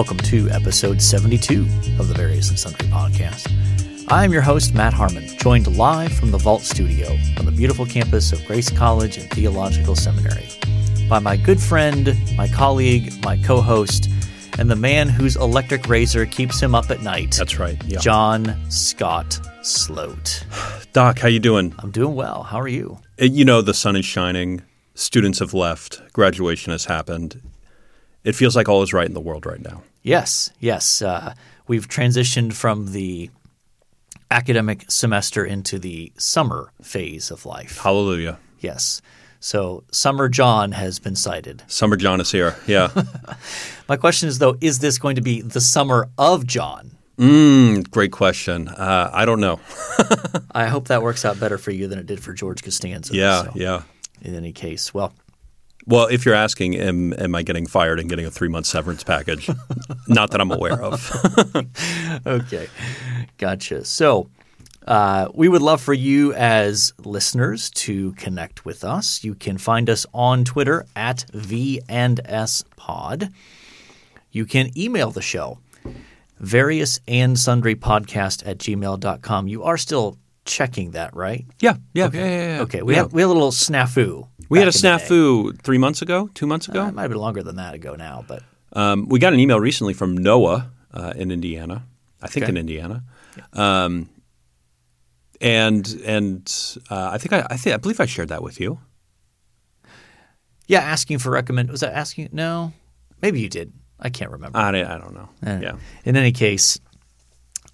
Welcome 0.00 0.16
to 0.28 0.48
episode 0.48 1.02
72 1.02 1.60
of 1.98 2.08
the 2.08 2.14
Various 2.14 2.48
and 2.48 2.58
Sundry 2.58 2.88
podcast. 2.88 3.52
I 4.10 4.24
am 4.24 4.32
your 4.32 4.40
host, 4.40 4.72
Matt 4.72 4.94
Harmon, 4.94 5.28
joined 5.36 5.76
live 5.76 6.10
from 6.14 6.30
the 6.30 6.38
Vault 6.38 6.62
Studio 6.62 7.18
on 7.38 7.44
the 7.44 7.52
beautiful 7.52 7.84
campus 7.84 8.32
of 8.32 8.42
Grace 8.46 8.70
College 8.70 9.18
and 9.18 9.28
Theological 9.30 9.94
Seminary 9.94 10.48
by 11.06 11.18
my 11.18 11.36
good 11.36 11.60
friend, 11.60 12.16
my 12.34 12.48
colleague, 12.48 13.12
my 13.22 13.36
co 13.44 13.60
host, 13.60 14.08
and 14.58 14.70
the 14.70 14.74
man 14.74 15.06
whose 15.06 15.36
electric 15.36 15.86
razor 15.86 16.24
keeps 16.24 16.58
him 16.58 16.74
up 16.74 16.90
at 16.90 17.02
night. 17.02 17.34
That's 17.36 17.58
right. 17.58 17.76
Yeah. 17.84 17.98
John 17.98 18.56
Scott 18.70 19.38
Sloat. 19.60 20.46
Doc, 20.94 21.18
how 21.18 21.28
you 21.28 21.40
doing? 21.40 21.74
I'm 21.78 21.90
doing 21.90 22.14
well. 22.14 22.44
How 22.44 22.58
are 22.58 22.68
you? 22.68 23.00
Uh, 23.20 23.26
You 23.26 23.44
know 23.44 23.60
the 23.60 23.74
sun 23.74 23.96
is 23.96 24.06
shining. 24.06 24.62
Students 24.94 25.40
have 25.40 25.52
left. 25.52 26.00
Graduation 26.14 26.72
has 26.72 26.86
happened. 26.86 27.42
It 28.24 28.34
feels 28.34 28.54
like 28.56 28.68
all 28.68 28.82
is 28.82 28.92
right 28.92 29.06
in 29.06 29.14
the 29.14 29.20
world 29.20 29.46
right 29.46 29.60
now. 29.60 29.82
Yes, 30.02 30.50
yes. 30.60 31.02
Uh, 31.02 31.34
we've 31.66 31.88
transitioned 31.88 32.52
from 32.52 32.92
the 32.92 33.30
academic 34.30 34.90
semester 34.90 35.44
into 35.44 35.78
the 35.78 36.12
summer 36.16 36.72
phase 36.82 37.30
of 37.30 37.44
life. 37.46 37.78
Hallelujah. 37.78 38.38
Yes. 38.60 39.00
So 39.40 39.84
Summer 39.90 40.28
John 40.28 40.72
has 40.72 40.98
been 40.98 41.16
sighted. 41.16 41.62
Summer 41.66 41.96
John 41.96 42.20
is 42.20 42.30
here. 42.30 42.56
Yeah. 42.66 42.90
My 43.88 43.96
question 43.96 44.28
is, 44.28 44.38
though, 44.38 44.56
is 44.60 44.78
this 44.80 44.98
going 44.98 45.16
to 45.16 45.22
be 45.22 45.40
the 45.40 45.60
summer 45.60 46.08
of 46.18 46.46
John? 46.46 46.92
mm, 47.18 47.90
great 47.90 48.12
question. 48.12 48.68
Uh, 48.68 49.10
I 49.12 49.24
don't 49.26 49.40
know. 49.40 49.60
I 50.52 50.66
hope 50.66 50.88
that 50.88 51.02
works 51.02 51.24
out 51.24 51.38
better 51.40 51.58
for 51.58 51.70
you 51.70 51.86
than 51.86 51.98
it 51.98 52.06
did 52.06 52.20
for 52.22 52.32
George 52.32 52.62
Costanza. 52.62 53.14
Yeah, 53.14 53.42
So, 53.44 53.52
yeah. 53.54 53.82
In 54.22 54.34
any 54.34 54.52
case, 54.52 54.94
well, 54.94 55.12
Well, 55.86 56.06
if 56.06 56.24
you're 56.24 56.34
asking, 56.34 56.76
am, 56.76 57.12
am 57.14 57.34
I 57.34 57.42
getting 57.42 57.66
fired 57.66 58.00
and 58.00 58.08
getting 58.08 58.26
a 58.26 58.30
three 58.30 58.48
month 58.48 58.66
severance 58.66 59.02
package? 59.02 59.48
Not 60.08 60.30
that 60.30 60.40
I'm 60.40 60.50
aware 60.50 60.82
of. 60.82 62.26
okay, 62.26 62.68
gotcha. 63.38 63.84
So, 63.84 64.28
uh, 64.86 65.28
we 65.34 65.48
would 65.48 65.62
love 65.62 65.80
for 65.80 65.94
you 65.94 66.32
as 66.34 66.92
listeners 67.04 67.70
to 67.70 68.12
connect 68.12 68.64
with 68.64 68.82
us. 68.82 69.22
You 69.22 69.34
can 69.34 69.58
find 69.58 69.88
us 69.90 70.06
on 70.12 70.44
Twitter 70.44 70.86
at 70.96 71.24
V 71.32 71.80
and 71.88 72.20
S 72.24 72.64
Pod. 72.76 73.30
You 74.32 74.46
can 74.46 74.76
email 74.78 75.10
the 75.10 75.22
show, 75.22 75.58
various 76.38 77.00
and 77.06 77.38
sundry 77.38 77.74
podcast 77.74 78.46
at 78.46 78.58
gmail.com. 78.58 79.48
You 79.48 79.64
are 79.64 79.76
still 79.76 80.18
checking 80.44 80.92
that, 80.92 81.14
right? 81.14 81.44
yeah, 81.60 81.76
yeah, 81.94 82.10
yeah, 82.12 82.20
yeah, 82.24 82.56
yeah. 82.56 82.62
Okay, 82.62 82.82
we, 82.82 82.94
Yeah. 82.94 83.02
had, 83.02 83.12
we 83.12 83.20
had 83.22 83.26
a 83.28 83.32
little 83.32 83.50
snafu. 83.52 84.28
We 84.48 84.58
had 84.58 84.68
a 84.68 84.72
back 84.72 84.76
in 84.76 84.82
the 84.92 84.98
day. 84.98 85.04
snafu 85.04 85.62
three 85.62 85.78
months 85.78 86.02
ago, 86.02 86.28
two 86.34 86.46
months 86.46 86.68
Uh, 86.68 86.72
ago. 86.72 86.86
it 86.88 86.94
might 86.94 87.02
have 87.02 87.10
been 87.10 87.20
longer 87.20 87.42
than 87.42 87.56
that 87.56 87.74
ago 87.74 87.94
now, 87.94 88.24
but 88.26 88.42
Um, 88.72 89.08
we 89.08 89.18
got 89.18 89.32
an 89.32 89.40
email 89.40 89.58
recently 89.60 89.94
from 89.94 90.16
Noah 90.16 90.70
uh, 90.92 91.12
in 91.16 91.30
Indiana. 91.30 91.84
I 92.22 92.28
think 92.28 92.44
Okay. 92.44 92.50
in 92.50 92.56
Indiana. 92.56 93.02
Um, 93.52 94.08
and 95.40 95.86
and 96.04 96.52
uh, 96.90 97.10
I 97.12 97.18
think 97.18 97.32
I, 97.32 97.46
I 97.50 97.56
think 97.56 97.74
I 97.74 97.76
believe 97.78 97.98
I 98.00 98.06
shared 98.06 98.28
that 98.28 98.42
with 98.42 98.60
you. 98.60 98.78
yeah, 100.66 100.80
asking 100.80 101.18
for 101.18 101.30
recommend 101.30 101.70
was 101.70 101.80
that 101.80 101.94
asking? 101.94 102.28
No, 102.32 102.72
maybe 103.22 103.40
you 103.40 103.48
did. 103.48 103.72
I 103.98 104.08
can't 104.10 104.30
remember. 104.30 104.58
I, 104.58 104.68
I 104.68 104.98
don't 104.98 105.14
know. 105.14 105.28
Uh, 105.46 105.58
yeah. 105.62 105.72
In 106.04 106.16
any 106.16 106.32
case, 106.32 106.78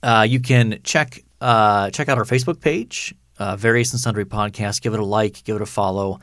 uh, 0.03 0.27
you 0.29 0.41
can 0.41 0.79
check 0.83 1.23
uh, 1.41 1.91
check 1.91 2.09
out 2.09 2.19
our 2.19 2.25
Facebook 2.25 2.61
page, 2.61 3.15
uh, 3.39 3.57
Various 3.57 3.93
and 3.93 4.01
Sundry 4.01 4.25
Podcast. 4.25 4.83
Give 4.83 4.95
it 4.95 5.01
a 5.01 5.05
like, 5.05 5.45
give 5.45 5.57
it 5.57 5.63
a 5.63 5.67
follow. 5.67 6.21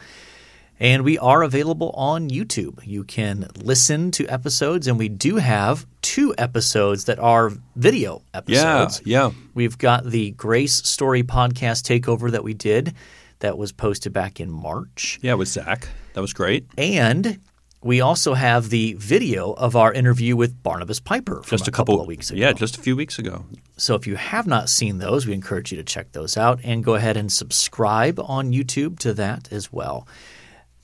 And 0.80 1.04
we 1.04 1.18
are 1.20 1.44
available 1.44 1.92
on 1.92 2.30
YouTube. 2.30 2.80
You 2.86 3.04
can 3.04 3.48
listen 3.64 4.12
to 4.12 4.28
episodes, 4.28 4.88
and 4.88 4.98
we 4.98 5.08
do 5.08 5.38
have 5.38 5.86
two 6.02 6.34
episodes 6.38 7.06
that 7.06 7.20
are 7.20 7.52
video 7.76 8.24
episodes. 8.34 9.02
Yeah. 9.06 9.28
Yeah. 9.28 9.32
We've 9.54 9.78
got 9.78 10.04
the 10.06 10.32
Grace 10.32 10.74
Story 10.74 11.24
podcast 11.24 11.84
takeover 11.84 12.32
that 12.32 12.44
we 12.44 12.54
did 12.54 12.96
that 13.40 13.58
was 13.58 13.72
posted 13.72 14.14
back 14.14 14.40
in 14.40 14.50
March. 14.50 15.20
Yeah. 15.22 15.36
With 15.36 15.48
Zach, 15.48 15.88
that 16.14 16.22
was 16.22 16.34
great. 16.34 16.66
And 16.78 17.40
we 17.84 18.02
also 18.02 18.34
have 18.34 18.70
the 18.70 18.94
video 18.94 19.52
of 19.54 19.76
our 19.76 19.92
interview 19.94 20.36
with 20.36 20.62
Barnabas 20.64 21.00
Piper 21.00 21.44
from 21.44 21.58
Just 21.58 21.68
a 21.68 21.72
couple, 21.72 21.96
couple 21.96 22.02
of 22.02 22.08
weeks 22.08 22.30
ago. 22.32 22.40
Yeah, 22.40 22.54
just 22.54 22.78
a 22.78 22.82
few 22.82 22.96
weeks 22.96 23.20
ago. 23.20 23.46
So 23.78 23.96
if 23.96 24.08
you 24.08 24.16
have 24.16 24.48
not 24.48 24.70
seen 24.70 25.00
those, 25.00 25.28
we 25.28 25.34
encourage 25.34 25.72
you 25.72 25.78
to 25.78 25.84
check 25.84 26.12
those 26.14 26.38
out 26.38 26.60
and 26.64 26.84
go 26.84 26.96
ahead 26.96 27.18
and 27.18 27.32
subscribe 27.32 28.20
on 28.20 28.52
YouTube 28.52 29.00
to 29.00 29.14
that 29.16 29.52
as 29.52 29.72
well. 29.72 30.08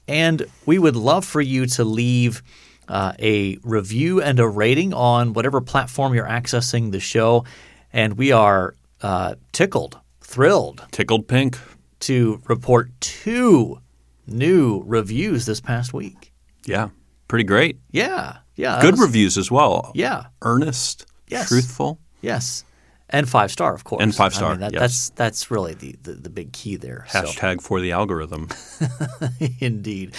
And 0.07 0.45
we 0.65 0.79
would 0.79 0.95
love 0.95 1.23
for 1.25 1.39
you 1.41 1.65
to 1.67 1.83
leave 1.83 2.41
uh, 2.87 3.13
a 3.19 3.57
review 3.63 4.21
and 4.21 4.39
a 4.39 4.47
rating 4.47 4.93
on 4.93 5.33
whatever 5.33 5.61
platform 5.61 6.13
you're 6.13 6.25
accessing 6.25 6.91
the 6.91 6.99
show. 6.99 7.45
And 7.93 8.17
we 8.17 8.31
are 8.31 8.75
uh, 9.01 9.35
tickled, 9.51 9.99
thrilled 10.21 10.83
Tickled 10.91 11.27
pink. 11.27 11.57
to 12.01 12.41
report 12.47 12.89
two 12.99 13.79
new 14.27 14.83
reviews 14.85 15.45
this 15.45 15.61
past 15.61 15.93
week. 15.93 16.28
Yeah. 16.69 16.89
Pretty 17.27 17.43
great. 17.45 17.77
Yeah, 17.91 18.37
yeah, 18.55 18.81
Good 18.81 18.93
was- 18.93 19.01
reviews 19.01 19.37
as 19.37 19.51
well. 19.51 19.91
Yeah, 19.93 20.25
Earnest. 20.41 21.05
Yes. 21.27 21.47
Truthful. 21.49 21.99
yes, 22.21 22.63
and 23.09 23.29
five 23.29 23.51
star, 23.51 23.73
of 23.75 23.83
course, 23.83 24.01
And 24.01 24.15
five 24.15 24.33
I 24.33 24.35
star, 24.35 24.51
mean, 24.51 24.59
that, 24.61 24.73
yes. 24.73 24.81
That's 24.81 25.09
that's 25.11 25.51
really 25.51 25.75
the, 25.75 25.95
the, 26.01 26.13
the 26.13 26.29
big 26.29 26.51
key 26.53 26.75
there. 26.75 27.05
So- 27.09 27.21
Hashtag 27.23 27.61
for 27.61 27.79
the 27.79 27.91
algorithm. 27.91 28.49
Indeed. 29.59 30.15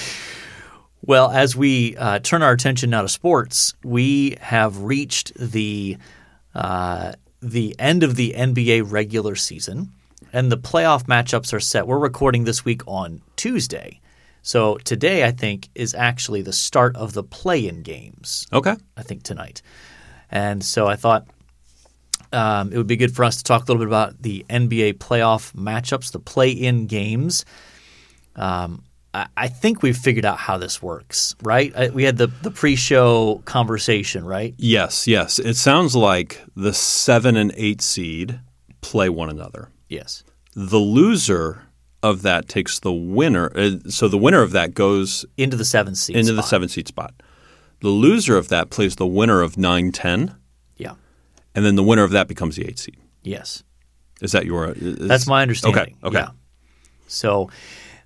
Well, 1.02 1.30
as 1.30 1.56
we 1.56 1.96
uh, 1.96 2.18
turn 2.20 2.42
our 2.42 2.52
attention 2.52 2.90
now 2.90 3.02
to 3.02 3.08
sports, 3.08 3.74
we 3.82 4.36
have 4.40 4.82
reached 4.82 5.32
the 5.36 5.96
uh, 6.54 7.12
the 7.40 7.74
end 7.78 8.02
of 8.02 8.16
the 8.16 8.34
NBA 8.36 8.90
regular 8.90 9.34
season, 9.34 9.92
and 10.32 10.52
the 10.52 10.58
playoff 10.58 11.04
matchups 11.06 11.52
are 11.54 11.60
set. 11.60 11.86
We're 11.86 11.98
recording 11.98 12.44
this 12.44 12.64
week 12.64 12.82
on 12.86 13.22
Tuesday, 13.36 14.00
so 14.42 14.76
today 14.78 15.24
I 15.24 15.30
think 15.30 15.68
is 15.74 15.94
actually 15.94 16.42
the 16.42 16.52
start 16.52 16.96
of 16.96 17.12
the 17.12 17.22
play-in 17.22 17.82
games. 17.82 18.46
Okay. 18.52 18.74
I 18.96 19.02
think 19.02 19.22
tonight, 19.22 19.62
and 20.30 20.62
so 20.64 20.86
I 20.86 20.96
thought 20.96 21.26
um, 22.32 22.72
it 22.72 22.76
would 22.76 22.86
be 22.86 22.96
good 22.96 23.14
for 23.14 23.24
us 23.24 23.38
to 23.38 23.44
talk 23.44 23.62
a 23.62 23.64
little 23.66 23.80
bit 23.80 23.88
about 23.88 24.22
the 24.22 24.44
NBA 24.48 24.94
playoff 24.94 25.52
matchups, 25.54 26.12
the 26.12 26.20
play-in 26.20 26.86
games. 26.86 27.44
Um, 28.36 28.84
I, 29.12 29.26
I 29.36 29.48
think 29.48 29.82
we've 29.82 29.96
figured 29.96 30.24
out 30.24 30.38
how 30.38 30.56
this 30.56 30.80
works, 30.80 31.34
right? 31.42 31.74
I, 31.76 31.88
we 31.90 32.04
had 32.04 32.16
the 32.16 32.28
the 32.42 32.50
pre-show 32.52 33.42
conversation, 33.44 34.24
right? 34.24 34.54
Yes. 34.58 35.08
Yes. 35.08 35.38
It 35.40 35.54
sounds 35.54 35.96
like 35.96 36.40
the 36.54 36.72
seven 36.72 37.36
and 37.36 37.52
eight 37.56 37.82
seed 37.82 38.40
play 38.80 39.08
one 39.08 39.28
another. 39.28 39.68
Yes. 39.88 40.22
the 40.54 40.78
loser 40.78 41.62
of 42.02 42.22
that 42.22 42.48
takes 42.48 42.78
the 42.80 42.92
winner. 42.92 43.50
Uh, 43.54 43.72
so 43.88 44.08
the 44.08 44.16
winner 44.18 44.42
of 44.42 44.52
that 44.52 44.74
goes 44.74 45.24
Into 45.36 45.56
the 45.56 45.64
seventh 45.64 45.98
seed. 45.98 46.16
into 46.16 46.32
the 46.32 46.42
spot. 46.42 46.50
seven 46.50 46.68
seed 46.68 46.88
spot. 46.88 47.14
The 47.80 47.88
loser 47.88 48.36
of 48.36 48.48
that 48.48 48.70
plays 48.70 48.96
the 48.96 49.06
winner 49.06 49.40
of 49.42 49.56
9 49.58 49.92
10, 49.92 50.34
Yeah. 50.76 50.94
and 51.54 51.64
then 51.64 51.76
the 51.76 51.82
winner 51.82 52.02
of 52.04 52.10
that 52.12 52.28
becomes 52.28 52.56
the 52.56 52.66
eight 52.66 52.78
seed. 52.78 52.96
Yes. 53.22 53.62
Is 54.20 54.32
that 54.32 54.44
your? 54.46 54.72
Is, 54.76 54.96
That's 55.08 55.26
my 55.26 55.40
understanding. 55.42 55.80
Okay. 55.80 55.94
Okay. 56.04 56.18
Yeah. 56.18 56.30
So, 57.06 57.50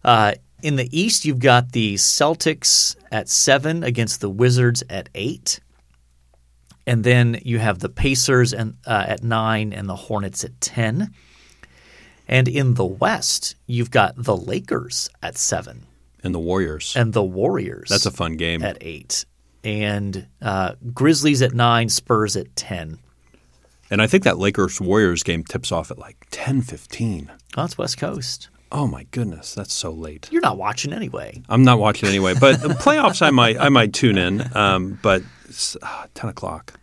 uh, 0.04 0.34
in 0.62 0.76
the 0.76 0.88
East, 0.96 1.24
you've 1.24 1.40
got 1.40 1.72
the 1.72 1.94
Celtics 1.96 2.94
at 3.12 3.28
seven 3.28 3.82
against 3.84 4.20
the 4.20 4.30
Wizards 4.30 4.82
at 4.88 5.08
eight, 5.14 5.58
and 6.86 7.02
then 7.04 7.40
you 7.44 7.58
have 7.58 7.80
the 7.80 7.88
Pacers 7.88 8.52
and 8.52 8.76
uh, 8.86 9.04
at 9.08 9.22
nine 9.22 9.72
and 9.72 9.88
the 9.88 9.96
Hornets 9.96 10.44
at 10.44 10.60
ten. 10.60 11.12
And 12.26 12.48
in 12.48 12.74
the 12.74 12.84
West, 12.84 13.54
you've 13.66 13.90
got 13.90 14.14
the 14.16 14.36
Lakers 14.36 15.08
at 15.22 15.36
seven 15.36 15.84
And 16.22 16.34
the 16.34 16.38
Warriors. 16.38 16.94
and 16.96 17.12
the 17.12 17.22
Warriors. 17.22 17.88
That's 17.90 18.06
a 18.06 18.10
fun 18.10 18.36
game. 18.36 18.62
at 18.62 18.78
eight, 18.80 19.24
and 19.62 20.26
uh, 20.40 20.74
Grizzlies 20.92 21.42
at 21.42 21.52
nine, 21.52 21.88
Spurs 21.88 22.36
at 22.36 22.54
ten. 22.56 22.98
And 23.90 24.00
I 24.00 24.06
think 24.06 24.24
that 24.24 24.38
Lakers 24.38 24.80
Warriors 24.80 25.22
game 25.22 25.44
tips 25.44 25.70
off 25.70 25.90
at 25.90 25.98
like 25.98 26.26
10 26.30 26.62
15. 26.62 27.30
Oh, 27.56 27.64
it's 27.64 27.76
West 27.78 27.98
Coast. 27.98 28.48
Oh 28.72 28.86
my 28.88 29.04
goodness, 29.10 29.54
that's 29.54 29.74
so 29.74 29.90
late. 29.92 30.28
You're 30.32 30.40
not 30.40 30.56
watching 30.58 30.92
anyway. 30.92 31.42
I'm 31.48 31.62
not 31.62 31.78
watching 31.78 32.08
anyway, 32.08 32.34
but 32.40 32.60
the 32.62 32.68
playoffs 32.70 33.20
I 33.22 33.30
might 33.30 33.58
I 33.58 33.68
might 33.68 33.92
tune 33.92 34.16
in. 34.18 34.56
Um, 34.56 34.98
but 35.02 35.22
it's, 35.44 35.76
uh, 35.82 36.06
10 36.14 36.30
o'clock. 36.30 36.80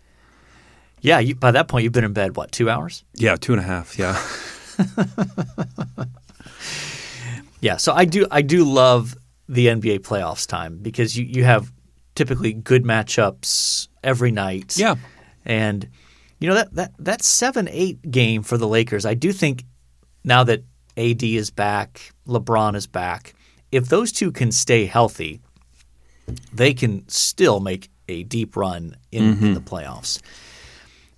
Yeah, 1.01 1.17
you, 1.19 1.33
by 1.33 1.49
that 1.51 1.67
point, 1.67 1.83
you've 1.83 1.91
been 1.93 2.03
in 2.05 2.13
bed 2.13 2.35
what 2.37 2.51
two 2.51 2.69
hours? 2.69 3.03
Yeah, 3.15 3.35
two 3.35 3.53
and 3.53 3.59
a 3.59 3.65
half. 3.65 3.97
Yeah. 3.97 4.21
Yeah, 7.61 7.77
so 7.77 7.93
I 7.93 8.05
do 8.05 8.27
I 8.29 8.41
do 8.41 8.65
love 8.65 9.15
the 9.47 9.67
NBA 9.67 9.99
playoffs 9.99 10.47
time 10.47 10.79
because 10.81 11.15
you, 11.15 11.25
you 11.25 11.43
have 11.43 11.71
typically 12.15 12.53
good 12.53 12.83
matchups 12.83 13.87
every 14.03 14.31
night. 14.31 14.75
Yeah. 14.77 14.95
And 15.45 15.87
you 16.39 16.49
know 16.49 16.55
that 16.55 16.73
that 16.73 16.91
that 16.99 17.19
7-8 17.21 18.09
game 18.09 18.41
for 18.41 18.57
the 18.57 18.67
Lakers, 18.67 19.05
I 19.05 19.13
do 19.13 19.31
think 19.31 19.63
now 20.23 20.43
that 20.43 20.63
AD 20.97 21.23
is 21.23 21.51
back, 21.51 22.11
LeBron 22.27 22.75
is 22.75 22.87
back, 22.87 23.35
if 23.71 23.87
those 23.87 24.11
two 24.11 24.31
can 24.31 24.51
stay 24.51 24.85
healthy, 24.85 25.39
they 26.51 26.73
can 26.73 27.07
still 27.07 27.59
make 27.59 27.89
a 28.07 28.23
deep 28.23 28.57
run 28.57 28.95
in, 29.11 29.23
in 29.23 29.35
mm-hmm. 29.35 29.53
the 29.53 29.61
playoffs. 29.61 30.19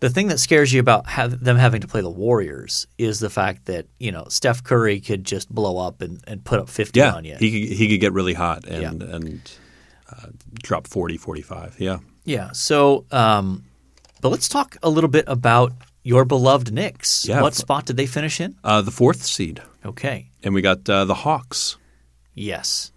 The 0.03 0.09
thing 0.09 0.27
that 0.27 0.37
scares 0.39 0.73
you 0.73 0.81
about 0.81 1.05
them 1.39 1.55
having 1.55 1.79
to 1.79 1.87
play 1.87 2.01
the 2.01 2.09
Warriors 2.09 2.87
is 2.97 3.21
the 3.21 3.29
fact 3.29 3.67
that 3.67 3.85
you 3.99 4.11
know 4.11 4.25
Steph 4.27 4.61
Curry 4.61 4.99
could 4.99 5.23
just 5.23 5.47
blow 5.49 5.77
up 5.77 6.01
and, 6.01 6.21
and 6.27 6.43
put 6.43 6.59
up 6.59 6.67
fifty 6.67 6.99
Yeah, 6.99 7.13
on 7.13 7.23
you. 7.23 7.37
he 7.39 7.67
could, 7.67 7.77
he 7.77 7.87
could 7.87 8.01
get 8.01 8.11
really 8.11 8.33
hot 8.33 8.65
and 8.67 9.01
and 9.01 9.51
uh, 10.11 10.27
drop 10.61 10.87
40, 10.87 11.15
45. 11.15 11.77
Yeah. 11.79 11.99
Yeah. 12.25 12.51
So, 12.51 13.05
um, 13.11 13.63
but 14.19 14.27
let's 14.27 14.49
talk 14.49 14.75
a 14.83 14.89
little 14.89 15.09
bit 15.09 15.23
about 15.27 15.71
your 16.03 16.25
beloved 16.25 16.73
Knicks. 16.73 17.25
Yeah. 17.25 17.41
What 17.41 17.55
spot 17.55 17.85
did 17.85 17.95
they 17.95 18.05
finish 18.05 18.41
in? 18.41 18.57
Uh, 18.61 18.81
the 18.81 18.91
fourth 18.91 19.23
seed, 19.23 19.61
Okay. 19.85 20.27
and 20.43 20.53
we 20.53 20.61
got 20.61 20.89
uh, 20.89 21.05
the 21.05 21.13
Hawks. 21.15 21.77
Yes. 22.33 22.91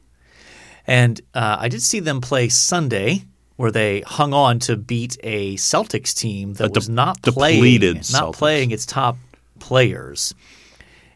And 0.89 1.21
uh, 1.35 1.57
I 1.61 1.69
did 1.69 1.83
see 1.83 2.01
them 2.01 2.21
play 2.21 2.49
Sunday, 2.49 3.23
where 3.57 3.71
they 3.71 4.03
hung 4.03 4.33
on 4.33 4.59
to 4.61 4.77
beat 4.77 5.17
a 5.23 5.57
Celtics 5.57 6.15
team 6.15 6.55
that 6.55 6.73
de- 6.73 6.79
was 6.79 6.89
not 6.89 7.23
playing, 7.23 7.57
depleted 7.57 7.97
not 7.97 8.05
Celtics. 8.05 8.33
playing 8.35 8.71
its 8.71 8.87
top 8.87 9.17
players, 9.59 10.35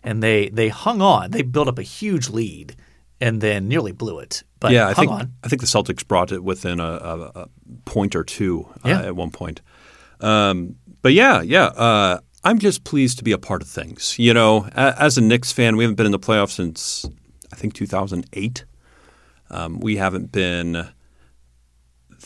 and 0.02 0.22
they 0.22 0.48
they 0.48 0.68
hung 0.68 1.00
on. 1.02 1.30
They 1.30 1.42
built 1.42 1.68
up 1.68 1.78
a 1.78 1.82
huge 1.82 2.28
lead, 2.28 2.76
and 3.20 3.40
then 3.40 3.68
nearly 3.68 3.92
blew 3.92 4.18
it. 4.18 4.42
But 4.58 4.72
yeah, 4.72 4.88
I 4.88 4.92
hung 4.92 4.94
think 4.94 5.10
on. 5.10 5.32
I 5.44 5.48
think 5.48 5.60
the 5.60 5.66
Celtics 5.66 6.06
brought 6.06 6.32
it 6.32 6.42
within 6.42 6.80
a, 6.80 6.84
a, 6.84 7.20
a 7.42 7.48
point 7.84 8.14
or 8.14 8.24
two 8.24 8.66
uh, 8.84 8.88
at 8.88 9.16
one 9.16 9.30
point. 9.30 9.60
Um, 10.20 10.76
but 11.02 11.12
yeah, 11.12 11.40
yeah, 11.40 11.66
uh, 11.66 12.20
I'm 12.44 12.58
just 12.58 12.84
pleased 12.84 13.18
to 13.18 13.24
be 13.24 13.32
a 13.32 13.38
part 13.38 13.62
of 13.62 13.68
things. 13.68 14.18
You 14.18 14.34
know, 14.34 14.66
as 14.74 15.18
a 15.18 15.20
Knicks 15.20 15.52
fan, 15.52 15.76
we 15.76 15.84
haven't 15.84 15.96
been 15.96 16.06
in 16.06 16.12
the 16.12 16.18
playoffs 16.18 16.52
since 16.52 17.06
I 17.52 17.56
think 17.56 17.74
2008. 17.74 18.64
Um, 19.50 19.80
we 19.80 19.96
haven't 19.96 20.30
been 20.30 20.88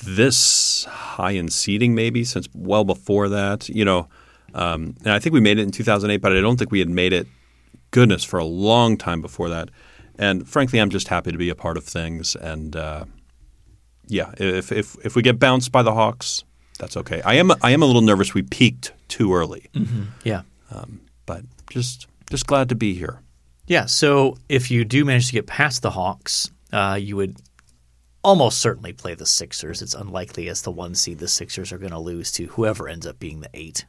this 0.03 0.85
high 0.85 1.33
in 1.33 1.49
seeding 1.49 1.95
maybe 1.95 2.25
since 2.25 2.49
well 2.55 2.85
before 2.85 3.29
that. 3.29 3.69
You 3.69 3.85
know, 3.85 4.09
um, 4.55 4.95
and 5.05 5.13
I 5.13 5.19
think 5.19 5.33
we 5.35 5.41
made 5.41 5.59
it 5.59 5.63
in 5.63 5.71
2008, 5.71 6.19
but 6.19 6.33
I 6.37 6.41
don't 6.41 6.57
think 6.59 6.71
we 6.71 6.79
had 6.81 6.89
made 6.91 7.13
it. 7.13 7.27
Goodness, 7.91 8.25
for 8.25 8.39
a 8.39 8.45
long 8.45 8.97
time 8.97 9.21
before 9.23 9.49
that. 9.51 9.71
And 10.19 10.49
frankly, 10.49 10.81
I'm 10.81 10.91
just 10.91 11.09
happy 11.09 11.31
to 11.31 11.39
be 11.39 11.49
a 11.49 11.55
part 11.55 11.77
of 11.77 11.85
things. 11.85 12.35
And 12.35 12.75
uh, 12.75 13.05
yeah, 14.09 14.33
if, 14.39 14.73
if 14.73 14.97
if 15.05 15.15
we 15.17 15.23
get 15.23 15.39
bounced 15.39 15.71
by 15.71 15.83
the 15.83 15.95
Hawks, 15.95 16.43
that's 16.79 16.97
okay. 16.97 17.23
I 17.23 17.35
am 17.35 17.53
I 17.63 17.71
am 17.71 17.83
a 17.83 17.87
little 17.87 18.03
nervous. 18.03 18.35
We 18.35 18.43
peaked 18.43 18.93
too 19.09 19.33
early, 19.35 19.71
Yeah. 20.25 20.43
but 21.27 21.43
just 21.71 22.07
just 22.31 22.47
glad 22.47 22.69
to 22.71 22.75
be 22.75 22.95
here. 22.95 23.21
Yeah. 23.67 23.87
So 23.87 24.37
if 24.49 24.71
you 24.71 24.85
do 24.85 25.05
manage 25.05 25.27
to 25.29 25.33
get 25.33 25.47
past 25.47 25.83
the 25.83 25.91
Hawks, 25.91 26.51
uh, 26.73 26.99
you 27.01 27.17
would 27.17 27.37
almost 28.25 28.59
certainly 28.59 28.93
play 28.93 29.15
the 29.15 29.27
Sixers. 29.27 29.83
It's 29.83 29.95
unlikely 29.95 30.49
as 30.49 30.63
the 30.63 30.71
one 30.73 30.95
seed 30.95 31.19
the 31.19 31.29
Sixers 31.29 31.71
are 31.73 31.79
going 31.79 31.93
to 31.93 31.99
lose 31.99 32.33
to 32.33 32.47
whoever 32.47 32.89
ends 32.89 33.07
up 33.07 33.19
being 33.21 33.41
the 33.41 33.51
eight. 33.55 33.85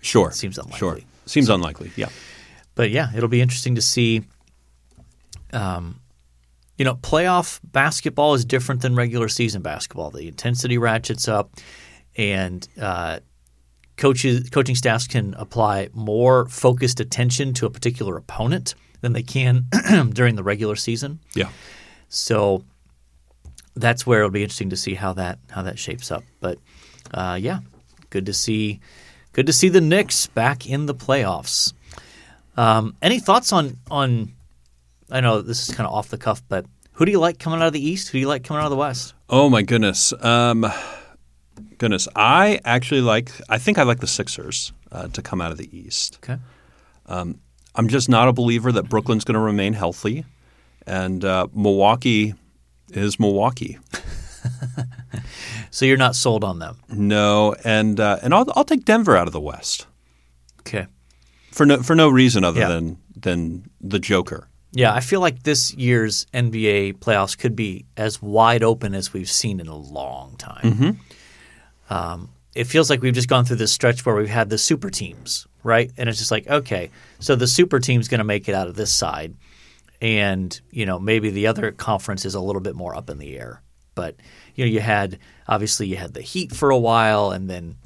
Sure, 0.00 0.30
Seems 0.30 0.58
unlikely. 0.58 0.78
Sure, 0.78 0.98
seems 1.24 1.48
unlikely. 1.48 1.90
Yeah, 1.96 2.10
But 2.74 2.90
yeah, 2.90 3.08
it'll 3.16 3.28
be 3.28 3.40
interesting 3.40 3.74
to 3.76 3.80
see. 3.82 4.22
Um, 5.52 6.00
you 6.76 6.84
know, 6.84 6.96
playoff 6.96 7.60
basketball 7.62 8.34
is 8.34 8.44
different 8.44 8.82
than 8.82 8.94
regular 8.96 9.28
season 9.28 9.62
basketball. 9.62 10.10
The 10.10 10.28
intensity 10.28 10.76
ratchets 10.76 11.28
up, 11.28 11.52
and 12.16 12.68
uh, 12.78 13.20
coaches, 13.96 14.50
coaching 14.50 14.74
staffs 14.74 15.06
can 15.06 15.34
apply 15.38 15.88
more 15.94 16.48
focused 16.48 17.00
attention 17.00 17.54
to 17.54 17.66
a 17.66 17.70
particular 17.70 18.16
opponent 18.16 18.74
than 19.00 19.12
they 19.12 19.22
can 19.22 19.66
during 20.10 20.34
the 20.34 20.42
regular 20.42 20.76
season. 20.76 21.20
yeah. 21.34 21.48
So 22.08 22.64
that's 23.74 24.06
where 24.06 24.20
it'll 24.20 24.30
be 24.30 24.42
interesting 24.42 24.70
to 24.70 24.76
see 24.76 24.94
how 24.94 25.12
that 25.14 25.38
how 25.50 25.62
that 25.62 25.78
shapes 25.78 26.10
up. 26.10 26.24
But 26.40 26.58
uh, 27.12 27.38
yeah, 27.40 27.60
good 28.10 28.26
to 28.26 28.32
see 28.32 28.80
good 29.32 29.46
to 29.46 29.52
see 29.52 29.68
the 29.68 29.80
Knicks 29.80 30.26
back 30.26 30.68
in 30.68 30.86
the 30.86 30.94
playoffs. 30.94 31.72
Um, 32.56 32.96
any 33.02 33.18
thoughts 33.18 33.52
on 33.52 33.78
on? 33.90 34.32
I 35.10 35.20
know 35.20 35.42
this 35.42 35.68
is 35.68 35.74
kind 35.74 35.86
of 35.86 35.92
off 35.92 36.08
the 36.08 36.18
cuff, 36.18 36.42
but 36.48 36.66
who 36.92 37.04
do 37.04 37.10
you 37.10 37.18
like 37.20 37.38
coming 37.38 37.60
out 37.60 37.66
of 37.66 37.72
the 37.72 37.86
East? 37.86 38.08
Who 38.08 38.12
do 38.12 38.20
you 38.20 38.28
like 38.28 38.44
coming 38.44 38.60
out 38.60 38.66
of 38.66 38.70
the 38.70 38.76
West? 38.76 39.14
Oh 39.28 39.50
my 39.50 39.62
goodness, 39.62 40.12
um, 40.24 40.66
goodness. 41.78 42.08
I 42.14 42.60
actually 42.64 43.00
like. 43.00 43.30
I 43.48 43.58
think 43.58 43.78
I 43.78 43.82
like 43.82 44.00
the 44.00 44.06
Sixers 44.06 44.72
uh, 44.92 45.08
to 45.08 45.22
come 45.22 45.40
out 45.40 45.50
of 45.50 45.58
the 45.58 45.76
East. 45.76 46.18
Okay. 46.22 46.40
I'm 47.76 47.88
just 47.88 48.08
not 48.08 48.28
a 48.28 48.32
believer 48.32 48.70
that 48.72 48.88
Brooklyn's 48.88 49.24
going 49.24 49.34
to 49.34 49.40
remain 49.40 49.72
healthy, 49.72 50.24
and 50.86 51.24
uh, 51.24 51.48
Milwaukee 51.52 52.34
is 52.96 53.18
Milwaukee. 53.20 53.78
So 55.70 55.84
you're 55.86 55.96
not 55.96 56.14
sold 56.14 56.44
on 56.44 56.60
them. 56.60 56.78
No, 56.88 57.54
and 57.64 57.98
uh, 57.98 58.18
and 58.22 58.32
I'll 58.32 58.46
I'll 58.54 58.64
take 58.64 58.84
Denver 58.84 59.16
out 59.16 59.26
of 59.26 59.32
the 59.32 59.40
West 59.40 59.86
Okay. 60.60 60.86
for 61.50 61.66
no 61.66 61.82
for 61.82 61.96
no 61.96 62.08
reason 62.08 62.44
other 62.44 62.60
Yeah. 62.60 62.68
than 62.68 62.98
than 63.16 63.70
the 63.80 63.98
Joker. 63.98 64.46
Yeah, 64.72 64.92
I 64.94 65.00
feel 65.00 65.20
like 65.20 65.42
this 65.42 65.72
year's 65.74 66.26
NBA 66.32 66.98
playoffs 66.98 67.36
could 67.36 67.56
be 67.56 67.86
as 67.96 68.20
wide 68.22 68.62
open 68.62 68.94
as 68.94 69.12
we've 69.12 69.30
seen 69.30 69.58
in 69.60 69.66
a 69.66 69.76
long 69.76 70.36
time. 70.36 71.00
Um, 71.90 72.30
it 72.54 72.64
feels 72.64 72.88
like 72.90 73.00
we've 73.02 73.14
just 73.14 73.28
gone 73.28 73.44
through 73.44 73.56
this 73.56 73.72
stretch 73.72 74.04
where 74.06 74.14
we've 74.16 74.28
had 74.28 74.50
the 74.50 74.58
super 74.58 74.90
teams, 74.90 75.46
right? 75.62 75.90
And 75.96 76.08
it's 76.08 76.18
just 76.18 76.30
like, 76.30 76.48
okay, 76.48 76.90
so 77.20 77.34
the 77.36 77.46
super 77.46 77.78
team's 77.80 78.08
going 78.08 78.18
to 78.18 78.24
make 78.24 78.48
it 78.48 78.54
out 78.54 78.66
of 78.68 78.74
this 78.76 78.92
side, 78.92 79.34
and 80.04 80.60
you 80.70 80.84
know 80.84 80.98
maybe 80.98 81.30
the 81.30 81.46
other 81.46 81.72
conference 81.72 82.26
is 82.26 82.34
a 82.34 82.40
little 82.40 82.60
bit 82.60 82.74
more 82.76 82.94
up 82.94 83.08
in 83.08 83.16
the 83.16 83.38
air. 83.38 83.62
But 83.94 84.16
you 84.54 84.64
know, 84.66 84.70
you 84.70 84.80
had 84.80 85.18
obviously 85.48 85.86
you 85.86 85.96
had 85.96 86.12
the 86.12 86.20
Heat 86.20 86.52
for 86.52 86.68
a 86.70 86.76
while, 86.78 87.30
and 87.30 87.48
then 87.48 87.76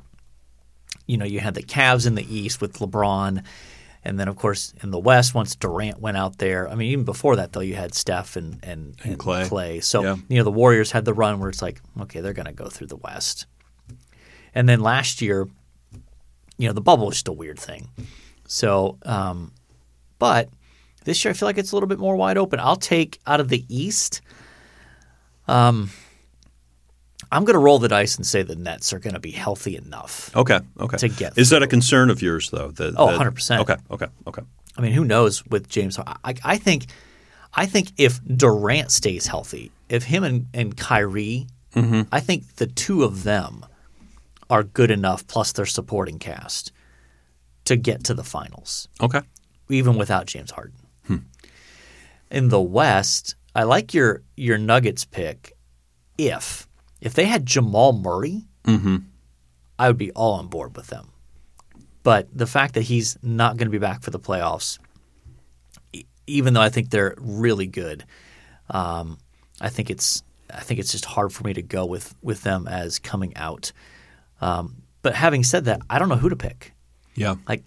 you 1.07 1.17
know 1.17 1.25
you 1.25 1.39
had 1.39 1.55
the 1.55 1.63
Cavs 1.63 2.09
in 2.09 2.17
the 2.17 2.27
East 2.37 2.61
with 2.61 2.73
LeBron, 2.81 3.45
and 4.05 4.19
then 4.19 4.27
of 4.27 4.35
course 4.35 4.75
in 4.83 4.91
the 4.91 4.99
West 4.99 5.33
once 5.33 5.55
Durant 5.55 6.01
went 6.01 6.17
out 6.17 6.39
there. 6.39 6.69
I 6.69 6.75
mean, 6.75 6.91
even 6.91 7.05
before 7.05 7.37
that 7.37 7.53
though, 7.53 7.61
you 7.61 7.77
had 7.77 7.95
Steph 7.95 8.35
and 8.35 8.59
and, 8.65 8.97
and 9.05 9.13
Clay. 9.47 9.79
So 9.81 10.03
Yeah. 10.03 10.17
you 10.29 10.39
know 10.39 10.45
the 10.45 10.51
Warriors 10.51 10.91
had 10.91 11.05
the 11.05 11.15
run 11.15 11.39
where 11.39 11.51
it's 11.51 11.63
like, 11.63 11.81
okay, 12.01 12.21
they're 12.21 12.33
going 12.33 12.47
to 12.47 12.53
go 12.53 12.67
through 12.69 12.89
the 12.89 12.97
West, 12.97 13.47
and 14.57 14.69
then 14.69 14.81
last 14.81 15.23
year, 15.23 15.47
you 16.57 16.67
know, 16.67 16.73
the 16.75 16.81
bubble 16.81 17.07
was 17.07 17.17
just 17.17 17.29
a 17.29 17.33
weird 17.33 17.61
thing. 17.61 17.87
So, 18.49 18.99
um, 19.05 19.53
but 20.19 20.49
this 21.09 21.25
year 21.25 21.31
I 21.31 21.35
feel 21.35 21.49
like 21.49 21.57
it's 21.59 21.73
a 21.73 21.77
little 21.77 21.89
bit 21.89 21.99
more 21.99 22.15
wide 22.17 22.37
open. 22.37 22.61
I'll 22.61 22.77
take 22.77 23.19
out 23.27 23.41
of 23.41 23.49
the 23.49 23.65
East. 23.75 24.21
Um, 25.47 25.91
I'm 27.33 27.45
going 27.45 27.55
to 27.55 27.59
roll 27.61 27.79
the 27.79 27.89
dice 27.89 28.17
and 28.17 28.27
say 28.27 28.43
the 28.43 28.55
Nets 28.57 28.93
are 28.93 28.99
going 28.99 29.15
to 29.15 29.21
be 29.21 29.31
healthy 29.31 29.77
enough. 29.77 30.35
Okay, 30.37 30.61
okay. 30.79 30.97
To 30.99 31.09
get 31.09 31.37
is 31.39 31.51
that 31.51 31.63
a 31.63 31.67
concern 31.67 32.11
of 32.11 32.21
yours 32.23 32.51
though? 32.51 32.71
That, 32.73 32.95
Oh, 32.97 33.07
100%. 33.09 33.61
Okay, 33.61 33.77
okay, 33.91 34.07
okay. 34.27 34.43
I 34.77 34.81
mean, 34.83 34.93
who 34.93 35.05
knows 35.05 35.45
with 35.47 35.69
James? 35.69 35.99
I, 35.99 36.35
I 36.45 36.57
think, 36.59 36.87
I 37.55 37.65
think 37.67 37.93
if 37.97 38.21
Durant 38.25 38.91
stays 38.93 39.27
healthy, 39.27 39.73
if 39.89 40.05
him 40.05 40.23
and, 40.25 40.47
and 40.55 40.77
Kyrie, 40.77 41.47
I 42.11 42.19
think 42.21 42.57
the 42.57 42.67
two 42.67 43.05
of 43.05 43.23
them 43.23 43.65
are 44.51 44.65
good 44.65 44.91
enough, 44.91 45.25
plus 45.29 45.53
their 45.53 45.65
supporting 45.67 46.19
cast, 46.19 46.73
to 47.67 47.77
get 47.77 48.03
to 48.05 48.15
the 48.15 48.25
finals, 48.25 48.89
Okay. 49.01 49.21
even 49.69 49.97
without 49.97 50.27
James 50.27 50.51
Harden. 50.51 50.75
In 52.31 52.49
the 52.49 52.61
West, 52.61 53.37
I 53.55 53.63
like 53.65 53.95
your 53.95 54.23
your 54.37 54.59
Nuggets 54.59 55.05
pick. 55.05 55.53
If 56.17 56.69
if 57.01 57.15
they 57.15 57.25
had 57.27 57.47
Jamal 57.47 57.93
Murray, 57.93 58.45
I 59.79 59.89
would 59.89 59.99
be 59.99 60.11
all 60.13 60.35
on 60.35 60.49
board 60.49 60.77
with 60.77 60.89
them. 60.89 61.11
But 62.03 62.29
the 62.33 62.47
fact 62.47 62.75
that 62.75 62.83
he's 62.83 63.19
not 63.23 63.57
going 63.57 63.67
to 63.67 63.73
be 63.73 63.79
back 63.79 64.03
for 64.03 64.11
the 64.11 64.19
playoffs, 64.19 64.79
e- 65.93 66.05
even 66.27 66.55
though 66.55 66.61
I 66.61 66.69
think 66.69 66.91
they're 66.91 67.15
really 67.19 67.67
good, 67.67 68.05
um, 68.71 69.19
I 69.61 69.69
think 69.69 69.91
it's 69.91 70.23
I 70.53 70.61
think 70.61 70.81
it's 70.81 70.93
just 70.93 71.05
hard 71.05 71.33
for 71.33 71.45
me 71.45 71.55
to 71.55 71.63
go 71.63 71.87
with 71.87 72.15
with 72.23 72.43
them 72.43 72.69
as 72.69 72.99
coming 72.99 73.37
out. 73.37 73.73
Um, 74.41 74.83
but 75.03 75.15
having 75.15 75.45
said 75.45 75.65
that, 75.67 75.81
I 75.91 75.99
don't 75.99 76.09
know 76.09 76.17
who 76.17 76.29
to 76.29 76.37
pick. 76.37 76.73
Yeah. 77.15 77.37
Like, 77.49 77.65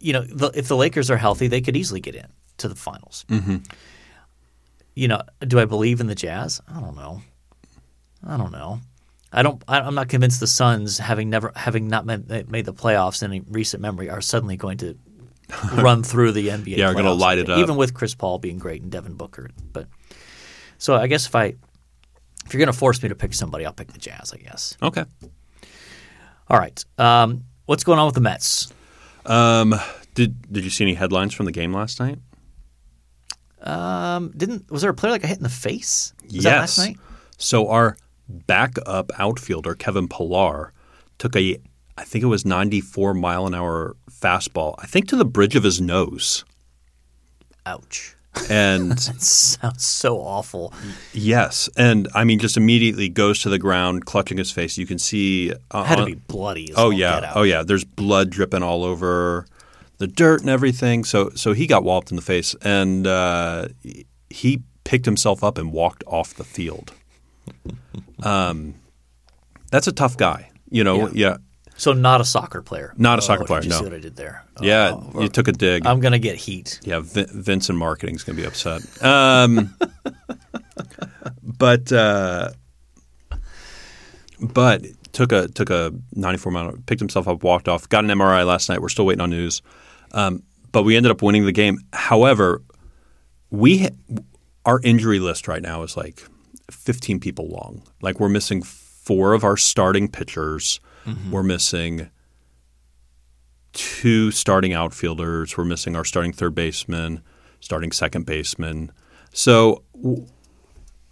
you 0.00 0.12
know, 0.12 0.22
the, 0.22 0.50
if 0.54 0.68
the 0.68 0.76
Lakers 0.76 1.10
are 1.10 1.16
healthy, 1.16 1.46
they 1.46 1.60
could 1.60 1.76
easily 1.76 2.00
get 2.00 2.14
in 2.14 2.26
to 2.58 2.68
the 2.68 2.74
finals. 2.74 3.24
Mm-hmm. 3.28 3.56
You 4.94 5.08
know, 5.08 5.22
do 5.40 5.58
I 5.58 5.64
believe 5.64 6.00
in 6.00 6.06
the 6.06 6.14
Jazz? 6.14 6.60
I 6.68 6.80
don't 6.80 6.96
know. 6.96 7.22
I 8.26 8.36
don't 8.36 8.52
know. 8.52 8.80
I 9.32 9.42
don't. 9.42 9.62
I, 9.66 9.80
I'm 9.80 9.94
not 9.96 10.08
convinced 10.08 10.38
the 10.38 10.46
Suns, 10.46 10.98
having 10.98 11.28
never 11.28 11.52
having 11.56 11.88
not 11.88 12.06
made, 12.06 12.48
made 12.48 12.64
the 12.64 12.72
playoffs 12.72 13.22
in 13.22 13.32
any 13.32 13.42
recent 13.48 13.82
memory, 13.82 14.08
are 14.08 14.20
suddenly 14.20 14.56
going 14.56 14.78
to 14.78 14.96
run 15.74 16.04
through 16.04 16.32
the 16.32 16.48
NBA. 16.48 16.76
Yeah, 16.76 16.90
are 16.90 16.94
gonna 16.94 17.12
light 17.12 17.38
it 17.38 17.50
up. 17.50 17.58
even 17.58 17.76
with 17.76 17.94
Chris 17.94 18.14
Paul 18.14 18.38
being 18.38 18.58
great 18.58 18.82
and 18.82 18.92
Devin 18.92 19.14
Booker. 19.14 19.50
But 19.72 19.88
so 20.78 20.94
I 20.94 21.08
guess 21.08 21.26
if 21.26 21.34
I 21.34 21.54
if 22.46 22.52
you're 22.52 22.58
going 22.58 22.72
to 22.72 22.78
force 22.78 23.02
me 23.02 23.08
to 23.08 23.14
pick 23.14 23.34
somebody, 23.34 23.64
I'll 23.64 23.72
pick 23.72 23.92
the 23.92 23.98
Jazz. 23.98 24.32
I 24.32 24.38
guess. 24.38 24.76
Okay. 24.82 25.04
All 26.48 26.58
right. 26.58 26.84
Um, 26.98 27.44
what's 27.66 27.84
going 27.84 27.98
on 27.98 28.06
with 28.06 28.14
the 28.14 28.20
Mets? 28.20 28.72
Um, 29.26 29.74
did 30.14 30.52
did 30.52 30.64
you 30.64 30.70
see 30.70 30.84
any 30.84 30.94
headlines 30.94 31.34
from 31.34 31.46
the 31.46 31.52
game 31.52 31.72
last 31.72 32.00
night? 32.00 32.18
Um, 33.64 34.32
didn't 34.36 34.70
was 34.70 34.82
there 34.82 34.90
a 34.90 34.94
player 34.94 35.12
like 35.12 35.24
a 35.24 35.26
hit 35.26 35.38
in 35.38 35.42
the 35.42 35.48
face? 35.48 36.12
Was 36.24 36.34
yes. 36.34 36.44
that 36.44 36.58
last 36.58 36.78
night? 36.78 36.96
So 37.38 37.68
our 37.68 37.96
backup 38.28 39.10
outfielder 39.18 39.74
Kevin 39.74 40.08
Pillar 40.08 40.72
took 41.18 41.36
a, 41.36 41.58
I 41.96 42.04
think 42.04 42.24
it 42.24 42.28
was 42.28 42.44
94 42.44 43.14
mile 43.14 43.46
an 43.46 43.54
hour 43.54 43.96
fastball, 44.10 44.74
I 44.78 44.86
think 44.86 45.08
to 45.08 45.16
the 45.16 45.24
bridge 45.24 45.56
of 45.56 45.62
his 45.62 45.80
nose. 45.80 46.44
Ouch. 47.66 48.16
And 48.50 48.98
Sounds 49.20 49.84
so 49.84 50.18
awful. 50.18 50.74
yes, 51.12 51.68
and 51.76 52.08
I 52.14 52.24
mean, 52.24 52.40
just 52.40 52.56
immediately 52.56 53.08
goes 53.08 53.40
to 53.42 53.48
the 53.48 53.60
ground, 53.60 54.06
clutching 54.06 54.38
his 54.38 54.50
face. 54.50 54.76
You 54.76 54.86
can 54.86 54.98
see. 54.98 55.52
Uh, 55.70 55.84
Had 55.84 55.96
to 55.96 56.04
be 56.04 56.14
bloody. 56.14 56.70
As 56.72 56.76
Oh 56.76 56.90
yeah, 56.90 57.32
oh 57.36 57.42
yeah. 57.42 57.62
There's 57.62 57.84
blood 57.84 58.30
dripping 58.30 58.62
all 58.64 58.82
over 58.82 59.46
the 59.98 60.06
dirt 60.06 60.40
and 60.40 60.50
everything. 60.50 61.04
So 61.04 61.30
so 61.34 61.52
he 61.52 61.66
got 61.66 61.84
walloped 61.84 62.10
in 62.10 62.16
the 62.16 62.22
face, 62.22 62.54
and 62.62 63.06
uh, 63.06 63.68
he 64.30 64.62
picked 64.84 65.04
himself 65.06 65.42
up 65.44 65.56
and 65.58 65.72
walked 65.72 66.04
off 66.06 66.34
the 66.34 66.44
field. 66.44 66.92
Um, 68.22 68.74
that's 69.70 69.86
a 69.86 69.92
tough 69.92 70.16
guy, 70.16 70.50
you 70.70 70.82
know. 70.82 71.08
Yeah. 71.08 71.12
Yeah, 71.12 71.36
So 71.76 71.92
not 71.92 72.22
a 72.22 72.24
soccer 72.24 72.62
player. 72.62 72.94
Not 72.96 73.18
a 73.18 73.22
soccer 73.22 73.42
Oh, 73.42 73.46
player, 73.46 73.60
Did 73.60 73.66
you 73.66 73.70
no. 73.72 73.78
see 73.78 73.84
what 73.84 73.92
I 73.92 73.98
did 73.98 74.16
there? 74.16 74.44
yeah. 74.62 74.92
Oh, 74.94 75.20
you 75.20 75.28
took 75.28 75.46
a 75.48 75.52
dig. 75.52 75.84
I'm 75.84 76.00
gonna 76.00 76.18
get 76.18 76.36
heat. 76.36 76.80
yeah, 76.84 77.00
Vin- 77.00 77.28
Vince 77.30 77.68
in 77.68 77.76
marketing 77.76 78.14
is 78.14 78.24
going 78.24 78.36
to 78.36 78.42
be 78.42 78.46
upset. 78.48 78.80
Um, 79.04 79.76
but 81.42 81.92
uh, 81.92 82.52
but 84.40 84.84
took 85.12 85.32
a 85.32 85.48
took 85.48 85.70
a 85.70 85.92
94 86.14 86.52
mile, 86.52 86.72
picked 86.86 87.00
himself 87.00 87.28
up, 87.28 87.42
walked 87.42 87.68
off, 87.68 87.88
got 87.88 88.04
an 88.04 88.10
MRI 88.10 88.46
last 88.46 88.68
night. 88.68 88.80
We're 88.80 88.88
still 88.88 89.06
waiting 89.06 89.20
on 89.20 89.30
news. 89.30 89.62
Um, 90.12 90.42
but 90.72 90.82
we 90.82 90.96
ended 90.96 91.12
up 91.12 91.22
winning 91.22 91.44
the 91.44 91.52
game. 91.52 91.78
However, 91.92 92.62
we 93.50 93.78
ha- 93.78 94.22
our 94.64 94.80
injury 94.82 95.20
list 95.20 95.46
right 95.48 95.62
now 95.62 95.82
is 95.82 95.96
like 95.96 96.22
15 96.70 97.20
people 97.20 97.48
long. 97.48 97.82
Like 98.02 98.18
we're 98.18 98.28
missing 98.28 98.62
four 98.62 99.34
of 99.34 99.44
our 99.44 99.56
starting 99.56 100.08
pitchers. 100.08 100.80
We're 101.30 101.42
missing 101.42 102.10
two 103.74 104.30
starting 104.30 104.72
outfielders. 104.72 105.56
We're 105.56 105.64
missing 105.64 105.96
our 105.96 106.04
starting 106.04 106.32
third 106.32 106.54
baseman, 106.54 107.20
starting 107.60 107.92
second 107.92 108.24
baseman. 108.24 108.90
So, 109.32 109.82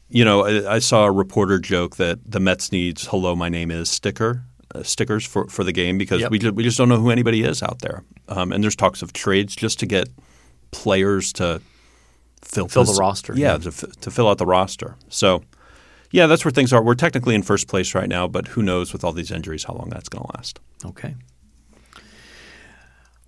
you 0.08 0.24
know, 0.24 0.46
I, 0.46 0.76
I 0.76 0.78
saw 0.78 1.04
a 1.04 1.12
reporter 1.12 1.58
joke 1.58 1.96
that 1.96 2.18
the 2.24 2.40
Mets 2.40 2.72
needs 2.72 3.06
"Hello, 3.06 3.36
my 3.36 3.48
name 3.48 3.70
is" 3.70 3.90
sticker 3.90 4.44
stickers 4.82 5.26
for, 5.26 5.46
for 5.48 5.64
the 5.64 5.72
game 5.72 5.98
because 5.98 6.20
Yep. 6.22 6.30
we 6.30 6.38
just, 6.38 6.54
we 6.54 6.62
just 6.62 6.78
don't 6.78 6.88
know 6.88 6.98
who 6.98 7.10
anybody 7.10 7.42
is 7.42 7.62
out 7.62 7.80
there. 7.80 8.02
Um, 8.28 8.52
and 8.52 8.62
there's 8.64 8.76
talks 8.76 9.02
of 9.02 9.12
trades 9.12 9.54
just 9.54 9.78
to 9.80 9.86
get 9.86 10.08
players 10.70 11.32
to 11.34 11.60
fill 12.42 12.68
Fill 12.68 12.84
the 12.84 12.94
roster, 12.94 13.34
Yeah, 13.36 13.52
yeah. 13.52 13.58
to, 13.58 13.68
f- 13.68 14.00
to 14.00 14.10
fill 14.10 14.28
out 14.28 14.38
the 14.38 14.46
roster. 14.46 14.96
So. 15.08 15.42
Yeah, 16.14 16.26
that's 16.26 16.44
where 16.44 16.52
things 16.52 16.74
are. 16.74 16.82
We're 16.82 16.94
technically 16.94 17.34
in 17.34 17.42
first 17.42 17.68
place 17.68 17.94
right 17.94 18.06
now, 18.08 18.28
but 18.28 18.48
who 18.48 18.62
knows 18.62 18.92
with 18.92 19.02
all 19.02 19.14
these 19.14 19.30
injuries 19.30 19.64
how 19.64 19.72
long 19.72 19.88
that's 19.88 20.10
going 20.10 20.22
to 20.22 20.30
last. 20.36 20.60
Okay. 20.84 21.14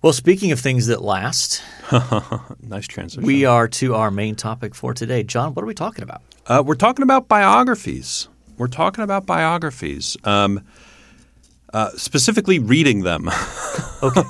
Well, 0.01 0.13
speaking 0.13 0.51
of 0.51 0.59
things 0.59 0.85
that 0.87 1.01
last, 1.01 1.63
Nice 2.61 2.87
transition. 2.87 3.23
we 3.25 3.43
are 3.45 3.67
to 3.69 3.95
our 3.95 4.11
main 4.11 4.35
topic 4.35 4.75
for 4.75 4.93
today. 4.93 5.23
John, 5.23 5.55
what 5.55 5.63
are 5.63 5.65
we 5.65 5.73
talking 5.73 6.03
about? 6.03 6.21
Uh, 6.45 6.61
we're 6.63 6.75
talking 6.75 7.01
about 7.01 7.27
biographies. 7.27 8.27
We're 8.59 8.67
talking 8.67 9.03
about 9.03 9.25
biographies, 9.25 10.15
um, 10.23 10.61
uh, 11.73 11.89
specifically 11.91 12.59
reading 12.59 13.03
them. 13.03 13.29
Okay. 14.03 14.21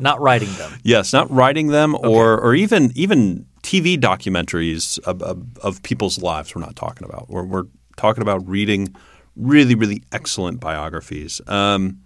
Not 0.00 0.20
writing 0.20 0.50
them. 0.54 0.72
yes, 0.82 1.12
not 1.12 1.30
writing 1.30 1.66
them, 1.66 1.94
or 1.94 2.40
or 2.40 2.54
even 2.54 2.90
even 2.94 3.44
TV 3.62 3.98
documentaries 3.98 4.98
of, 5.00 5.20
of, 5.22 5.58
of 5.58 5.82
people's 5.82 6.22
lives. 6.22 6.54
We're 6.54 6.62
not 6.62 6.74
talking 6.76 7.04
about. 7.04 7.28
We're, 7.28 7.44
we're 7.44 7.64
talking 7.96 8.22
about 8.22 8.48
reading 8.48 8.94
really 9.36 9.74
really 9.74 10.02
excellent 10.12 10.60
biographies. 10.60 11.40
Um, 11.48 12.00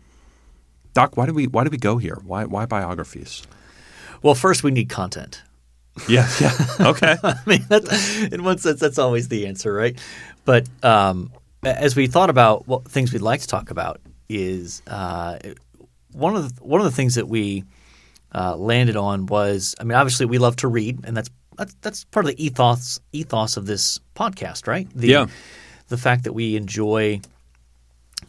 Doc, 0.93 1.17
why 1.17 1.27
do 1.27 1.35
we 1.35 1.47
why 1.47 1.63
do 1.63 1.71
we 1.71 1.77
go 1.79 1.99
here? 1.99 2.19
Why 2.25 2.45
why 2.47 2.67
biographies? 2.67 3.43
Well, 4.23 4.35
first 4.35 4.65
we 4.65 4.71
need 4.73 4.89
content. 4.89 5.43
Yeah, 6.09 6.29
yeah, 6.41 6.53
okay. 6.81 7.17
I 7.23 7.37
mean, 7.47 7.65
that's, 7.69 8.23
in 8.23 8.43
one 8.43 8.59
sense, 8.59 8.81
that's 8.81 8.99
always 8.99 9.29
the 9.29 9.47
answer, 9.47 9.73
right? 9.73 9.97
But 10.45 10.67
um, 10.83 11.33
as 11.63 11.95
we 11.95 12.07
thought 12.09 12.31
about 12.31 12.67
what 12.67 12.89
things 12.89 13.13
we'd 13.13 13.23
like 13.23 13.41
to 13.43 13.47
talk 13.47 13.71
about, 13.71 14.01
is 14.35 14.83
uh, 14.87 15.39
one 16.13 16.37
of 16.37 16.57
the, 16.57 16.65
one 16.65 16.81
of 16.81 16.85
the 16.85 16.91
things 16.93 17.15
that 17.15 17.29
we 17.29 17.65
uh, 18.35 18.57
landed 18.57 18.97
on 18.97 19.27
was, 19.27 19.75
I 19.81 19.85
mean, 19.85 19.97
obviously 19.97 20.27
we 20.27 20.39
love 20.39 20.57
to 20.57 20.69
read, 20.69 21.01
and 21.05 21.17
that's 21.17 21.31
that's, 21.57 21.75
that's 21.83 22.05
part 22.05 22.27
of 22.27 22.37
the 22.37 22.45
ethos 22.45 23.01
ethos 23.13 23.57
of 23.57 23.67
this 23.67 24.01
podcast, 24.17 24.67
right? 24.67 24.89
The, 24.95 25.09
Yeah. 25.09 25.27
The 25.89 25.99
fact 25.99 26.25
that 26.25 26.33
we 26.33 26.57
enjoy 26.57 27.21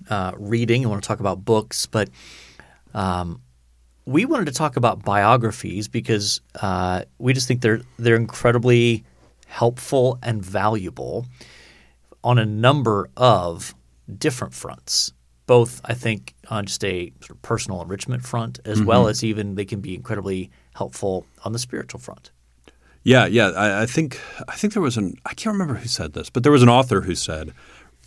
uh, 0.10 0.34
reading 0.38 0.84
and 0.84 0.92
want 0.92 1.02
to 1.02 1.08
talk 1.08 1.20
about 1.20 1.44
books, 1.46 1.86
but 1.86 2.10
um, 2.94 3.42
we 4.06 4.26
wanted 4.26 4.46
to 4.46 4.52
talk 4.52 4.76
about 4.76 5.04
biographies 5.04 5.88
because 5.88 6.42
uh, 6.62 7.04
we 7.18 7.34
just 7.34 7.48
think 7.48 7.62
they're 7.62 7.82
they're 7.98 8.16
incredibly 8.16 9.04
helpful 9.48 10.20
and 10.22 10.44
valuable 10.44 11.26
on 12.24 12.38
a 12.38 12.46
number 12.46 13.10
of 13.16 13.74
different 14.18 14.54
fronts. 14.54 15.14
Both, 15.48 15.82
I 15.86 15.94
think, 15.94 16.34
on 16.50 16.66
just 16.66 16.84
a 16.84 17.12
sort 17.20 17.32
of 17.32 17.42
personal 17.42 17.82
enrichment 17.82 18.26
front, 18.26 18.60
as 18.66 18.82
well 18.82 19.04
mm-hmm. 19.04 19.12
as 19.12 19.24
even 19.24 19.56
they 19.56 19.66
can 19.66 19.80
be 19.80 19.94
incredibly 19.94 20.50
helpful 20.74 21.26
on 21.44 21.52
the 21.52 21.60
spiritual 21.60 22.00
front. 22.00 22.32
Yeah, 23.04 23.28
yeah. 23.28 23.50
I, 23.50 23.84
I 23.84 23.86
think 23.86 24.20
I 24.48 24.56
think 24.56 24.74
there 24.74 24.82
was 24.82 24.98
an 24.98 25.16
I 25.26 25.36
can't 25.36 25.54
remember 25.54 25.76
who 25.76 25.88
said 25.88 26.14
this, 26.14 26.30
but 26.30 26.44
there 26.44 26.52
was 26.52 26.64
an 26.64 26.70
author 26.70 27.02
who 27.02 27.14
said 27.14 27.54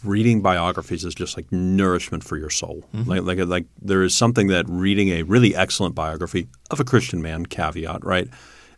reading 0.05 0.43
biographies 0.43 1.05
is 1.05 1.15
just 1.15 1.37
like 1.37 1.51
nourishment 1.53 2.25
for 2.25 2.37
your 2.37 2.51
soul. 2.51 2.85
Mm-hmm. 2.93 3.09
Like 3.09 3.23
like 3.23 3.39
like 3.47 3.67
there 3.81 4.03
is 4.03 4.15
something 4.15 4.49
that 4.49 4.67
reading 4.69 5.11
a 5.11 5.23
really 5.23 5.55
excellent 5.55 5.95
biography 5.95 6.49
of 6.71 6.81
a 6.81 6.85
Christian 6.85 7.23
man, 7.23 7.47
caveat, 7.47 8.05
right, 8.05 8.29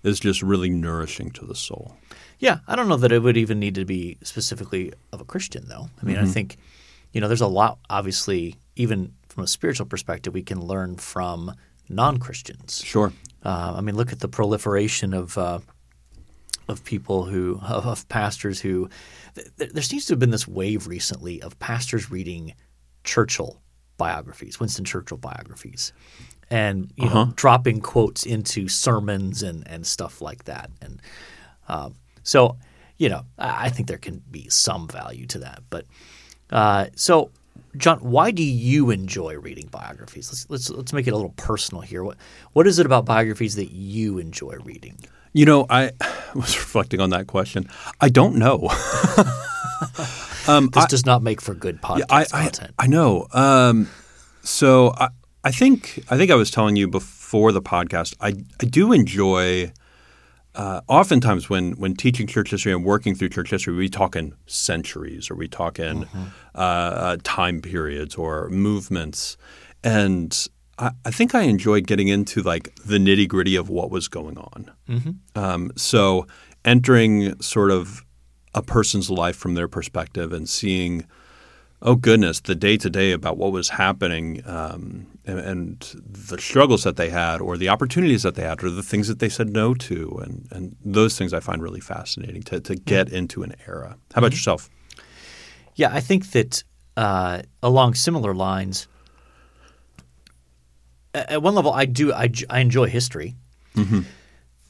is 0.02 0.20
just 0.20 0.42
really 0.42 0.70
nourishing 0.70 1.30
to 1.32 1.46
the 1.46 1.54
soul. 1.54 1.96
Yeah, 2.38 2.60
I 2.66 2.74
don't 2.74 2.88
know 2.88 2.96
that 2.96 3.12
it 3.12 3.20
would 3.20 3.36
even 3.36 3.60
need 3.60 3.74
to 3.74 3.84
be 3.84 4.16
specifically 4.22 4.92
of 5.12 5.20
a 5.20 5.24
Christian, 5.24 5.68
though. 5.68 5.90
I 6.00 6.06
mean, 6.06 6.16
I 6.16 6.22
mm-hmm. 6.22 6.30
think, 6.30 6.56
you 7.12 7.20
know, 7.20 7.28
there's 7.28 7.40
a 7.40 7.46
lot, 7.46 7.78
obviously, 7.88 8.56
even 8.76 9.14
from 9.28 9.44
a 9.44 9.46
spiritual 9.46 9.86
perspective, 9.86 10.34
we 10.34 10.42
can 10.42 10.64
learn 10.64 10.96
from 10.96 11.54
non 11.88 12.18
Christians. 12.18 12.82
Sure. 12.84 13.12
Uh, 13.44 13.74
I 13.76 13.80
mean, 13.80 13.96
look 13.96 14.12
at 14.12 14.20
the 14.20 14.28
proliferation 14.28 15.14
of 15.14 15.36
uh, 15.38 15.60
of 16.68 16.84
people 16.84 17.24
who 17.24 17.60
of, 17.62 18.08
pastors 18.08 18.60
who 18.60 18.88
th- 19.34 19.72
there 19.72 19.82
seems 19.82 20.06
to 20.06 20.12
have 20.12 20.18
been 20.18 20.30
this 20.30 20.46
wave 20.46 20.86
recently 20.86 21.42
of 21.42 21.58
pastors 21.58 22.10
reading 22.10 22.54
Churchill 23.04 23.60
biographies, 23.96 24.60
Winston 24.60 24.84
Churchill 24.84 25.16
biographies, 25.16 25.92
and 26.50 26.92
you 26.96 27.08
know 27.08 27.32
dropping 27.36 27.80
quotes 27.80 28.24
into 28.24 28.68
sermons 28.68 29.42
and 29.42 29.66
and 29.66 29.86
stuff 29.86 30.20
like 30.20 30.44
that. 30.44 30.70
And 30.80 31.00
um, 31.68 31.94
so, 32.22 32.56
you 32.98 33.08
know, 33.08 33.22
I, 33.38 33.66
I 33.66 33.68
think 33.70 33.88
there 33.88 33.98
can 33.98 34.22
be 34.30 34.48
some 34.48 34.88
value 34.88 35.26
to 35.28 35.38
that. 35.38 35.62
But 35.70 35.86
uh, 36.50 36.86
so. 36.94 37.30
John, 37.76 37.98
why 37.98 38.32
do 38.32 38.42
you 38.42 38.90
enjoy 38.90 39.38
reading 39.38 39.68
biographies? 39.70 40.28
Let's, 40.28 40.50
let's 40.50 40.70
let's 40.70 40.92
make 40.92 41.06
it 41.06 41.12
a 41.12 41.14
little 41.14 41.34
personal 41.36 41.82
here. 41.82 42.02
What 42.02 42.16
what 42.52 42.66
is 42.66 42.80
it 42.80 42.86
about 42.86 43.04
biographies 43.04 43.54
that 43.54 43.70
you 43.70 44.18
enjoy 44.18 44.56
reading? 44.64 44.98
You 45.32 45.46
know, 45.46 45.66
I 45.70 45.92
was 46.34 46.58
reflecting 46.58 47.00
on 47.00 47.10
that 47.10 47.28
question. 47.28 47.68
I 48.00 48.08
don't 48.08 48.34
know. 48.34 48.68
This 50.46 50.86
does 50.86 51.06
not 51.06 51.22
make 51.22 51.40
for 51.40 51.54
good 51.54 51.80
podcast 51.80 52.06
I, 52.10 52.22
I, 52.32 52.42
content. 52.44 52.74
I 52.78 52.86
know. 52.86 53.26
Um, 53.32 53.88
so 54.42 54.92
I, 54.96 55.08
I 55.44 55.50
think 55.50 56.04
I 56.10 56.16
think 56.16 56.30
I 56.30 56.34
was 56.34 56.50
telling 56.50 56.76
you 56.76 56.88
before 56.88 57.52
the 57.52 57.62
podcast. 57.62 58.14
I 58.20 58.34
I 58.60 58.66
do 58.66 58.92
enjoy. 58.92 59.72
Uh, 60.54 60.80
oftentimes, 60.88 61.48
when 61.48 61.72
when 61.72 61.94
teaching 61.94 62.26
church 62.26 62.50
history 62.50 62.72
and 62.72 62.84
working 62.84 63.14
through 63.14 63.28
church 63.28 63.50
history, 63.50 63.74
we 63.74 63.88
talk 63.88 64.16
in 64.16 64.34
centuries 64.46 65.30
or 65.30 65.36
we 65.36 65.46
talk 65.48 65.78
in 65.78 66.04
uh, 66.54 66.58
uh, 66.58 67.16
time 67.22 67.60
periods 67.60 68.16
or 68.16 68.48
movements, 68.50 69.36
and 69.84 70.48
I, 70.78 70.90
I 71.04 71.10
think 71.12 71.34
I 71.34 71.42
enjoy 71.42 71.82
getting 71.82 72.08
into 72.08 72.42
like 72.42 72.74
the 72.84 72.98
nitty 72.98 73.28
gritty 73.28 73.54
of 73.56 73.68
what 73.70 73.90
was 73.90 74.08
going 74.08 74.38
on. 74.38 74.70
Um, 75.36 75.70
so 75.76 76.26
entering 76.64 77.40
sort 77.40 77.70
of 77.70 78.04
a 78.54 78.62
person's 78.62 79.08
life 79.08 79.36
from 79.36 79.54
their 79.54 79.68
perspective 79.68 80.32
and 80.32 80.48
seeing, 80.48 81.06
oh 81.80 81.94
goodness, 81.94 82.40
the 82.40 82.56
day 82.56 82.76
to 82.76 82.90
day 82.90 83.12
about 83.12 83.36
what 83.36 83.52
was 83.52 83.68
happening 83.70 84.42
um, 84.46 85.06
and, 85.26 85.38
and 85.38 86.02
the 86.04 86.38
struggles 86.40 86.84
that 86.84 86.96
they 86.96 87.10
had, 87.10 87.40
or 87.40 87.56
the 87.56 87.68
opportunities 87.68 88.22
that 88.22 88.34
they 88.34 88.42
had, 88.42 88.62
or 88.64 88.70
the 88.70 88.82
things 88.82 89.08
that 89.08 89.18
they 89.18 89.28
said 89.28 89.50
no 89.50 89.74
to, 89.74 90.20
and 90.22 90.48
and 90.50 90.76
those 90.84 91.18
things 91.18 91.32
I 91.32 91.40
find 91.40 91.62
really 91.62 91.80
fascinating 91.80 92.42
to 92.44 92.60
to 92.60 92.74
get 92.74 93.08
mm-hmm. 93.08 93.16
into 93.16 93.42
an 93.42 93.54
era. 93.66 93.96
How 94.14 94.18
about 94.18 94.28
mm-hmm. 94.28 94.34
yourself? 94.34 94.70
yeah, 95.80 95.90
I 95.92 96.00
think 96.00 96.32
that 96.32 96.62
uh, 96.96 97.40
along 97.62 97.94
similar 97.94 98.34
lines, 98.34 98.86
at 101.14 101.42
one 101.42 101.54
level, 101.54 101.72
I 101.72 101.86
do 101.86 102.12
I, 102.12 102.30
I 102.50 102.60
enjoy 102.60 102.86
history, 102.86 103.34
mm-hmm. 103.74 104.00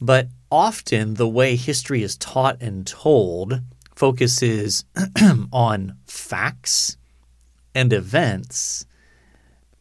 but 0.00 0.28
often 0.52 1.14
the 1.14 1.28
way 1.28 1.56
history 1.56 2.04
is 2.04 2.16
taught 2.16 2.62
and 2.62 2.86
told 2.86 3.60
focuses 3.96 4.84
on 5.52 5.96
facts 6.06 6.96
and 7.74 7.92
events 7.92 8.86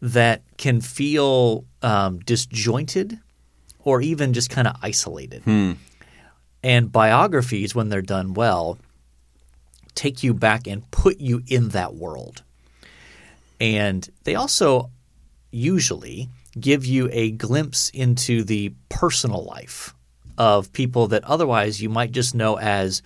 that 0.02 0.44
can 0.58 0.82
feel 0.82 1.66
um, 1.82 2.20
disjointed 2.20 3.20
or 3.80 4.02
even 4.02 4.34
just 4.34 4.50
kind 4.50 4.68
of 4.68 4.76
isolated. 4.82 5.44
And 6.64 6.92
biographies, 6.92 7.74
when 7.74 7.90
they're 7.90 8.02
done 8.02 8.34
well, 8.34 8.78
take 9.96 10.24
you 10.24 10.34
back 10.34 10.68
and 10.68 10.90
put 10.92 11.20
you 11.20 11.42
in 11.48 11.70
that 11.70 11.96
world. 11.96 12.44
And 13.60 14.08
they 14.24 14.36
also 14.36 14.90
usually 15.52 16.30
give 16.60 16.86
you 16.86 17.10
a 17.12 17.32
glimpse 17.32 17.90
into 17.90 18.44
the 18.44 18.74
personal 18.90 19.44
life 19.44 19.94
of 20.38 20.72
people 20.74 21.08
that 21.08 21.24
otherwise 21.26 21.82
you 21.82 21.90
might 21.90 22.12
just 22.12 22.34
know 22.34 22.58
as, 22.58 23.02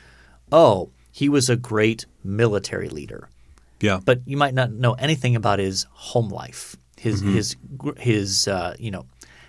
oh, 0.51 0.89
he 1.11 1.29
was 1.29 1.49
a 1.49 1.55
great 1.55 2.05
military 2.23 2.89
leader. 2.89 3.29
Yeah. 3.79 3.99
But 4.03 4.21
you 4.25 4.37
might 4.37 4.53
not 4.53 4.71
know 4.71 4.93
anything 4.93 5.35
about 5.35 5.59
his 5.59 5.85
home 5.91 6.29
life, 6.29 6.75
his 7.03 7.21
his 7.21 7.55
gr- 7.77 7.99
his 7.99 8.47
uh, 8.47 8.75
you 8.79 8.91
know 8.91 9.05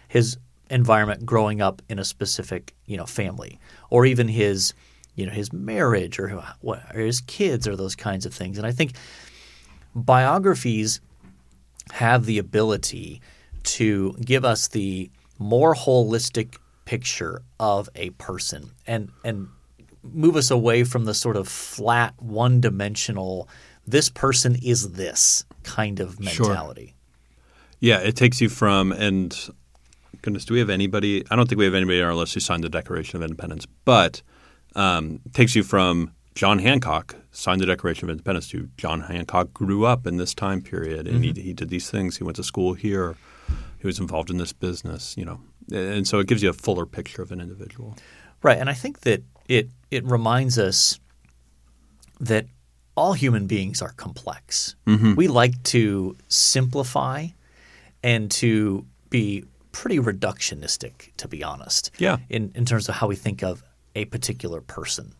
his 0.08 0.37
environment 0.70 1.25
growing 1.25 1.61
up 1.61 1.82
in 1.88 1.99
a 1.99 2.04
specific 2.04 2.75
you 2.87 2.96
know 2.96 3.06
family, 3.06 3.58
or 3.90 4.04
even 4.06 4.28
his 4.28 4.75
you 5.14 5.25
know 5.26 5.32
his 5.32 5.52
marriage 5.52 6.18
or, 6.18 6.42
or 6.62 6.80
his 6.94 7.20
kids 7.20 7.68
or 7.68 7.76
those 7.76 7.94
kinds 7.94 8.26
of 8.26 8.34
things. 8.34 8.58
And 8.58 8.66
I 8.66 8.73
think 8.73 8.92
biographies 9.94 11.00
have 11.92 12.26
the 12.26 12.38
ability 12.38 13.20
to 13.62 14.14
give 14.25 14.44
us 14.44 14.68
the 14.68 15.11
more 15.38 15.75
holistic 15.75 16.56
picture 16.84 17.42
of 17.58 17.88
a 17.94 18.11
person 18.11 18.70
and 18.87 19.11
and 19.25 19.49
move 20.02 20.37
us 20.37 20.50
away 20.50 20.84
from 20.84 21.04
the 21.04 21.14
sort 21.14 21.37
of 21.37 21.49
flat 21.49 22.14
one-dimensional 22.18 23.49
this 23.87 24.11
person 24.11 24.56
is 24.62 24.92
this 24.92 25.44
kind 25.62 26.00
of 26.00 26.20
Sure. 26.82 26.93
Yeah, 27.81 27.99
it 27.99 28.16
takes 28.16 28.40
you 28.40 28.49
from 28.49 28.93
and 28.93 29.37
goodness, 30.23 30.45
do 30.45 30.54
we 30.54 30.61
have 30.61 30.71
anybody? 30.71 31.25
I 31.31 31.37
don't 31.37 31.49
think 31.49 31.59
we 31.59 31.66
have 31.66 31.75
anybody 31.75 32.00
on 32.00 32.09
our 32.09 32.14
list 32.14 32.35
who 32.35 32.40
signed 32.40 32.64
the 32.64 32.69
Declaration 32.69 33.16
of 33.16 33.23
Independence, 33.23 33.66
but 33.85 34.23
um, 34.75 35.21
it 35.26 35.35
takes 35.35 35.54
you 35.54 35.62
from 35.62 36.12
John 36.35 36.59
Hancock 36.59 37.14
signed 37.31 37.61
the 37.61 37.66
Declaration 37.66 38.09
of 38.09 38.11
Independence 38.11 38.49
to 38.49 38.69
John 38.76 39.02
Hancock 39.02 39.52
grew 39.52 39.85
up 39.85 40.07
in 40.07 40.16
this 40.16 40.35
time 40.35 40.62
period 40.62 41.07
and 41.07 41.25
he, 41.25 41.33
he 41.33 41.52
did 41.52 41.69
these 41.69 41.90
things. 41.90 42.16
He 42.16 42.25
went 42.25 42.37
to 42.37 42.45
school 42.45 42.75
here. 42.75 43.16
He 43.78 43.87
was 43.87 43.99
involved 43.99 44.31
in 44.31 44.38
this 44.38 44.52
business, 44.52 45.16
you 45.16 45.25
know, 45.25 45.40
and 45.73 46.09
so 46.09 46.19
it 46.19 46.26
gives 46.26 46.43
you 46.43 46.49
a 46.49 46.54
fuller 46.54 46.87
picture 46.87 47.23
of 47.23 47.33
an 47.33 47.40
individual. 47.40 47.97
Right, 48.43 48.59
and 48.59 48.71
I 48.71 48.75
think 48.75 49.00
that 49.00 49.23
it 49.49 49.69
it 49.90 50.04
reminds 50.04 50.59
us 50.59 50.99
that 52.21 52.47
all 52.97 53.12
human 53.12 53.47
beings 53.47 53.83
are 53.83 53.93
complex. 53.93 54.75
We 55.14 55.28
like 55.28 55.62
to 55.64 56.16
simplify 56.28 57.28
and 58.04 58.30
to 58.30 58.84
be 59.11 59.42
pretty 59.73 59.99
reductionistic, 59.99 61.11
to 61.16 61.26
be 61.26 61.42
honest. 61.42 61.90
Yeah. 61.99 62.18
In 62.28 62.52
in 62.54 62.64
terms 62.64 62.88
of 62.88 62.94
how 62.94 63.08
we 63.08 63.16
think 63.16 63.42
of 63.42 63.62
a 63.96 64.04
particular 64.04 64.61
person, 64.61 65.12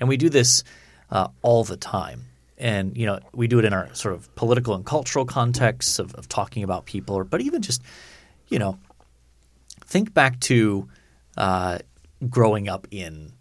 and 0.00 0.08
we 0.08 0.16
do 0.16 0.28
this 0.30 0.64
uh, 1.10 1.28
all 1.42 1.64
the 1.64 1.76
time. 1.76 2.20
And 2.58 2.96
you 2.96 3.06
know, 3.06 3.18
we 3.34 3.48
do 3.48 3.58
it 3.58 3.64
in 3.64 3.72
our 3.72 3.92
sort 3.94 4.14
of 4.14 4.32
political 4.36 4.74
and 4.74 4.84
cultural 4.86 5.24
contexts 5.24 5.98
of, 5.98 6.14
of 6.14 6.28
talking 6.28 6.62
about 6.62 6.86
people, 6.86 7.16
or 7.16 7.24
but 7.24 7.40
even 7.40 7.60
just, 7.60 7.82
you 8.48 8.58
know, 8.58 8.78
think 9.84 10.14
back 10.14 10.38
to 10.40 10.88
uh, 11.36 11.78
growing 12.28 12.68
up 12.68 12.86
in 12.90 13.32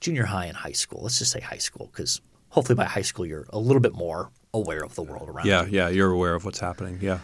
junior 0.00 0.24
high 0.24 0.46
and 0.46 0.56
high 0.56 0.72
school. 0.72 1.02
Let's 1.02 1.18
just 1.18 1.30
say 1.30 1.40
high 1.40 1.58
school, 1.58 1.90
because 1.92 2.20
hopefully 2.48 2.76
by 2.76 2.84
high 2.84 3.02
school 3.02 3.26
you're 3.26 3.46
a 3.50 3.58
little 3.58 3.80
bit 3.82 3.94
more 3.94 4.30
aware 4.54 4.82
of 4.82 4.94
the 4.94 5.02
world 5.02 5.28
around 5.28 5.46
Yeah, 5.46 5.66
you. 5.66 5.72
yeah, 5.72 5.88
you're 5.88 6.10
aware 6.10 6.34
of 6.34 6.44
what's 6.46 6.60
happening. 6.60 6.98
Yeah. 7.02 7.18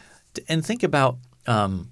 And 0.48 0.64
think 0.64 0.82
about 0.82 1.18
um, 1.46 1.90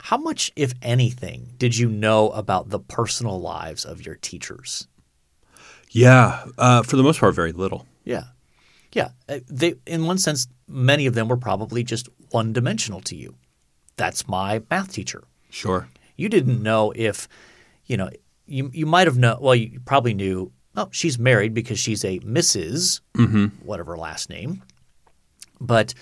how 0.00 0.16
much, 0.16 0.50
if 0.56 0.72
anything, 0.82 1.54
did 1.58 1.76
you 1.76 1.88
know 1.88 2.30
about 2.30 2.70
the 2.70 2.78
personal 2.80 3.40
lives 3.40 3.84
of 3.84 4.04
your 4.04 4.16
teachers? 4.16 4.88
Yeah, 5.90 6.44
uh, 6.58 6.82
for 6.82 6.96
the 6.96 7.02
most 7.02 7.20
part, 7.20 7.34
very 7.34 7.52
little. 7.52 7.86
Yeah, 8.04 8.24
yeah. 8.92 9.10
Uh, 9.28 9.40
They, 9.48 9.74
in 9.86 10.06
one 10.06 10.18
sense, 10.18 10.48
many 10.66 11.06
of 11.06 11.14
them 11.14 11.28
were 11.28 11.36
probably 11.36 11.84
just 11.84 12.08
one 12.30 12.52
dimensional 12.52 13.00
to 13.02 13.16
you. 13.16 13.34
That's 13.96 14.26
my 14.26 14.62
math 14.70 14.92
teacher. 14.92 15.22
Sure. 15.50 15.86
You 16.16 16.28
didn't 16.30 16.62
know 16.62 16.92
if, 16.96 17.28
you 17.84 17.96
know, 17.96 18.08
you 18.46 18.70
you 18.72 18.86
might 18.86 19.06
have 19.06 19.18
known. 19.18 19.38
Well, 19.40 19.54
you 19.54 19.80
probably 19.84 20.14
knew. 20.14 20.50
Oh, 20.74 20.88
she's 20.90 21.18
married 21.18 21.52
because 21.52 21.78
she's 21.78 22.02
a 22.04 22.18
Mrs. 22.20 23.00
whatever 23.62 23.96
last 23.98 24.30
name. 24.30 24.62
But 25.60 25.92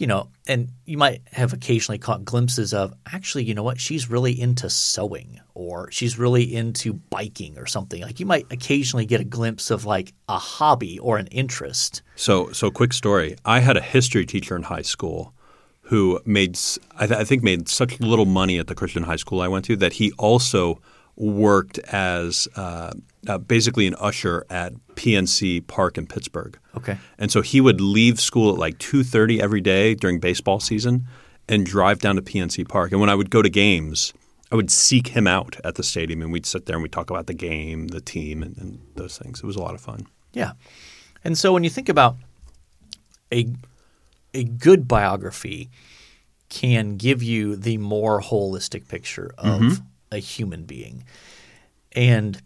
you 0.00 0.06
know, 0.06 0.28
and 0.48 0.70
you 0.86 0.96
might 0.96 1.20
have 1.32 1.52
occasionally 1.52 1.98
caught 1.98 2.24
glimpses 2.24 2.72
of 2.72 2.94
actually, 3.12 3.44
you 3.44 3.54
know 3.54 3.62
what? 3.62 3.78
She's 3.78 4.08
really 4.08 4.40
into 4.40 4.70
sewing, 4.70 5.38
or 5.52 5.90
she's 5.90 6.18
really 6.18 6.54
into 6.54 6.94
biking, 6.94 7.58
or 7.58 7.66
something. 7.66 8.00
Like 8.00 8.18
you 8.18 8.24
might 8.24 8.46
occasionally 8.50 9.04
get 9.04 9.20
a 9.20 9.24
glimpse 9.24 9.70
of 9.70 9.84
like 9.84 10.14
a 10.26 10.38
hobby 10.38 10.98
or 11.00 11.18
an 11.18 11.26
interest. 11.26 12.00
So, 12.16 12.50
so 12.52 12.70
quick 12.70 12.94
story. 12.94 13.36
I 13.44 13.60
had 13.60 13.76
a 13.76 13.82
history 13.82 14.24
teacher 14.24 14.56
in 14.56 14.62
high 14.62 14.82
school 14.82 15.34
who 15.82 16.18
made, 16.24 16.58
I, 16.96 17.06
th- 17.06 17.20
I 17.20 17.24
think, 17.24 17.42
made 17.42 17.68
such 17.68 18.00
little 18.00 18.24
money 18.24 18.58
at 18.58 18.68
the 18.68 18.74
Christian 18.74 19.02
high 19.02 19.16
school 19.16 19.42
I 19.42 19.48
went 19.48 19.66
to 19.66 19.76
that 19.76 19.94
he 19.94 20.12
also 20.12 20.80
worked 21.14 21.78
as 21.80 22.48
uh, 22.56 22.92
uh, 23.26 23.38
basically 23.38 23.86
an 23.86 23.94
usher 23.98 24.44
at 24.50 24.72
PNC 24.94 25.66
Park 25.66 25.98
in 25.98 26.06
Pittsburgh. 26.06 26.58
Okay. 26.76 26.98
And 27.18 27.30
so 27.30 27.42
he 27.42 27.60
would 27.60 27.80
leave 27.80 28.20
school 28.20 28.52
at 28.52 28.58
like 28.58 28.78
two 28.78 29.02
thirty 29.02 29.40
every 29.40 29.60
day 29.60 29.94
during 29.94 30.20
baseball 30.20 30.60
season 30.60 31.06
and 31.48 31.66
drive 31.66 31.98
down 31.98 32.16
to 32.16 32.22
PNC 32.22 32.68
Park. 32.68 32.92
And 32.92 33.00
when 33.00 33.10
I 33.10 33.14
would 33.14 33.30
go 33.30 33.42
to 33.42 33.50
games, 33.50 34.12
I 34.52 34.56
would 34.56 34.70
seek 34.70 35.08
him 35.08 35.26
out 35.26 35.56
at 35.64 35.74
the 35.76 35.82
stadium, 35.82 36.22
and 36.22 36.32
we'd 36.32 36.46
sit 36.46 36.66
there 36.66 36.76
and 36.76 36.82
we'd 36.82 36.92
talk 36.92 37.10
about 37.10 37.26
the 37.26 37.34
game, 37.34 37.88
the 37.88 38.00
team, 38.00 38.42
and, 38.42 38.56
and 38.58 38.80
those 38.94 39.18
things. 39.18 39.40
It 39.40 39.46
was 39.46 39.56
a 39.56 39.62
lot 39.62 39.74
of 39.74 39.80
fun. 39.80 40.06
Yeah. 40.32 40.52
And 41.22 41.36
so 41.36 41.52
when 41.52 41.64
you 41.64 41.70
think 41.70 41.88
about 41.88 42.16
a 43.32 43.46
a 44.32 44.44
good 44.44 44.86
biography 44.86 45.70
can 46.48 46.96
give 46.96 47.22
you 47.22 47.56
the 47.56 47.78
more 47.78 48.20
holistic 48.20 48.88
picture 48.88 49.32
of 49.38 49.80
a 50.10 50.18
human 50.18 50.64
being. 50.64 51.04
And 51.92 52.40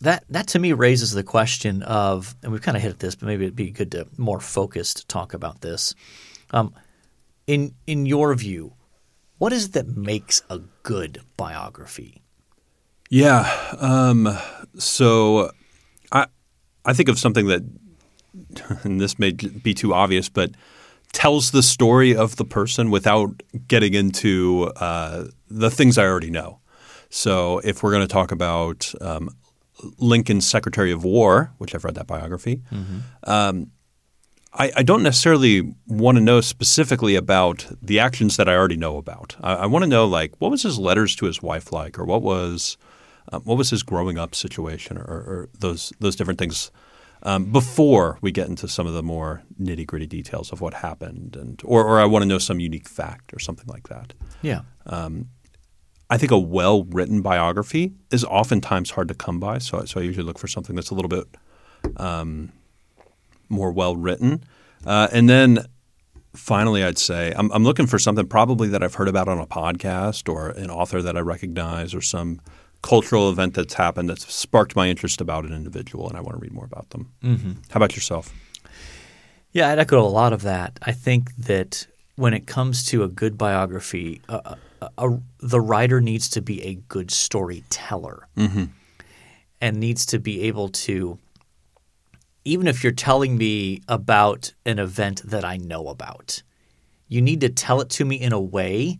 that 0.00 0.24
that 0.30 0.48
to 0.48 0.58
me 0.58 0.72
raises 0.72 1.12
the 1.12 1.22
question 1.22 1.82
of 1.82 2.34
and 2.42 2.52
we've 2.52 2.62
kind 2.62 2.76
of 2.76 2.82
hit 2.82 2.90
at 2.90 2.98
this, 2.98 3.14
but 3.14 3.26
maybe 3.26 3.44
it'd 3.44 3.56
be 3.56 3.70
good 3.70 3.92
to 3.92 4.06
more 4.16 4.40
focused 4.40 5.08
talk 5.08 5.34
about 5.34 5.60
this. 5.60 5.94
Um, 6.52 6.74
in 7.46 7.74
in 7.86 8.06
your 8.06 8.34
view, 8.34 8.74
what 9.38 9.52
is 9.52 9.66
it 9.66 9.72
that 9.72 9.88
makes 9.88 10.42
a 10.50 10.60
good 10.82 11.20
biography? 11.36 12.22
Yeah. 13.10 13.50
Um, 13.78 14.28
so 14.78 15.50
I 16.12 16.26
I 16.84 16.92
think 16.92 17.08
of 17.08 17.18
something 17.18 17.46
that, 17.48 17.62
and 18.84 19.00
this 19.00 19.18
may 19.18 19.32
be 19.32 19.74
too 19.74 19.92
obvious, 19.92 20.28
but 20.28 20.52
tells 21.12 21.50
the 21.50 21.62
story 21.62 22.14
of 22.14 22.36
the 22.36 22.44
person 22.44 22.90
without 22.90 23.42
getting 23.66 23.94
into 23.94 24.70
uh, 24.76 25.24
the 25.48 25.70
things 25.70 25.98
I 25.98 26.04
already 26.04 26.30
know. 26.30 26.60
So 27.10 27.58
if 27.64 27.82
we're 27.82 27.90
going 27.90 28.06
to 28.06 28.12
talk 28.12 28.30
about 28.30 28.94
um, 29.00 29.28
Lincoln's 29.98 30.46
Secretary 30.46 30.92
of 30.92 31.04
War, 31.04 31.52
which 31.58 31.74
I've 31.74 31.84
read 31.84 31.94
that 31.94 32.06
biography, 32.06 32.62
um, 33.24 33.70
I, 34.52 34.72
I 34.78 34.82
don't 34.82 35.02
necessarily 35.02 35.74
want 35.86 36.18
to 36.18 36.24
know 36.24 36.40
specifically 36.40 37.14
about 37.14 37.66
the 37.80 38.00
actions 38.00 38.36
that 38.36 38.48
I 38.48 38.56
already 38.56 38.76
know 38.76 38.96
about. 38.96 39.36
I, 39.40 39.54
I 39.54 39.66
want 39.66 39.84
to 39.84 39.88
know 39.88 40.06
like 40.06 40.32
what 40.38 40.50
was 40.50 40.62
his 40.64 40.78
letters 40.78 41.14
to 41.16 41.26
his 41.26 41.40
wife 41.42 41.72
like, 41.72 41.98
or 41.98 42.04
what 42.04 42.22
was 42.22 42.76
um, 43.32 43.42
what 43.42 43.56
was 43.58 43.70
his 43.70 43.82
growing 43.82 44.18
up 44.18 44.34
situation, 44.34 44.98
or, 44.98 45.04
or 45.04 45.48
those 45.58 45.92
those 46.00 46.16
different 46.16 46.38
things 46.38 46.70
um, 47.22 47.52
before 47.52 48.18
we 48.22 48.32
get 48.32 48.48
into 48.48 48.66
some 48.66 48.86
of 48.86 48.94
the 48.94 49.02
more 49.02 49.42
nitty 49.60 49.86
gritty 49.86 50.06
details 50.06 50.52
of 50.52 50.60
what 50.60 50.74
happened, 50.74 51.36
and 51.36 51.60
or, 51.64 51.84
or 51.84 52.00
I 52.00 52.04
want 52.06 52.22
to 52.22 52.28
know 52.28 52.38
some 52.38 52.60
unique 52.60 52.88
fact 52.88 53.32
or 53.32 53.38
something 53.38 53.66
like 53.68 53.88
that. 53.88 54.14
Yeah. 54.42 54.62
I 56.10 56.18
think 56.18 56.32
a 56.32 56.38
well 56.38 56.84
written 56.84 57.22
biography 57.22 57.92
is 58.10 58.24
oftentimes 58.24 58.90
hard 58.90 59.08
to 59.08 59.14
come 59.14 59.38
by. 59.38 59.58
So, 59.58 59.84
so 59.84 60.00
I 60.00 60.02
usually 60.02 60.26
look 60.26 60.38
for 60.38 60.48
something 60.48 60.74
that's 60.74 60.90
a 60.90 60.94
little 60.94 61.08
bit 61.08 61.26
um, 61.96 62.52
more 63.48 63.70
well 63.70 63.96
written. 63.96 64.44
Uh, 64.84 65.08
and 65.12 65.28
then 65.28 65.64
finally, 66.34 66.82
I'd 66.82 66.98
say 66.98 67.32
I'm, 67.36 67.50
I'm 67.52 67.64
looking 67.64 67.86
for 67.86 67.98
something 67.98 68.26
probably 68.26 68.68
that 68.68 68.82
I've 68.82 68.94
heard 68.94 69.08
about 69.08 69.28
on 69.28 69.38
a 69.38 69.46
podcast 69.46 70.28
or 70.30 70.50
an 70.50 70.68
author 70.68 71.00
that 71.00 71.16
I 71.16 71.20
recognize 71.20 71.94
or 71.94 72.00
some 72.00 72.40
cultural 72.82 73.30
event 73.30 73.54
that's 73.54 73.74
happened 73.74 74.08
that's 74.08 74.32
sparked 74.32 74.74
my 74.74 74.88
interest 74.88 75.20
about 75.20 75.44
an 75.44 75.52
individual 75.52 76.08
and 76.08 76.16
I 76.16 76.20
want 76.20 76.36
to 76.36 76.40
read 76.40 76.52
more 76.52 76.64
about 76.64 76.90
them. 76.90 77.12
Mm-hmm. 77.22 77.52
How 77.70 77.76
about 77.76 77.94
yourself? 77.94 78.32
Yeah, 79.52 79.70
I'd 79.70 79.78
echo 79.78 80.00
a 80.00 80.08
lot 80.08 80.32
of 80.32 80.42
that. 80.42 80.78
I 80.82 80.92
think 80.92 81.34
that 81.36 81.86
when 82.16 82.34
it 82.34 82.46
comes 82.46 82.84
to 82.86 83.02
a 83.02 83.08
good 83.08 83.36
biography, 83.36 84.22
uh, 84.28 84.54
a, 84.80 85.18
the 85.38 85.60
writer 85.60 86.00
needs 86.00 86.28
to 86.30 86.42
be 86.42 86.62
a 86.62 86.74
good 86.74 87.10
storyteller 87.10 88.28
and 89.60 89.78
needs 89.78 90.06
to 90.06 90.18
be 90.18 90.42
able 90.42 90.68
to 90.68 91.18
even 92.44 92.66
if 92.66 92.82
you're 92.82 92.92
telling 92.92 93.36
me 93.36 93.82
about 93.86 94.54
an 94.64 94.78
event 94.78 95.20
that 95.24 95.44
I 95.44 95.58
know 95.58 95.88
about, 95.88 96.42
you 97.06 97.20
need 97.20 97.42
to 97.42 97.50
tell 97.50 97.82
it 97.82 97.90
to 97.90 98.04
me 98.04 98.16
in 98.16 98.32
a 98.32 98.40
way 98.40 98.98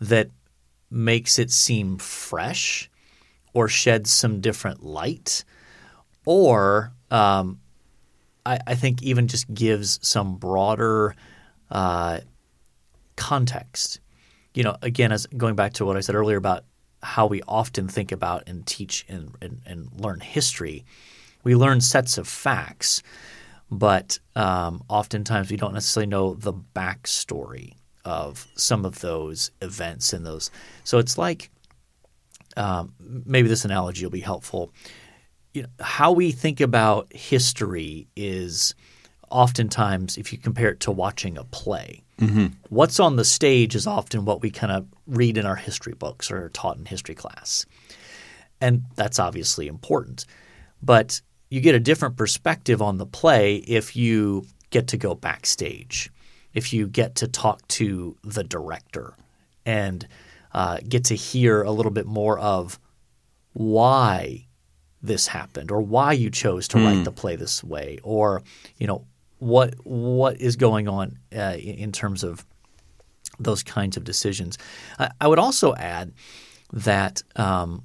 that 0.00 0.30
makes 0.90 1.38
it 1.38 1.50
seem 1.50 1.98
fresh 1.98 2.90
or 3.52 3.68
sheds 3.68 4.10
some 4.10 4.40
different 4.40 4.82
light 4.82 5.44
or 6.24 6.92
um, 7.10 7.60
I, 8.44 8.58
I, 8.66 8.74
think 8.74 9.02
even 9.02 9.28
just 9.28 9.52
gives 9.52 9.98
some 10.02 10.36
broader 10.36 11.14
uh, 11.70 12.20
context. 13.16 14.00
You 14.58 14.64
know, 14.64 14.76
again, 14.82 15.12
as 15.12 15.26
going 15.26 15.54
back 15.54 15.74
to 15.74 15.84
what 15.84 15.96
I 15.96 16.00
said 16.00 16.16
earlier 16.16 16.36
about 16.36 16.64
how 17.00 17.26
we 17.26 17.42
often 17.46 17.86
think 17.86 18.10
about 18.10 18.42
and 18.48 18.66
teach 18.66 19.06
and, 19.08 19.30
and, 19.40 19.60
and 19.64 19.88
learn 20.00 20.18
history, 20.18 20.84
we 21.44 21.54
learn 21.54 21.80
sets 21.80 22.18
of 22.18 22.26
facts, 22.26 23.04
but 23.70 24.18
um, 24.34 24.82
oftentimes 24.88 25.48
we 25.48 25.56
don't 25.56 25.74
necessarily 25.74 26.08
know 26.08 26.34
the 26.34 26.52
backstory 26.52 27.74
of 28.04 28.48
some 28.56 28.84
of 28.84 28.98
those 28.98 29.52
events 29.62 30.12
and 30.12 30.26
those. 30.26 30.50
So 30.82 30.98
it's 30.98 31.16
like 31.16 31.50
um, 32.56 32.94
maybe 32.98 33.46
this 33.46 33.64
analogy 33.64 34.04
will 34.04 34.10
be 34.10 34.18
helpful 34.20 34.72
you 35.54 35.62
know, 35.62 35.68
how 35.80 36.12
we 36.12 36.30
think 36.30 36.60
about 36.60 37.12
history 37.12 38.06
is 38.16 38.74
oftentimes, 39.30 40.16
if 40.16 40.32
you 40.32 40.38
compare 40.38 40.70
it 40.70 40.80
to 40.80 40.90
watching 40.90 41.38
a 41.38 41.44
play, 41.44 42.02
mm-hmm. 42.20 42.46
what's 42.68 43.00
on 43.00 43.16
the 43.16 43.24
stage 43.24 43.74
is 43.74 43.86
often 43.86 44.24
what 44.24 44.42
we 44.42 44.50
kind 44.50 44.72
of 44.72 44.86
read 45.06 45.38
in 45.38 45.46
our 45.46 45.56
history 45.56 45.94
books 45.94 46.30
or 46.30 46.44
are 46.44 46.48
taught 46.50 46.76
in 46.76 46.84
history 46.84 47.14
class. 47.14 47.64
And 48.60 48.84
that's 48.96 49.18
obviously 49.18 49.68
important. 49.68 50.24
But 50.82 51.20
you 51.50 51.60
get 51.60 51.74
a 51.74 51.80
different 51.80 52.16
perspective 52.16 52.82
on 52.82 52.98
the 52.98 53.06
play 53.06 53.56
if 53.56 53.96
you 53.96 54.46
get 54.70 54.88
to 54.88 54.96
go 54.96 55.14
backstage, 55.14 56.10
if 56.54 56.72
you 56.72 56.86
get 56.86 57.14
to 57.16 57.28
talk 57.28 57.66
to 57.68 58.16
the 58.22 58.44
director 58.44 59.14
and 59.64 60.06
uh, 60.52 60.78
get 60.88 61.04
to 61.04 61.14
hear 61.14 61.62
a 61.62 61.70
little 61.70 61.92
bit 61.92 62.06
more 62.06 62.38
of 62.38 62.78
why 63.52 64.46
this 65.02 65.26
happened 65.26 65.70
or 65.70 65.80
why 65.80 66.12
you 66.12 66.30
chose 66.30 66.66
to 66.68 66.76
mm. 66.76 66.84
write 66.84 66.96
hmm. 66.96 67.02
the 67.04 67.12
play 67.12 67.36
this 67.36 67.62
way 67.62 67.98
or 68.02 68.42
you 68.78 68.86
know 68.86 69.04
what 69.38 69.74
what 69.84 70.40
is 70.40 70.56
going 70.56 70.88
on 70.88 71.18
uh, 71.36 71.56
in 71.58 71.92
terms 71.92 72.24
of 72.24 72.44
those 73.38 73.62
kinds 73.62 73.96
of 73.96 74.04
decisions. 74.04 74.58
I, 74.98 75.10
I 75.20 75.28
would 75.28 75.38
also 75.38 75.74
add 75.76 76.12
that 76.72 77.22
um, 77.36 77.84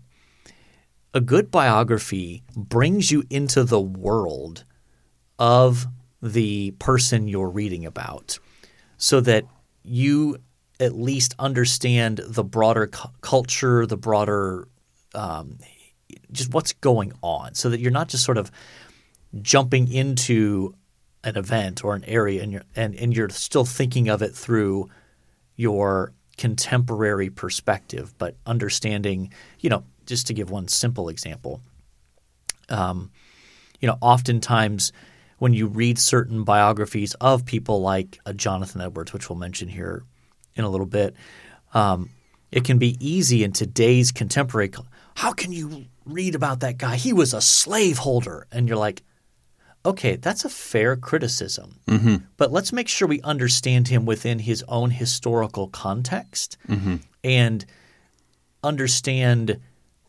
a 1.14 1.22
good 1.22 1.52
biography 1.52 2.44
brings 2.56 3.12
you 3.12 3.24
into 3.30 3.64
the 3.64 3.82
world 3.82 4.66
of 5.38 5.88
the 6.22 6.72
person 6.80 7.28
you're 7.28 7.50
reading 7.50 7.86
about, 7.86 8.40
so 8.98 9.22
that 9.22 9.46
you 9.84 10.38
at 10.80 10.96
least 10.96 11.36
understand 11.38 12.20
the 12.26 12.44
broader 12.44 12.88
cu- 12.88 13.10
culture, 13.22 13.86
the 13.86 13.98
broader 13.98 14.68
um, 15.14 15.60
just 16.32 16.54
what's 16.54 16.74
going 16.74 17.14
on 17.22 17.54
so 17.54 17.70
that 17.70 17.80
you're 17.80 17.92
not 17.92 18.08
just 18.08 18.24
sort 18.24 18.38
of 18.38 18.52
jumping 19.42 19.92
into 19.92 20.74
an 21.24 21.38
event 21.38 21.84
or 21.84 21.96
an 21.96 22.04
area 22.06 22.42
and 22.44 22.52
you're 22.52 22.64
and, 22.76 22.96
and 22.96 23.16
you're 23.16 23.30
still 23.30 23.66
thinking 23.66 24.10
of 24.10 24.22
it 24.22 24.36
through 24.36 24.90
your 25.56 26.14
contemporary 26.38 27.30
perspective, 27.30 28.14
but 28.18 28.36
understanding, 28.46 29.32
you 29.60 29.70
know, 29.70 29.84
just 30.06 30.28
to 30.28 30.34
give 30.34 30.50
one 30.50 30.68
simple 30.68 31.10
example, 31.10 31.62
um, 32.70 33.12
you 33.80 33.88
know, 33.88 33.98
oftentimes 34.02 34.92
when 35.38 35.54
you 35.54 35.68
read 35.68 36.00
certain 36.00 36.44
biographies 36.44 37.14
of 37.16 37.46
people 37.46 37.82
like 37.82 38.20
uh, 38.26 38.34
Jonathan 38.34 38.82
Edwards, 38.82 39.14
which 39.14 39.30
we'll 39.30 39.38
mention 39.38 39.68
here 39.68 40.04
in 40.56 40.64
a 40.64 40.70
little 40.70 40.88
bit, 40.88 41.16
um, 41.74 42.10
it 42.52 42.64
can 42.64 42.78
be 42.78 42.98
easy 43.00 43.44
in 43.44 43.52
today's 43.52 44.12
contemporary. 44.12 44.72
How 45.16 45.34
can 45.34 45.52
you 45.52 45.86
read 46.06 46.36
about 46.36 46.62
that 46.62 46.78
guy. 46.78 46.96
He 46.96 47.14
was 47.14 47.34
a 47.34 47.42
slaveholder. 47.42 48.48
And 48.52 48.68
you're 48.68 48.78
like, 48.78 49.04
okay, 49.86 50.16
that's 50.16 50.46
a 50.46 50.50
fair 50.50 50.96
criticism. 50.96 51.80
Mm-hmm. 51.88 52.16
But 52.38 52.52
let's 52.52 52.72
make 52.72 52.88
sure 52.88 53.08
we 53.08 53.22
understand 53.22 53.88
him 53.88 54.06
within 54.06 54.40
his 54.40 54.64
own 54.68 54.92
historical 54.92 55.68
context 55.68 56.58
mm-hmm. 56.68 56.98
and 57.24 57.66
understand 58.64 59.60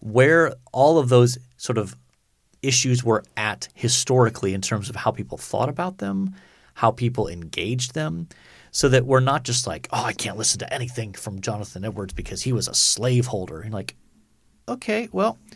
where 0.00 0.54
all 0.72 0.98
of 0.98 1.08
those 1.08 1.38
sort 1.56 1.78
of 1.78 1.96
issues 2.62 3.02
were 3.04 3.24
at 3.36 3.68
historically 3.74 4.54
in 4.54 4.60
terms 4.60 4.88
of 4.88 4.96
how 4.96 5.10
people 5.10 5.38
thought 5.38 5.68
about 5.68 5.98
them, 5.98 6.34
how 6.74 6.90
people 6.90 7.28
engaged 7.28 7.94
them, 7.94 8.28
so 8.70 8.88
that 8.88 9.06
we're 9.06 9.20
not 9.20 9.44
just 9.44 9.66
like, 9.66 9.88
oh, 9.92 10.04
I 10.04 10.12
can't 10.12 10.36
listen 10.36 10.58
to 10.60 10.72
anything 10.72 11.12
from 11.12 11.40
Jonathan 11.40 11.84
Edwards 11.84 12.12
because 12.12 12.42
he 12.42 12.52
was 12.52 12.68
a 12.68 12.74
slaveholder. 12.74 13.60
And 13.60 13.72
like, 13.72 13.94
okay, 14.68 15.08
well– 15.12 15.38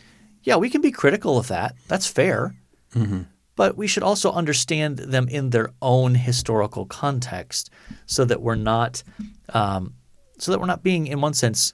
yeah, 0.43 0.55
we 0.55 0.69
can 0.69 0.81
be 0.81 0.91
critical 0.91 1.37
of 1.37 1.47
that. 1.49 1.75
That's 1.87 2.07
fair. 2.07 2.55
Mm-hmm. 2.95 3.23
But 3.59 3.75
we 3.75 3.87
should 3.87 4.03
also 4.03 4.31
understand 4.31 4.99
them 4.99 5.27
in 5.27 5.49
their 5.49 5.71
own 5.81 6.15
historical 6.15 6.85
context, 6.85 7.69
so 8.05 8.23
that 8.23 8.41
we're 8.41 8.55
not, 8.55 9.03
um, 9.49 9.95
so 10.37 10.51
that 10.51 10.59
we're 10.61 10.73
not 10.73 10.81
being, 10.81 11.07
in 11.07 11.19
one 11.19 11.33
sense, 11.33 11.73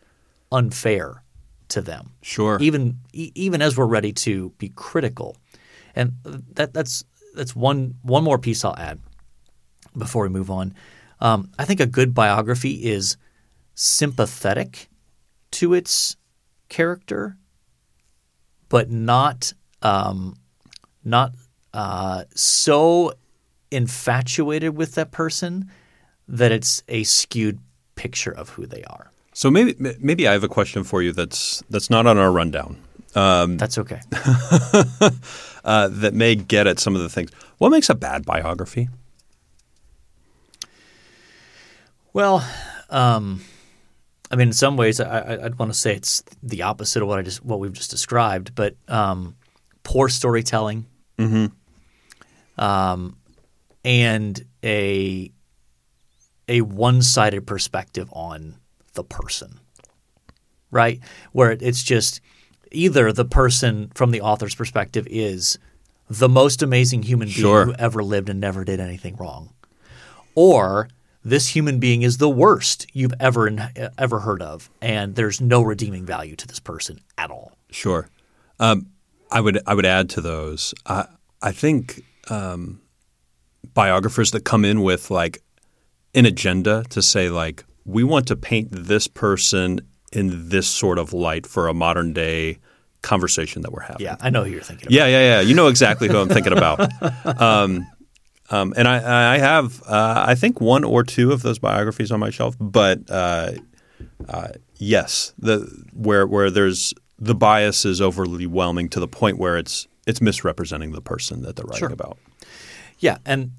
unfair 0.52 1.24
to 1.68 1.82
them. 1.82 2.14
Sure. 2.24 2.58
Even 2.60 2.98
even 3.14 3.62
as 3.62 3.78
we're 3.78 3.86
ready 3.86 4.12
to 4.14 4.50
be 4.58 4.70
critical, 4.70 5.38
and 5.94 6.14
that 6.54 6.74
that's 6.74 7.04
that's 7.36 7.56
one 7.56 7.94
one 8.02 8.24
more 8.24 8.40
piece 8.40 8.66
I'll 8.66 8.76
add 8.78 9.00
before 9.96 10.24
we 10.24 10.30
move 10.30 10.50
on. 10.50 10.74
Um, 11.20 11.52
I 11.60 11.66
think 11.66 11.80
a 11.80 11.86
good 11.86 12.16
biography 12.16 12.84
is 12.84 13.16
sympathetic 13.76 14.90
to 15.52 15.76
its 15.76 16.18
character 16.68 17.38
but 18.70 18.90
not 18.90 19.54
um, 19.84 20.36
not 21.04 21.34
uh, 21.76 22.24
so 22.34 23.14
infatuated 23.70 24.78
with 24.78 24.96
that 24.96 25.12
person 25.12 25.70
that 26.28 26.52
it's 26.52 26.82
a 26.88 27.04
skewed 27.04 27.60
picture 27.96 28.32
of 28.32 28.50
who 28.50 28.66
they 28.66 28.84
are. 28.84 29.12
So 29.34 29.52
maybe 29.52 29.76
maybe 30.00 30.28
I 30.28 30.32
have 30.32 30.46
a 30.46 30.48
question 30.48 30.86
for 30.86 31.02
you 31.02 31.12
that's 31.12 31.62
that's 31.70 31.90
not 31.90 32.08
on 32.08 32.18
our 32.18 32.32
rundown. 32.32 32.78
Um, 33.16 33.58
that's 33.58 33.78
okay. 33.78 34.00
uh, 35.66 35.90
that 35.90 36.14
may 36.14 36.36
get 36.36 36.68
at 36.68 36.80
some 36.80 36.96
of 36.96 37.02
the 37.02 37.10
things. 37.10 37.32
What 37.58 37.70
makes 37.70 37.90
a 37.90 37.96
bad 37.96 38.26
biography? 38.26 38.88
Well, 42.14 42.48
um, 42.90 43.42
I 44.32 44.38
mean, 44.38 44.48
in 44.48 44.54
some 44.54 44.78
ways, 44.78 45.02
I, 45.02 45.38
would 45.44 45.60
want 45.60 45.74
to 45.74 45.78
say 45.78 45.94
it's 45.94 46.24
the 46.42 46.62
opposite 46.62 47.02
of 47.02 47.10
what 47.10 47.20
I 47.20 47.22
just 47.22 47.44
what 47.44 47.60
we've 47.60 47.74
just 47.74 47.92
described. 47.92 48.56
But 48.56 48.76
um, 48.88 49.36
poor 49.84 50.08
storytelling, 50.08 50.86
mm-hmm. 51.18 51.48
Um, 52.58 53.18
and 53.84 54.46
a 54.64 55.32
a 56.48 56.62
one 56.62 57.02
sided 57.02 57.48
perspective 57.48 58.08
on 58.12 58.56
the 58.94 59.04
person, 59.04 59.60
right? 60.72 61.00
Where 61.32 61.52
it's 61.52 61.84
just 61.84 62.22
either 62.72 63.12
the 63.12 63.26
person 63.26 63.92
from 63.96 64.12
the 64.12 64.22
author's 64.22 64.56
perspective 64.56 65.08
is 65.10 65.58
the 66.10 66.30
most 66.30 66.62
amazing 66.62 67.04
human 67.04 67.28
being 67.28 67.40
sure. 67.40 67.66
who 67.66 67.74
ever 67.74 68.04
lived 68.04 68.30
and 68.30 68.40
never 68.40 68.64
did 68.64 68.80
anything 68.80 69.16
wrong, 69.16 69.54
or 70.36 70.90
this 71.24 71.50
human 71.50 71.80
being 71.80 72.04
is 72.04 72.18
the 72.18 72.30
worst 72.30 72.86
you've 72.94 73.14
ever 73.20 73.50
ever 73.98 74.20
heard 74.20 74.42
of, 74.42 74.70
and 74.82 75.16
there's 75.16 75.42
no 75.42 75.62
redeeming 75.62 76.06
value 76.06 76.36
to 76.36 76.48
this 76.48 76.60
person 76.60 77.00
at 77.18 77.32
all. 77.32 77.54
Sure, 77.72 78.08
um, 78.60 78.88
I 79.32 79.42
would 79.42 79.60
I 79.66 79.74
would 79.74 79.86
add 79.86 80.10
to 80.12 80.22
those. 80.22 80.74
I 80.86 81.06
I 81.42 81.52
think 81.52 82.04
um, 82.30 82.82
biographers 83.74 84.32
that 84.32 84.46
come 84.46 84.66
in 84.66 84.82
with 84.82 85.12
like 85.12 85.42
an 86.14 86.26
agenda 86.26 86.84
to 86.90 87.02
say 87.02 87.30
like 87.30 87.66
we 87.86 88.04
want 88.04 88.28
to 88.28 88.36
paint 88.36 88.70
this 88.72 89.08
person 89.08 89.80
in 90.12 90.50
this 90.50 90.68
sort 90.68 90.98
of 90.98 91.14
light 91.14 91.46
for 91.46 91.68
a 91.68 91.74
modern 91.74 92.14
day 92.14 92.58
conversation 93.02 93.62
that 93.62 93.72
we're 93.72 93.82
having. 93.82 94.02
Yeah, 94.02 94.16
I 94.20 94.30
know 94.30 94.44
who 94.44 94.52
you're 94.52 94.62
thinking. 94.62 94.88
About. 94.88 94.94
Yeah, 94.94 95.08
yeah, 95.08 95.36
yeah. 95.36 95.42
You 95.42 95.54
know 95.54 95.68
exactly 95.68 96.08
who 96.08 96.18
I'm 96.18 96.30
thinking 96.30 96.54
about. 96.54 96.92
Um, 97.26 97.88
um, 98.50 98.74
and 98.78 98.88
I, 98.88 99.36
I 99.36 99.38
have, 99.40 99.82
uh, 99.88 100.24
I 100.28 100.36
think, 100.36 100.62
one 100.62 100.84
or 100.84 101.04
two 101.04 101.32
of 101.32 101.42
those 101.42 101.58
biographies 101.58 102.12
on 102.12 102.20
my 102.20 102.30
shelf. 102.30 102.56
But 102.60 103.10
uh, 103.10 103.54
uh, 104.30 104.50
yes, 104.76 105.34
the 105.40 105.60
where 105.94 106.28
where 106.28 106.52
there's 106.52 106.94
the 107.18 107.34
bias 107.34 107.86
is 107.86 108.02
overwhelming 108.02 108.90
to 108.90 109.00
the 109.00 109.08
point 109.08 109.40
where 109.40 109.58
it's 109.58 109.88
it's 110.06 110.22
misrepresenting 110.22 110.92
the 110.92 111.02
person 111.02 111.42
that 111.44 111.56
they're 111.56 111.66
writing 111.66 111.80
sure. 111.80 111.94
about. 111.94 112.18
Yeah, 113.00 113.18
and 113.26 113.52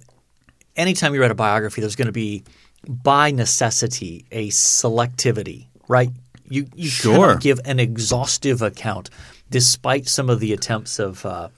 anytime 0.76 1.14
you 1.14 1.20
write 1.20 1.30
a 1.30 1.34
biography, 1.34 1.80
there's 1.80 1.96
going 1.96 2.06
to 2.06 2.12
be 2.12 2.44
by 2.88 3.30
necessity 3.30 4.26
a 4.30 4.48
selectivity, 4.48 5.66
right? 5.88 6.10
You 6.48 6.66
you 6.74 6.88
sure. 6.88 7.14
cannot 7.14 7.40
give 7.40 7.60
an 7.64 7.80
exhaustive 7.80 8.62
account, 8.62 9.10
despite 9.50 10.08
some 10.08 10.30
of 10.30 10.40
the 10.40 10.52
attempts 10.52 10.98
of 10.98 11.26
uh, 11.26 11.48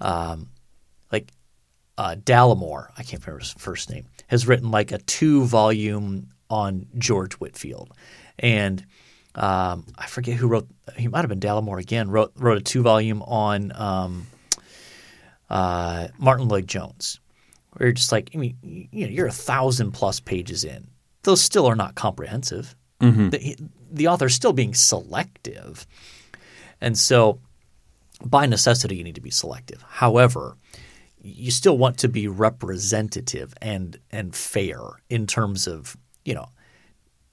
um, 0.00 0.48
like 1.12 1.28
uh, 1.96 2.16
Dallimore, 2.18 2.88
I 2.98 3.04
can't 3.04 3.24
remember 3.24 3.40
his 3.40 3.52
first 3.52 3.90
name, 3.90 4.06
has 4.26 4.46
written 4.46 4.70
like 4.70 4.92
a 4.92 4.98
two 4.98 5.44
volume 5.44 6.28
on 6.50 6.86
George 6.98 7.34
Whitefield, 7.34 7.92
and 8.38 8.84
um, 9.34 9.86
I 9.96 10.06
forget 10.06 10.36
who 10.36 10.46
wrote. 10.46 10.68
He 10.96 11.08
might 11.08 11.20
have 11.20 11.28
been 11.28 11.40
Dallimore 11.40 11.80
again. 11.80 12.10
wrote 12.10 12.32
wrote 12.36 12.58
a 12.58 12.60
two 12.60 12.82
volume 12.82 13.22
on 13.22 13.72
um, 13.74 14.26
uh, 15.48 16.08
Martyn 16.18 16.48
Lloyd-Jones. 16.48 17.20
Where 17.72 17.88
you're 17.88 17.94
just 17.94 18.12
like, 18.12 18.30
I 18.34 18.38
mean, 18.38 18.56
you 18.62 19.06
know, 19.06 19.12
you're 19.12 19.26
a 19.26 19.32
thousand 19.32 19.92
plus 19.92 20.20
pages 20.20 20.64
in. 20.64 20.88
Those 21.22 21.40
still 21.40 21.66
are 21.66 21.76
not 21.76 21.94
comprehensive. 21.94 22.74
The, 23.30 23.56
the 23.90 24.08
author's 24.08 24.34
still 24.34 24.52
being 24.52 24.74
selective, 24.74 25.86
and 26.80 26.96
so 26.96 27.40
by 28.24 28.46
necessity 28.46 28.96
you 28.96 29.04
need 29.04 29.14
to 29.14 29.20
be 29.20 29.30
selective. 29.30 29.82
However, 29.88 30.56
you 31.22 31.50
still 31.50 31.78
want 31.78 31.98
to 31.98 32.08
be 32.08 32.28
representative 32.28 33.54
and 33.62 33.98
and 34.10 34.34
fair 34.34 34.78
in 35.08 35.26
terms 35.26 35.66
of 35.66 35.96
you 36.24 36.34
know 36.34 36.48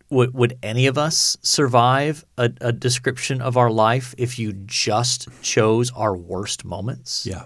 would 0.09 0.33
would 0.33 0.57
any 0.63 0.87
of 0.87 0.97
us 0.97 1.37
survive 1.41 2.25
a, 2.37 2.51
a 2.61 2.71
description 2.71 3.41
of 3.41 3.57
our 3.57 3.69
life 3.69 4.15
if 4.17 4.39
you 4.39 4.53
just 4.53 5.27
chose 5.41 5.91
our 5.91 6.15
worst 6.15 6.65
moments? 6.65 7.25
Yeah. 7.25 7.45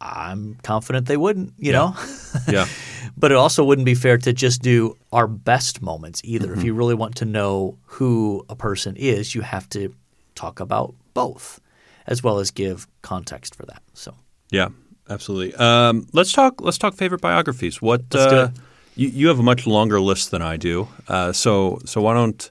I'm 0.00 0.56
confident 0.62 1.06
they 1.06 1.16
wouldn't. 1.16 1.54
You 1.58 1.72
know. 1.72 1.96
Yeah. 2.48 2.66
But 3.16 3.32
it 3.32 3.36
also 3.36 3.64
wouldn't 3.64 3.86
be 3.86 3.96
fair 3.96 4.16
to 4.18 4.32
just 4.32 4.62
do 4.62 4.96
our 5.12 5.26
best 5.26 5.82
moments 5.82 6.20
either. 6.24 6.52
If 6.52 6.62
you 6.62 6.72
really 6.72 6.94
want 6.94 7.16
to 7.16 7.24
know 7.24 7.78
who 7.84 8.44
a 8.48 8.54
person 8.54 8.94
is, 8.96 9.34
you 9.34 9.40
have 9.40 9.68
to 9.70 9.92
talk 10.36 10.60
about 10.60 10.94
both, 11.14 11.60
as 12.06 12.22
well 12.22 12.38
as 12.38 12.52
give 12.52 12.86
context 13.02 13.56
for 13.56 13.66
that. 13.66 13.82
So, 13.94 14.14
Yeah, 14.50 14.68
absolutely. 15.10 15.52
Um, 15.56 16.06
let's 16.12 16.32
talk. 16.32 16.60
Let's 16.60 16.78
talk 16.78 16.94
favorite 16.94 17.20
biographies. 17.20 17.82
What 17.82 18.02
uh. 18.14 18.50
You, 18.98 19.08
you 19.08 19.28
have 19.28 19.38
a 19.38 19.42
much 19.42 19.66
longer 19.66 20.00
list 20.00 20.30
than 20.30 20.42
I 20.42 20.56
do. 20.56 20.88
Uh, 21.08 21.32
so 21.32 21.78
so 21.84 22.00
why 22.02 22.14
don't 22.14 22.50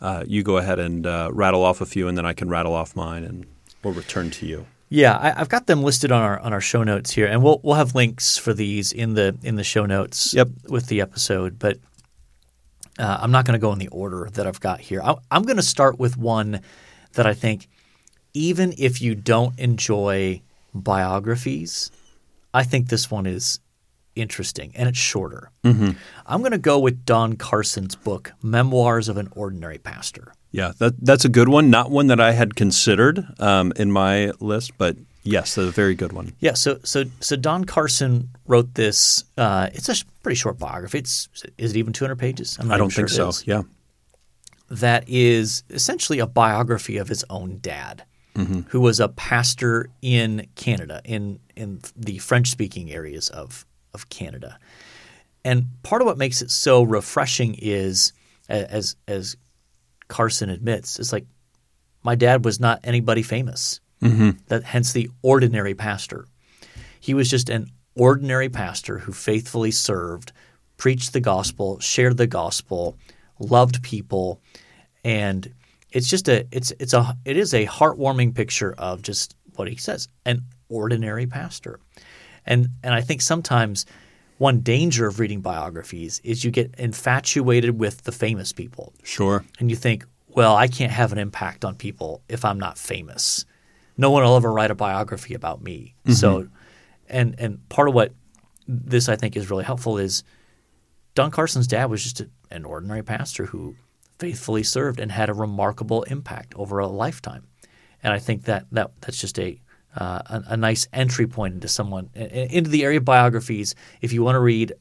uh, 0.00 0.24
you 0.26 0.42
go 0.42 0.56
ahead 0.58 0.78
and 0.78 1.06
uh, 1.06 1.30
rattle 1.32 1.64
off 1.64 1.80
a 1.80 1.86
few, 1.86 2.06
and 2.08 2.16
then 2.16 2.26
I 2.26 2.32
can 2.34 2.48
rattle 2.48 2.74
off 2.74 2.94
mine, 2.94 3.24
and 3.24 3.46
we'll 3.82 3.94
return 3.94 4.30
to 4.38 4.46
you. 4.46 4.66
yeah, 4.90 5.16
I, 5.16 5.40
I've 5.40 5.48
got 5.48 5.66
them 5.66 5.82
listed 5.82 6.12
on 6.12 6.22
our 6.22 6.38
on 6.40 6.52
our 6.52 6.60
show 6.60 6.84
notes 6.84 7.10
here, 7.10 7.26
and 7.26 7.42
we'll 7.42 7.60
we'll 7.64 7.74
have 7.76 7.94
links 7.94 8.36
for 8.38 8.54
these 8.54 8.92
in 8.92 9.14
the 9.14 9.36
in 9.42 9.56
the 9.56 9.64
show 9.64 9.86
notes 9.86 10.34
Yep. 10.34 10.48
with 10.68 10.86
the 10.86 11.00
episode. 11.00 11.58
But 11.58 11.78
uh, 12.98 13.18
I'm 13.20 13.30
not 13.32 13.44
going 13.44 13.58
to 13.58 13.64
go 13.66 13.72
in 13.72 13.78
the 13.78 13.88
order 13.88 14.28
that 14.34 14.46
I've 14.46 14.60
got 14.60 14.80
here. 14.80 15.00
I, 15.02 15.14
I'm 15.30 15.42
going 15.42 15.56
to 15.56 15.62
start 15.76 15.98
with 15.98 16.16
one 16.16 16.60
that 17.14 17.26
I 17.26 17.34
think, 17.34 17.68
even 18.34 18.74
if 18.78 19.00
you 19.02 19.14
don't 19.14 19.58
enjoy 19.58 20.42
biographies, 20.74 21.90
I 22.52 22.64
think 22.64 22.88
this 22.88 23.10
one 23.10 23.26
is 23.26 23.60
interesting 24.18 24.72
and 24.74 24.88
it's 24.88 24.98
shorter. 24.98 25.50
I'm 25.64 26.40
going 26.40 26.52
to 26.52 26.58
go 26.58 26.78
with 26.78 27.04
Don 27.04 27.36
Carson's 27.36 27.94
book, 27.94 28.32
Memoirs 28.42 29.08
of 29.08 29.16
an 29.16 29.28
Ordinary 29.36 29.78
Pastor. 29.78 30.32
Yeah, 30.50 30.72
that 30.78 30.94
that's 31.04 31.24
a 31.24 31.28
good 31.28 31.48
one. 31.48 31.68
Not 31.70 31.90
one 31.90 32.06
that 32.06 32.20
I 32.20 32.32
had 32.32 32.56
considered 32.56 33.24
um, 33.38 33.72
in 33.76 33.92
my 33.92 34.32
list, 34.40 34.72
but 34.78 34.96
yes, 35.22 35.58
a 35.58 35.70
very 35.70 35.94
good 35.94 36.12
one. 36.12 36.32
Yeah, 36.40 36.54
so 36.54 36.78
so 36.84 37.04
so 37.20 37.36
Don 37.36 37.64
Carson 37.64 38.30
wrote 38.46 38.74
this. 38.74 39.24
Uh, 39.36 39.68
it's 39.74 39.88
a 39.90 40.04
pretty 40.22 40.36
short 40.36 40.58
biography. 40.58 40.98
It's 40.98 41.28
is 41.58 41.72
it 41.72 41.76
even 41.78 41.92
200 41.92 42.16
pages? 42.16 42.56
I'm 42.58 42.68
not 42.68 42.74
I 42.74 42.78
don't 42.78 42.88
sure 42.90 43.06
think 43.06 43.32
so. 43.34 43.42
Yeah. 43.44 43.62
that 44.70 45.04
is 45.06 45.62
essentially 45.70 46.18
a 46.18 46.26
biography 46.26 46.96
of 46.96 47.08
his 47.08 47.24
own 47.30 47.58
dad, 47.60 48.04
who 48.68 48.80
was 48.80 49.00
a 49.00 49.08
pastor 49.08 49.90
in 50.00 50.46
Canada, 50.54 51.02
in 51.04 51.40
in 51.56 51.80
the 51.96 52.18
French 52.18 52.48
speaking 52.48 52.90
areas 52.92 53.28
of 53.30 53.66
of 53.94 54.08
Canada. 54.08 54.58
And 55.44 55.66
part 55.82 56.02
of 56.02 56.06
what 56.06 56.18
makes 56.18 56.42
it 56.42 56.50
so 56.50 56.82
refreshing 56.82 57.54
is, 57.58 58.12
as 58.48 58.96
as 59.06 59.36
Carson 60.08 60.50
admits, 60.50 60.98
it's 60.98 61.12
like 61.12 61.26
my 62.02 62.14
dad 62.14 62.44
was 62.44 62.60
not 62.60 62.80
anybody 62.84 63.22
famous. 63.22 63.80
Mm-hmm. 64.02 64.30
That 64.46 64.62
hence 64.62 64.92
the 64.92 65.10
ordinary 65.22 65.74
pastor. 65.74 66.26
He 67.00 67.14
was 67.14 67.28
just 67.28 67.48
an 67.48 67.66
ordinary 67.96 68.48
pastor 68.48 68.98
who 68.98 69.12
faithfully 69.12 69.72
served, 69.72 70.32
preached 70.76 71.12
the 71.12 71.20
gospel, 71.20 71.80
shared 71.80 72.16
the 72.16 72.26
gospel, 72.26 72.96
loved 73.40 73.82
people, 73.82 74.40
and 75.04 75.52
it's 75.90 76.08
just 76.08 76.28
a 76.28 76.46
it's 76.52 76.72
it's 76.78 76.92
a 76.92 77.16
it 77.24 77.36
is 77.36 77.54
a 77.54 77.66
heartwarming 77.66 78.34
picture 78.34 78.74
of 78.78 79.02
just 79.02 79.34
what 79.56 79.68
he 79.68 79.76
says, 79.76 80.08
an 80.24 80.42
ordinary 80.68 81.26
pastor. 81.26 81.80
And 82.48 82.70
and 82.82 82.92
I 82.94 83.00
think 83.02 83.20
sometimes 83.22 83.86
one 84.38 84.60
danger 84.60 85.06
of 85.06 85.20
reading 85.20 85.40
biographies 85.40 86.20
is 86.24 86.44
you 86.44 86.50
get 86.50 86.74
infatuated 86.78 87.78
with 87.78 88.02
the 88.02 88.12
famous 88.12 88.52
people 88.52 88.92
Sure. 89.02 89.44
and 89.58 89.68
you 89.68 89.76
think, 89.76 90.04
well, 90.28 90.56
I 90.56 90.68
can't 90.68 90.92
have 90.92 91.12
an 91.12 91.18
impact 91.18 91.64
on 91.64 91.74
people 91.74 92.22
if 92.28 92.44
I'm 92.44 92.58
not 92.58 92.78
famous. 92.78 93.44
No 93.96 94.10
one 94.10 94.22
will 94.22 94.36
ever 94.36 94.52
write 94.52 94.70
a 94.70 94.76
biography 94.76 95.34
about 95.34 95.62
me. 95.62 95.94
Mm-hmm. 96.04 96.12
So, 96.12 96.48
and 97.08 97.34
and 97.38 97.68
part 97.68 97.88
of 97.88 97.94
what 97.94 98.12
this 98.66 99.08
I 99.08 99.16
think 99.16 99.36
is 99.36 99.50
really 99.50 99.64
helpful 99.64 99.98
is 99.98 100.24
Don 101.14 101.30
Carson's 101.30 101.66
dad 101.66 101.86
was 101.90 102.02
just 102.02 102.20
a, 102.20 102.28
an 102.50 102.64
ordinary 102.64 103.02
pastor 103.02 103.46
who 103.46 103.74
faithfully 104.18 104.62
served 104.62 105.00
and 105.00 105.12
had 105.12 105.28
a 105.28 105.34
remarkable 105.34 106.02
impact 106.04 106.54
over 106.56 106.78
a 106.78 106.86
lifetime. 106.86 107.46
And 108.02 108.12
I 108.12 108.18
think 108.18 108.44
that 108.44 108.66
that 108.72 108.92
that's 109.00 109.20
just 109.20 109.38
a 109.38 109.60
uh, 109.98 110.22
a, 110.26 110.44
a 110.48 110.56
nice 110.56 110.86
entry 110.92 111.26
point 111.26 111.54
into 111.54 111.68
someone 111.68 112.08
into 112.14 112.70
the 112.70 112.84
area 112.84 112.98
of 112.98 113.04
biographies. 113.04 113.74
If 114.00 114.12
you 114.12 114.22
want 114.22 114.36
to 114.36 114.40
read 114.40 114.72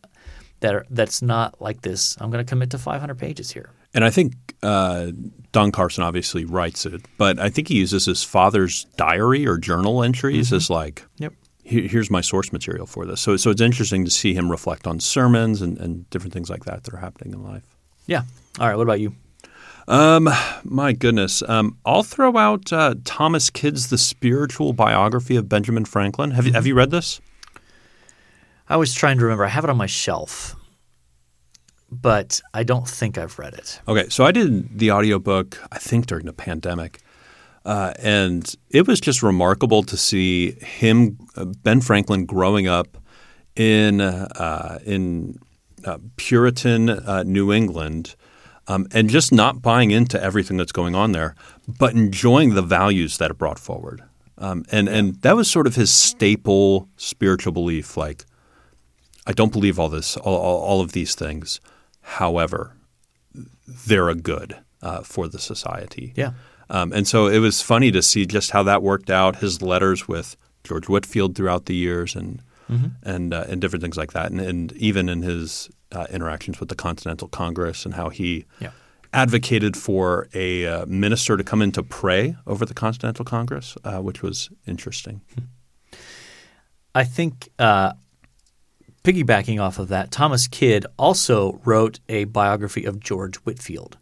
that 0.60 0.75
are, 0.75 0.86
that's 0.89 1.21
not 1.21 1.62
like 1.62 1.82
this, 1.82 2.15
I'm 2.19 2.32
going 2.32 2.43
to 2.43 2.49
commit 2.49 2.71
to 2.71 2.77
500 2.77 3.17
pages 3.17 3.51
here. 3.51 3.71
And 3.93 4.03
I 4.06 4.10
think 4.10 4.34
uh, 4.63 5.12
Don 5.51 5.71
Carson 5.71 6.03
obviously 6.03 6.45
writes 6.45 6.86
it, 6.86 7.01
but 7.17 7.39
I 7.39 7.49
think 7.49 7.67
he 7.67 7.75
uses 7.75 8.06
his 8.06 8.23
father's 8.23 8.86
diary 8.95 9.47
or 9.47 9.58
journal 9.58 10.03
entries 10.03 10.53
as 10.53 10.69
like, 10.69 11.03
Yep. 11.17 11.34
Here's 11.63 12.10
my 12.10 12.21
source 12.21 12.53
material 12.53 12.86
for 12.86 13.06
this. 13.06 13.19
So, 13.19 13.36
so 13.36 13.49
it's 13.49 13.60
interesting 13.60 14.06
to 14.06 14.12
see 14.12 14.34
him 14.34 14.49
reflect 14.49 14.88
on 14.88 15.01
sermons 15.01 15.62
and, 15.62 15.77
and 15.80 16.10
different 16.10 16.32
things 16.32 16.49
like 16.49 16.63
that 16.63 16.86
that 16.86 16.93
are 16.93 16.97
happening 16.97 17.34
in 17.34 17.43
life. 17.43 17.75
Yeah. 18.06 18.21
All 18.58 18.69
right. 18.69 18.75
What 18.77 18.84
about 18.84 19.01
you? 19.01 19.13
My 19.88 20.95
goodness. 20.97 21.41
Um, 21.47 21.78
I'll 21.86 22.04
throw 22.04 22.38
out 22.38 22.71
uh, 22.73 22.95
Thomas 23.06 23.50
Kidd's 23.50 23.88
The 23.88 23.97
Spiritual 23.97 24.73
Biography 24.73 25.36
of 25.36 25.47
Benjamin 25.47 25.86
Franklin. 25.86 26.32
Have 26.32 26.45
you, 26.45 26.54
have 26.54 26.67
you 26.67 26.76
read 26.76 26.91
this? 26.91 27.21
I 28.69 28.76
was 28.76 28.93
trying 28.93 29.17
to 29.17 29.23
remember. 29.23 29.45
I 29.45 29.50
have 29.50 29.63
it 29.63 29.69
on 29.69 29.78
my 29.78 29.86
shelf, 29.86 30.56
but 31.89 32.41
I 32.54 32.63
don't 32.63 32.88
think 32.88 33.17
I've 33.17 33.39
read 33.39 33.54
it. 33.54 33.80
Okay, 33.88 34.10
so 34.10 34.26
I 34.26 34.32
did 34.32 34.78
the 34.78 34.91
audiobook, 34.91 35.58
I 35.71 35.78
think 35.78 36.06
during 36.08 36.26
the 36.26 36.34
pandemic. 36.34 37.00
Uh, 37.63 37.93
and 38.00 38.56
it 38.69 38.88
was 38.88 39.00
just 39.00 39.23
remarkable 39.23 39.84
to 39.84 39.97
see 39.97 40.52
him, 40.52 41.17
uh, 41.36 41.45
Ben 41.45 41.82
Franklin, 41.82 42.26
growing 42.26 42.67
up 42.67 42.97
in 43.56 44.00
uh, 44.00 44.80
in 44.86 45.39
uh, 45.86 45.97
Puritan 46.15 46.89
uh, 46.89 47.23
New 47.23 47.52
England, 47.52 48.15
um, 48.67 48.88
and 48.91 49.10
just 49.10 49.32
not 49.32 49.62
buying 49.62 49.91
into 49.91 50.21
everything 50.21 50.58
that's 50.58 50.71
going 50.71 50.95
on 50.95 51.12
there, 51.12 51.36
but 51.67 51.93
enjoying 51.93 52.53
the 52.53 52.62
values 52.62 53.17
that 53.17 53.32
it 53.32 53.38
brought 53.38 53.60
forward. 53.60 54.03
Um, 54.38 54.65
and 54.71 54.88
and 54.88 55.15
that 55.21 55.36
was 55.36 55.49
sort 55.49 55.67
of 55.67 55.75
his 55.75 55.91
staple 55.91 56.88
spiritual 56.97 57.53
belief. 57.53 57.97
Like, 57.97 58.25
I 59.25 59.32
don't 59.32 59.51
believe 59.51 59.80
all 59.80 59.89
this, 59.89 60.15
all, 60.17 60.36
all, 60.36 60.62
all 60.62 60.82
of 60.82 60.91
these 60.91 61.15
things. 61.15 61.60
However, 62.01 62.75
they're 63.67 64.10
a 64.10 64.15
good 64.15 64.58
uh, 64.82 65.01
for 65.01 65.27
the 65.27 65.39
society. 65.39 66.13
Yeah. 66.15 66.34
Um, 66.69 66.91
and 66.93 67.08
so 67.08 67.27
it 67.27 67.39
was 67.39 67.62
funny 67.62 67.91
to 67.91 68.01
see 68.01 68.25
just 68.25 68.51
how 68.51 68.63
that 68.63 68.84
worked 68.84 69.10
out. 69.10 69.38
His 69.38 69.62
letters 69.62 70.08
with 70.08 70.36
George 70.63 70.88
Whitefield 70.88 71.36
throughout 71.36 71.65
the 71.65 71.75
years, 71.75 72.15
and 72.15 72.41
and 73.03 73.34
uh, 73.34 73.45
and 73.47 73.62
different 73.62 73.82
things 73.82 73.97
like 73.97 74.12
that, 74.13 74.32
and, 74.32 74.41
and 74.41 74.71
even 74.73 75.10
in 75.10 75.21
his 75.21 75.69
uh, 75.91 76.06
interactions 76.10 76.60
with 76.60 76.69
the 76.69 76.76
Continental 76.76 77.28
Congress 77.28 77.86
and 77.86 77.93
how 77.95 78.10
he 78.10 78.45
Yeah. 78.60 78.71
advocated 79.13 79.76
for 79.78 80.28
a 80.34 80.65
uh, 80.65 80.86
minister 80.86 81.38
to 81.38 81.43
come 81.43 81.62
in 81.62 81.71
to 81.73 81.84
pray 81.84 82.36
over 82.45 82.65
the 82.65 82.73
Continental 82.73 83.23
Congress, 83.26 83.78
uh, 83.84 84.00
which 84.00 84.21
was 84.21 84.50
interesting. 84.65 85.21
I 86.93 87.04
think 87.04 87.50
uh, 87.60 87.93
piggybacking 89.04 89.62
off 89.62 89.80
of 89.80 89.88
that, 89.89 90.12
Thomas 90.12 90.47
Kidd 90.47 90.86
also 90.97 91.62
wrote 91.63 92.00
a 92.10 92.26
biography 92.26 92.86
of 92.86 93.00
George 93.00 93.36
Whitefield 93.38 93.97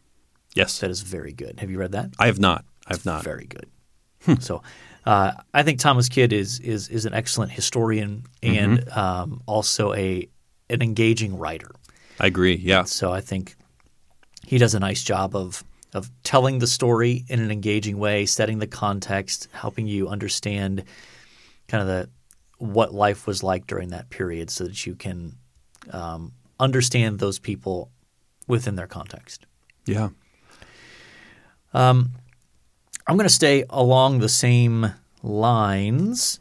Yes, 0.55 0.79
that 0.79 0.89
is 0.89 1.01
very 1.01 1.33
good. 1.33 1.59
Have 1.59 1.69
you 1.69 1.77
read 1.77 1.91
that? 1.91 2.11
I 2.17 2.27
have 2.27 2.39
not. 2.39 2.63
I 2.87 2.93
have 2.93 3.05
not. 3.05 3.23
Very 3.25 3.45
good. 3.45 3.67
So, 4.41 4.63
uh, 5.05 5.33
I 5.53 5.63
think 5.63 5.79
Thomas 5.79 6.07
Kidd 6.07 6.31
is 6.31 6.59
is 6.61 6.87
is 6.87 7.05
an 7.05 7.13
excellent 7.13 7.51
historian 7.51 8.23
and 8.41 8.89
um, 8.95 9.41
also 9.47 9.93
a 9.93 10.27
an 10.69 10.81
engaging 10.81 11.37
writer. 11.37 11.71
I 12.19 12.27
agree. 12.27 12.55
Yeah. 12.55 12.83
So 12.83 13.11
I 13.11 13.21
think 13.21 13.55
he 14.45 14.57
does 14.57 14.73
a 14.73 14.79
nice 14.79 15.03
job 15.03 15.35
of 15.35 15.63
of 15.93 16.11
telling 16.23 16.59
the 16.59 16.67
story 16.67 17.23
in 17.29 17.39
an 17.39 17.51
engaging 17.51 17.97
way, 17.97 18.25
setting 18.25 18.59
the 18.59 18.67
context, 18.67 19.47
helping 19.53 19.87
you 19.87 20.09
understand 20.09 20.83
kind 21.69 21.81
of 21.81 21.87
the 21.87 22.09
what 22.57 22.93
life 22.93 23.27
was 23.27 23.43
like 23.43 23.65
during 23.67 23.89
that 23.89 24.09
period 24.09 24.49
so 24.49 24.65
that 24.65 24.85
you 24.85 24.95
can 24.95 25.35
um, 25.91 26.33
understand 26.59 27.19
those 27.19 27.39
people 27.39 27.91
within 28.47 28.75
their 28.75 28.87
context. 28.87 29.45
Yeah. 29.85 30.09
Um, 31.73 32.11
I'm 33.07 33.17
going 33.17 33.27
to 33.27 33.33
stay 33.33 33.65
along 33.69 34.19
the 34.19 34.29
same 34.29 34.93
lines, 35.21 36.39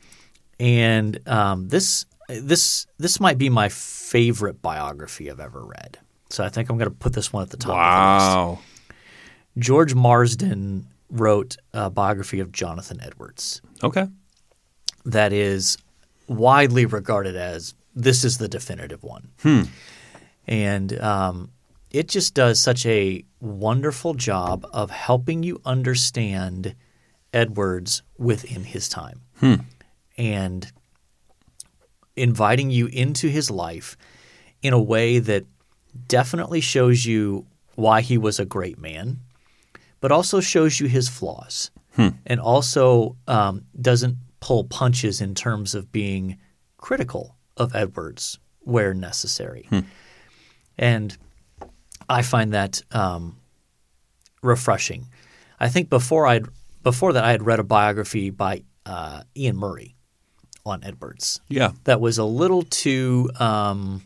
and 0.58 1.18
um, 1.28 1.68
this 1.68 2.06
this 2.28 2.86
this 2.98 3.20
might 3.20 3.38
be 3.38 3.48
my 3.48 3.68
favorite 3.68 4.60
biography 4.62 5.30
I've 5.30 5.40
ever 5.40 5.64
read. 5.64 5.98
So 6.30 6.42
I 6.44 6.48
think 6.48 6.68
I'm 6.70 6.78
going 6.78 6.90
to 6.90 6.96
put 6.96 7.12
this 7.12 7.32
one 7.32 7.42
at 7.42 7.50
the 7.50 7.56
top. 7.56 7.70
Of 7.70 7.76
the 7.76 8.14
list. 8.14 8.36
Wow. 8.36 8.58
George 9.58 9.94
Marsden 9.94 10.88
wrote 11.10 11.56
a 11.72 11.90
biography 11.90 12.40
of 12.40 12.50
Jonathan 12.50 12.98
Edwards 13.00 13.62
Okay. 13.84 14.08
that 15.04 15.32
is 15.32 15.78
widely 16.26 16.86
regarded 16.86 17.36
as 17.36 17.74
this 17.94 18.24
is 18.24 18.38
the 18.38 18.48
definitive 18.48 19.04
one. 19.04 19.28
And 20.46 20.98
um, 21.00 21.50
it 21.90 22.08
just 22.08 22.34
does 22.34 22.60
such 22.60 22.84
a 22.86 23.24
wonderful 23.40 24.14
job 24.14 24.66
of 24.72 24.90
helping 24.90 25.42
you 25.44 25.60
understand 25.64 26.74
Edwards 27.32 28.02
within 28.18 28.64
his 28.64 28.88
time 28.88 29.20
and 30.18 30.72
inviting 32.16 32.70
you 32.70 32.86
into 32.86 33.28
his 33.28 33.50
life 33.50 33.96
in 34.62 34.72
a 34.72 34.80
way 34.80 35.18
that 35.18 35.44
definitely 36.08 36.60
shows 36.60 37.04
you 37.06 37.46
why 37.74 38.00
he 38.00 38.16
was 38.18 38.38
a 38.38 38.44
great 38.44 38.78
man, 38.78 39.18
but 40.00 40.12
also 40.12 40.40
shows 40.40 40.80
you 40.80 40.86
his 40.86 41.08
flaws 41.08 41.70
and 42.26 42.40
also 42.40 43.16
um, 43.28 43.64
doesn't 43.80 44.16
pull 44.40 44.64
punches 44.64 45.20
in 45.20 45.34
terms 45.34 45.74
of 45.74 45.92
being 45.92 46.38
critical 46.76 47.36
of 47.56 47.74
Edwards 47.74 48.38
where 48.60 48.94
necessary. 48.94 49.68
And 50.76 51.16
I 52.08 52.22
find 52.22 52.52
that 52.52 52.82
um, 52.92 53.36
refreshing. 54.42 55.06
I 55.60 55.68
think 55.68 55.88
before 55.88 56.26
I'd 56.26 56.46
before 56.82 57.12
that 57.14 57.24
I 57.24 57.30
had 57.30 57.46
read 57.46 57.60
a 57.60 57.64
biography 57.64 58.30
by 58.30 58.64
uh, 58.84 59.22
Iain 59.38 59.56
Murray 59.56 59.94
on 60.66 60.82
Edwards 60.84 61.40
Yeah. 61.48 61.72
that 61.84 62.00
was 62.00 62.18
a 62.18 62.24
little 62.24 62.62
too 62.62 63.30
um, 63.38 64.02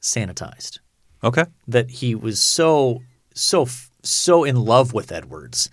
sanitized. 0.00 0.78
Okay. 1.24 1.44
That 1.68 1.90
he 1.90 2.14
was 2.14 2.40
so 2.40 3.02
so 3.34 3.66
so 4.02 4.44
in 4.44 4.56
love 4.56 4.92
with 4.92 5.12
Edwards 5.12 5.70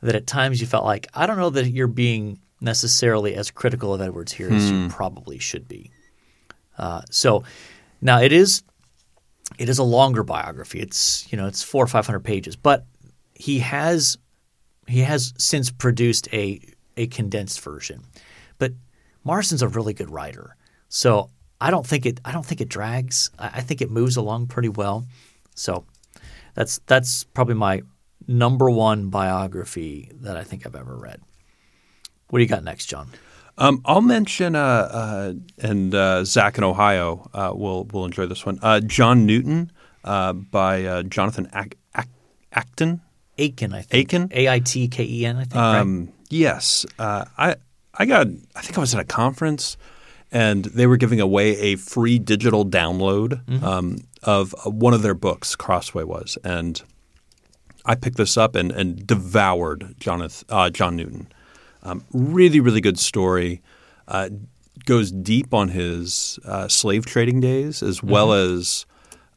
that 0.00 0.14
at 0.14 0.26
times 0.26 0.60
you 0.60 0.66
felt 0.66 0.84
like 0.84 1.08
I 1.14 1.26
don't 1.26 1.38
know 1.38 1.50
that 1.50 1.68
you're 1.68 1.88
being 1.88 2.38
necessarily 2.60 3.34
as 3.34 3.50
critical 3.50 3.92
of 3.92 4.00
Edwards 4.00 4.32
here 4.32 4.50
as 4.50 4.70
you 4.70 4.88
probably 4.88 5.38
should 5.38 5.66
be. 5.66 5.90
Uh, 6.78 7.02
so 7.10 7.42
now 8.00 8.20
it 8.20 8.32
is 8.32 8.62
it 9.58 9.68
is 9.68 9.78
a 9.78 9.82
longer 9.82 10.22
biography. 10.22 10.78
It's 10.80 11.30
you 11.32 11.36
know 11.38 11.46
it's 11.46 11.62
four 11.62 11.82
or 11.82 11.88
five 11.88 12.06
hundred 12.06 12.20
pages, 12.20 12.54
but 12.54 12.84
he 13.34 13.58
has 13.58 14.16
he 14.86 15.00
has 15.00 15.34
since 15.36 15.70
produced 15.70 16.28
a 16.32 16.60
a 16.96 17.08
condensed 17.08 17.60
version. 17.60 18.02
But 18.58 18.72
Marsden's 19.26 19.62
a 19.62 19.68
really 19.68 19.92
good 19.92 20.10
writer, 20.10 20.56
so 20.88 21.30
I 21.60 21.70
don't 21.70 21.86
think 21.86 22.06
it 22.06 22.20
I 22.24 22.32
don't 22.32 22.46
think 22.46 22.60
it 22.60 22.68
drags. 22.68 23.30
I, 23.38 23.46
I 23.54 23.60
think 23.60 23.80
it 23.82 23.90
moves 23.90 24.16
along 24.16 24.46
pretty 24.46 24.68
well. 24.68 25.06
So 25.54 25.84
that's 26.54 26.80
that's 26.86 27.24
probably 27.24 27.54
my 27.54 27.82
number 28.28 28.70
one 28.70 29.08
biography 29.10 30.10
that 30.22 30.36
I 30.36 30.44
think 30.44 30.66
I've 30.66 30.76
ever 30.76 30.96
read. 30.96 31.20
What 32.30 32.38
do 32.38 32.42
you 32.42 32.48
got 32.48 32.64
next, 32.64 32.86
John? 32.86 33.08
Um, 33.58 33.80
I'll 33.86 34.02
mention, 34.02 34.54
uh, 34.54 34.58
uh, 34.60 35.32
and 35.58 35.94
uh, 35.94 36.24
Zach 36.24 36.58
in 36.58 36.64
Ohio 36.64 37.30
uh, 37.32 37.52
will 37.54 37.84
will 37.84 38.04
enjoy 38.04 38.26
this 38.26 38.44
one. 38.44 38.58
Uh, 38.62 38.80
John 38.80 39.24
Newton 39.26 39.72
uh, 40.04 40.34
by 40.34 40.84
uh, 40.84 41.02
Jonathan 41.04 41.48
Ac- 41.54 41.78
Ac- 41.96 42.08
Acton. 42.52 43.00
Aitken, 43.38 43.72
I 43.74 43.82
think. 43.82 44.12
Aitken? 44.12 44.28
A 44.32 44.48
I 44.48 44.58
T 44.60 44.88
K 44.88 45.04
E 45.04 45.24
N, 45.26 45.36
I 45.36 45.40
think. 45.44 45.54
right? 45.54 45.78
Um, 45.80 46.12
yes, 46.30 46.84
uh, 46.98 47.24
I 47.38 47.56
I 47.98 48.06
got. 48.06 48.26
I 48.54 48.60
think 48.62 48.76
I 48.76 48.80
was 48.80 48.94
at 48.94 49.00
a 49.00 49.04
conference, 49.04 49.76
and 50.30 50.64
they 50.66 50.86
were 50.86 50.96
giving 50.96 51.20
away 51.20 51.58
a 51.58 51.76
free 51.76 52.18
digital 52.18 52.64
download 52.64 53.62
um, 53.62 53.98
of 54.22 54.54
one 54.64 54.94
of 54.94 55.02
their 55.02 55.14
books. 55.14 55.56
Crossway 55.56 56.04
was, 56.04 56.38
and 56.44 56.82
I 57.84 57.94
picked 57.94 58.16
this 58.16 58.36
up 58.36 58.54
and, 58.54 58.70
and 58.72 59.06
devoured 59.06 59.94
Jonathan 59.98 60.46
uh, 60.50 60.70
John 60.70 60.96
Newton. 60.96 61.28
Um, 61.82 62.04
really, 62.12 62.60
really 62.60 62.80
good 62.80 62.98
story. 62.98 63.62
Uh, 64.08 64.28
goes 64.84 65.10
deep 65.10 65.52
on 65.52 65.68
his 65.68 66.38
uh, 66.44 66.68
slave 66.68 67.06
trading 67.06 67.40
days, 67.40 67.82
as 67.82 68.02
well 68.02 68.32
as 68.32 68.86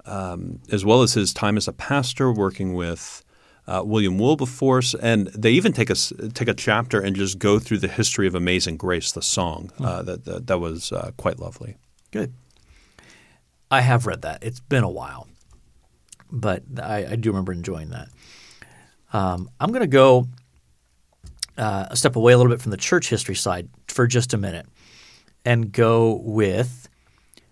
um, 0.05 0.59
as 0.71 0.83
well 0.83 1.01
as 1.01 1.13
his 1.13 1.33
time 1.33 1.57
as 1.57 1.67
a 1.67 1.73
pastor 1.73 2.31
working 2.31 2.73
with 2.73 3.23
uh, 3.69 3.83
William 3.85 4.17
Wilberforce, 4.17 4.95
and 4.95 5.27
they 5.27 5.51
even 5.51 5.71
take 5.73 5.89
a 5.89 5.93
s- 5.93 6.11
take 6.33 6.47
a 6.47 6.55
chapter 6.55 6.99
and 6.99 7.15
just 7.15 7.37
go 7.37 7.59
through 7.59 7.77
the 7.77 7.87
history 7.87 8.25
of 8.25 8.33
Amazing 8.33 8.77
Grace, 8.77 9.11
the 9.11 9.21
song 9.21 9.71
uh, 9.79 10.01
that, 10.01 10.25
that 10.25 10.47
that 10.47 10.59
was 10.59 10.91
uh, 10.91 11.11
quite 11.17 11.39
lovely. 11.39 11.75
Good. 12.11 12.33
I 13.69 13.81
have 13.81 14.07
read 14.07 14.23
that. 14.23 14.43
It's 14.43 14.59
been 14.59 14.83
a 14.83 14.89
while, 14.89 15.27
but 16.31 16.63
I, 16.81 17.05
I 17.11 17.15
do 17.15 17.29
remember 17.29 17.53
enjoying 17.53 17.89
that. 17.89 18.09
Um, 19.13 19.51
I'm 19.59 19.69
going 19.69 19.81
to 19.81 19.87
go 19.87 20.27
uh, 21.55 21.85
a 21.91 21.95
step 21.95 22.15
away 22.15 22.33
a 22.33 22.37
little 22.37 22.51
bit 22.51 22.61
from 22.61 22.71
the 22.71 22.77
church 22.77 23.09
history 23.09 23.35
side 23.35 23.69
for 23.87 24.07
just 24.07 24.33
a 24.33 24.37
minute 24.37 24.65
and 25.45 25.71
go 25.71 26.21
with 26.23 26.89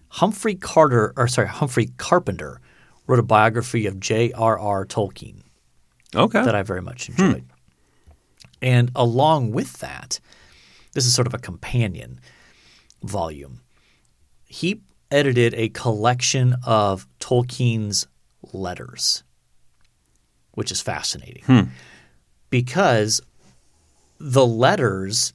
Humphrey 0.09 0.55
Carter, 0.55 1.13
or 1.15 1.27
sorry, 1.27 1.47
Humphrey 1.47 1.91
Carpenter 1.97 2.59
wrote 3.05 3.19
a 3.19 3.23
biography 3.23 3.85
of 3.85 3.99
J.R.R. 3.99 4.85
Tolkien 4.85 5.43
Okay, 6.15 6.43
that 6.43 6.55
I 6.55 6.63
very 6.63 6.81
much 6.81 7.09
enjoyed. 7.09 7.45
And 8.61 8.91
along 8.95 9.51
with 9.51 9.79
that, 9.79 10.19
this 10.93 11.05
is 11.05 11.13
sort 11.13 11.27
of 11.27 11.33
a 11.33 11.37
companion 11.37 12.19
volume. 13.03 13.61
He 14.45 14.81
edited 15.11 15.53
a 15.53 15.69
collection 15.69 16.55
of 16.65 17.07
Tolkien's 17.19 18.07
letters, 18.53 19.23
which 20.53 20.71
is 20.71 20.81
fascinating 20.81 21.43
hmm. 21.45 21.61
because 22.49 23.21
the 24.19 24.45
letters 24.45 25.33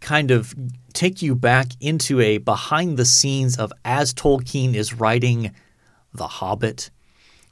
kind 0.00 0.30
of 0.30 0.54
take 0.92 1.22
you 1.22 1.34
back 1.34 1.66
into 1.80 2.20
a 2.20 2.38
behind 2.38 2.96
the 2.96 3.04
scenes 3.04 3.58
of 3.58 3.72
as 3.84 4.14
Tolkien 4.14 4.74
is 4.74 4.94
writing 4.94 5.52
The 6.14 6.28
Hobbit, 6.28 6.90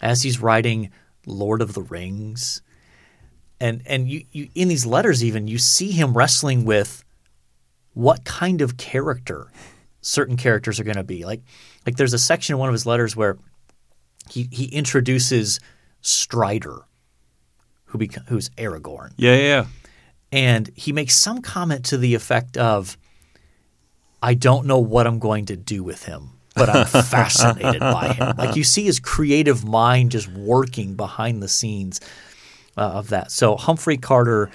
as 0.00 0.22
he's 0.22 0.40
writing 0.40 0.90
Lord 1.27 1.61
of 1.61 1.75
the 1.75 1.83
Rings. 1.83 2.62
And 3.61 3.83
and 3.87 4.09
you, 4.09 4.25
you 4.33 4.49
in 4.55 4.69
these 4.69 4.87
letters 4.87 5.25
even 5.25 5.49
you 5.49 5.59
see 5.59 5.91
him 5.91 6.17
wrestling 6.17 6.65
with 6.65 7.05
what 7.95 8.25
kind 8.25 8.61
of 8.61 8.77
character 8.77 9.51
certain 10.01 10.37
characters 10.37 10.79
are 10.79 10.85
going 10.85 10.97
to 10.97 11.05
be. 11.05 11.25
Like 11.25 11.43
like 11.87 11.97
there's 11.97 12.12
a 12.12 12.19
section 12.19 12.55
in 12.55 12.59
one 12.59 12.69
of 12.69 12.75
his 12.75 12.87
letters 12.87 13.17
where 13.17 13.39
he 14.31 14.49
he 14.51 14.67
introduces 14.67 15.61
Strider 16.01 16.83
who 17.87 17.99
beca- 17.99 18.27
who's 18.29 18.51
Aragorn 18.51 19.12
yeah, 19.17 19.35
yeah, 19.35 19.43
yeah. 19.43 19.67
and 20.33 20.71
he 20.75 20.93
makes 20.93 21.17
some 21.17 21.41
comment 21.41 21.85
to 21.87 21.97
the 21.97 22.15
effect 22.15 22.57
of 22.57 22.97
I 24.23 24.35
don't 24.35 24.67
know 24.67 24.79
what 24.79 25.07
I'm 25.07 25.19
going 25.19 25.47
to 25.47 25.57
do 25.57 25.85
with 25.85 26.05
him, 26.05 26.31
but 26.57 26.69
I'm 26.69 26.87
fascinated 26.87 27.81
by 27.81 28.14
him. 28.14 28.35
Like 28.37 28.57
you 28.57 28.64
see 28.64 28.85
his 28.85 28.99
creative 28.99 29.64
mind 29.64 30.11
just 30.12 30.29
working 30.29 30.95
behind 30.95 31.42
the 31.42 31.49
scenes 31.49 32.01
uh, 32.77 32.81
of 32.81 33.09
that. 33.11 33.31
So 33.31 33.57
Humphrey 33.57 33.97
Carter, 33.97 34.51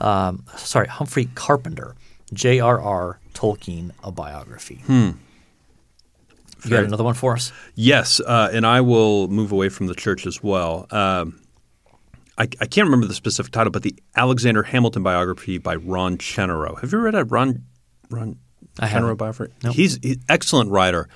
um, 0.00 0.44
sorry, 0.56 0.86
Humphrey 0.88 1.26
Carpenter, 1.34 1.96
J.R.R. 2.32 3.18
Tolkien, 3.34 3.90
a 4.04 4.12
biography. 4.12 4.82
You 6.64 6.70
got 6.70 6.84
another 6.84 7.04
one 7.04 7.14
for 7.14 7.34
us? 7.34 7.52
Yes, 7.74 8.20
uh, 8.20 8.50
and 8.52 8.66
I 8.66 8.80
will 8.80 9.28
move 9.28 9.52
away 9.52 9.68
from 9.68 9.86
the 9.86 9.94
church 9.94 10.26
as 10.26 10.42
well. 10.42 10.86
Um, 10.90 11.40
I, 12.38 12.42
I 12.60 12.66
can't 12.66 12.86
remember 12.86 13.06
the 13.06 13.14
specific 13.14 13.52
title, 13.52 13.70
but 13.70 13.82
the 13.82 13.94
Alexander 14.16 14.62
Hamilton 14.62 15.02
biography 15.02 15.58
by 15.58 15.76
Ron 15.76 16.18
Chernow. 16.18 16.80
Have 16.80 16.92
you 16.92 16.98
read 16.98 17.14
a 17.14 17.24
Ron 17.24 17.64
Ron 18.10 18.38
Chernow 18.78 19.16
biography? 19.16 19.52
Nope. 19.62 19.74
He's 19.74 19.96
an 20.04 20.22
excellent 20.28 20.70
writer. 20.70 21.08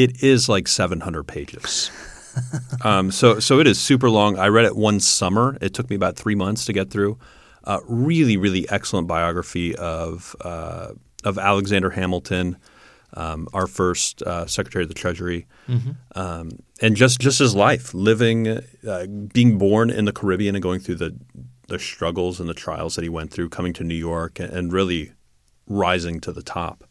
It 0.00 0.22
is 0.22 0.48
like 0.48 0.66
700 0.66 1.24
pages. 1.24 1.90
um, 2.84 3.10
so 3.10 3.38
so 3.38 3.60
it 3.60 3.66
is 3.66 3.78
super 3.78 4.08
long. 4.08 4.38
I 4.38 4.46
read 4.46 4.64
it 4.64 4.74
one 4.74 4.98
summer. 4.98 5.58
It 5.60 5.74
took 5.74 5.90
me 5.90 5.96
about 5.96 6.16
three 6.16 6.34
months 6.34 6.64
to 6.64 6.72
get 6.72 6.90
through. 6.90 7.18
Uh, 7.64 7.80
really, 7.86 8.38
really 8.38 8.66
excellent 8.70 9.08
biography 9.08 9.76
of 9.76 10.34
uh, 10.40 10.92
of 11.22 11.36
Alexander 11.36 11.90
Hamilton, 11.90 12.56
um, 13.12 13.46
our 13.52 13.66
first 13.66 14.22
uh, 14.22 14.46
Secretary 14.46 14.84
of 14.84 14.88
the 14.88 14.94
Treasury, 14.94 15.46
um, 16.14 16.50
and 16.80 16.96
just 16.96 17.20
just 17.20 17.38
his 17.38 17.54
life, 17.54 17.92
living, 17.92 18.60
uh, 18.88 19.06
being 19.34 19.58
born 19.58 19.90
in 19.90 20.06
the 20.06 20.12
Caribbean 20.12 20.54
and 20.54 20.62
going 20.62 20.80
through 20.80 20.94
the 20.94 21.14
the 21.68 21.78
struggles 21.78 22.40
and 22.40 22.48
the 22.48 22.54
trials 22.54 22.94
that 22.94 23.02
he 23.02 23.10
went 23.10 23.32
through, 23.32 23.50
coming 23.50 23.74
to 23.74 23.84
New 23.84 23.94
York, 23.94 24.40
and, 24.40 24.50
and 24.50 24.72
really 24.72 25.12
rising 25.66 26.20
to 26.20 26.32
the 26.32 26.42
top. 26.42 26.84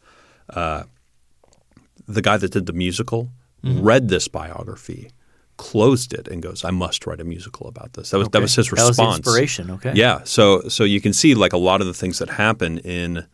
The 2.14 2.22
guy 2.22 2.36
that 2.36 2.50
did 2.52 2.66
the 2.66 2.72
musical 2.72 3.30
Mm-hmm. 3.62 3.82
read 3.82 4.08
this 4.08 4.26
biography, 4.26 5.10
closed 5.58 6.14
it, 6.14 6.26
and 6.28 6.42
goes, 6.42 6.64
"I 6.64 6.70
must 6.70 7.06
write 7.06 7.20
a 7.20 7.24
musical 7.24 7.66
about 7.68 7.92
this." 7.92 8.08
That 8.10 8.18
was 8.18 8.28
that 8.30 8.40
was 8.40 8.54
his 8.54 8.68
That 8.70 8.76
was 8.78 8.88
response. 8.88 9.18
inspiration. 9.18 9.70
Okay. 9.70 9.92
Yeah. 9.94 10.20
So 10.24 10.62
so 10.68 10.84
you 10.84 10.98
can 11.02 11.12
see 11.12 11.34
like 11.34 11.52
a 11.52 11.58
lot 11.58 11.82
of 11.82 11.86
the 11.86 11.92
things 11.92 12.18
that 12.20 12.30
happen 12.30 12.78
in 12.78 13.26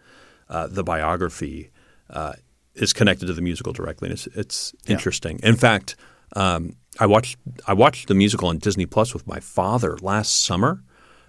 uh, 0.49 0.67
the 0.67 0.83
biography 0.83 1.71
uh, 2.11 2.33
is 2.75 2.93
connected 2.93 3.27
to 3.27 3.35
the 3.35 3.41
musical 3.41 3.73
directly, 3.73 4.09
and 4.09 4.15
it's 4.19 4.27
it's 4.35 4.75
interesting. 4.89 5.39
In 5.45 5.55
fact, 5.55 5.95
um, 6.35 6.75
I 6.99 7.07
watched 7.07 7.39
I 7.69 7.73
watched 7.73 8.09
the 8.09 8.15
musical 8.15 8.49
on 8.49 8.59
Disney 8.59 8.87
Plus 8.87 9.15
with 9.15 9.29
my 9.29 9.39
father 9.39 9.97
last 10.03 10.45
summer, 10.45 10.83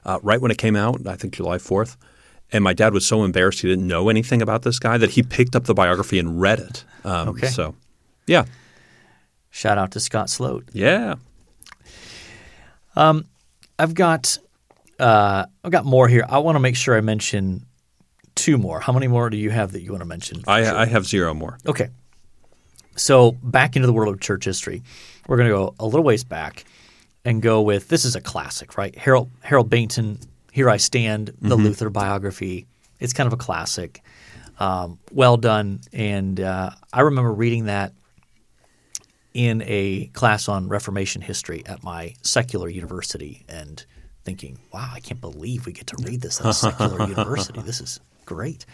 uh, 0.05 0.17
right 0.23 0.41
when 0.41 0.49
it 0.49 0.57
came 0.57 0.75
out. 0.75 1.05
I 1.05 1.15
think 1.17 1.35
July 1.35 1.59
fourth. 1.59 1.97
And 2.51 2.63
my 2.63 2.73
dad 2.73 2.93
was 2.93 3.05
so 3.05 3.23
embarrassed 3.23 3.61
he 3.61 3.67
didn't 3.67 3.87
know 3.87 4.07
anything 4.09 4.41
about 4.41 4.61
this 4.61 4.79
guy 4.79 4.97
that 4.97 5.11
he 5.11 5.23
picked 5.23 5.55
up 5.55 5.65
the 5.65 5.73
biography 5.73 6.17
and 6.19 6.39
read 6.39 6.59
it. 6.59 6.83
Um, 7.03 7.29
Okay. 7.29 7.47
So, 7.47 7.75
yeah, 8.25 8.45
Shout 9.49 9.77
out 9.77 9.91
to 9.91 9.99
Scott 9.99 10.29
Sloat. 10.29 10.65
yeah. 10.73 11.15
Um, 12.95 13.25
I've 13.79 13.93
got 13.93 14.37
uh, 14.99 15.45
I've 15.63 15.71
got 15.71 15.85
more 15.85 16.07
here. 16.07 16.25
I 16.27 16.39
want 16.39 16.55
to 16.55 16.59
make 16.59 16.75
sure 16.75 16.97
I 16.97 17.01
mention 17.01 17.65
two 18.35 18.57
more. 18.57 18.79
How 18.79 18.91
many 18.93 19.07
more 19.07 19.29
do 19.29 19.37
you 19.37 19.49
have 19.51 19.71
that 19.73 19.81
you 19.81 19.91
want 19.91 20.01
to 20.01 20.07
mention? 20.07 20.43
I, 20.47 20.65
I 20.83 20.85
have 20.85 21.05
zero 21.05 21.33
more. 21.33 21.57
Okay. 21.67 21.89
So 22.95 23.33
back 23.43 23.75
into 23.75 23.85
the 23.85 23.93
world 23.93 24.13
of 24.13 24.19
church 24.19 24.45
history, 24.45 24.81
we're 25.27 25.37
going 25.37 25.49
to 25.49 25.55
go 25.55 25.75
a 25.79 25.85
little 25.85 26.03
ways 26.03 26.23
back 26.23 26.65
and 27.23 27.41
go 27.41 27.61
with 27.61 27.87
this 27.89 28.05
is 28.05 28.15
a 28.15 28.21
classic, 28.21 28.77
right? 28.77 28.95
Harold 28.95 29.29
Harold 29.41 29.69
Bainton, 29.69 30.25
"Here 30.57 30.71
I 30.71 30.77
Stand," 30.77 31.33
the 31.39 31.55
Luther 31.55 31.91
biography. 31.91 32.65
It's 32.99 33.13
kind 33.13 33.27
of 33.27 33.33
a 33.33 33.37
classic, 33.37 34.01
um, 34.59 34.97
well 35.11 35.37
done, 35.37 35.81
and 35.93 36.39
uh, 36.39 36.71
I 36.91 37.01
remember 37.01 37.31
reading 37.31 37.65
that 37.65 37.93
in 39.35 39.61
a 39.67 40.07
class 40.13 40.49
on 40.49 40.67
Reformation 40.67 41.21
history 41.21 41.61
at 41.67 41.83
my 41.83 42.15
secular 42.23 42.69
university 42.69 43.45
and 43.47 43.85
thinking, 44.25 44.57
"Wow, 44.73 44.89
I 44.91 44.99
can't 44.99 45.21
believe 45.21 45.67
we 45.67 45.73
get 45.73 45.85
to 45.87 45.97
read 46.03 46.21
this 46.21 46.39
at 46.39 46.47
a 46.47 46.53
secular 46.53 47.07
university. 47.07 47.61
This 47.61 47.79
is 47.79 47.99
great." 48.25 48.65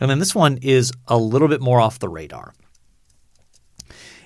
And 0.00 0.10
then 0.10 0.18
this 0.18 0.34
one 0.34 0.58
is 0.60 0.92
a 1.08 1.16
little 1.16 1.48
bit 1.48 1.62
more 1.62 1.80
off 1.80 1.98
the 1.98 2.10
radar. 2.10 2.52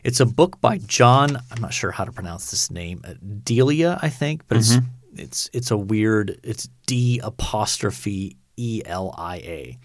It's 0.03 0.19
a 0.19 0.27
book 0.27 0.61
by 0.61 0.79
John. 0.79 1.39
I'm 1.53 1.63
not 1.63 1.73
sure 1.73 1.93
how 1.93 2.05
to 2.05 2.11
pronounce 2.11 2.51
this 2.51 2.69
name. 2.69 3.05
D'Elia, 3.45 4.01
I 4.03 4.09
think, 4.09 4.43
but 4.49 4.59
it's 4.59 4.77
it's 5.17 5.51
it's 5.53 5.71
a 5.71 5.77
weird. 5.77 6.39
It's 6.43 6.69
D 6.87 7.21
apostrophe 7.23 8.37
E 8.57 8.83
L 8.85 9.15
I 9.17 9.37
A. 9.37 9.79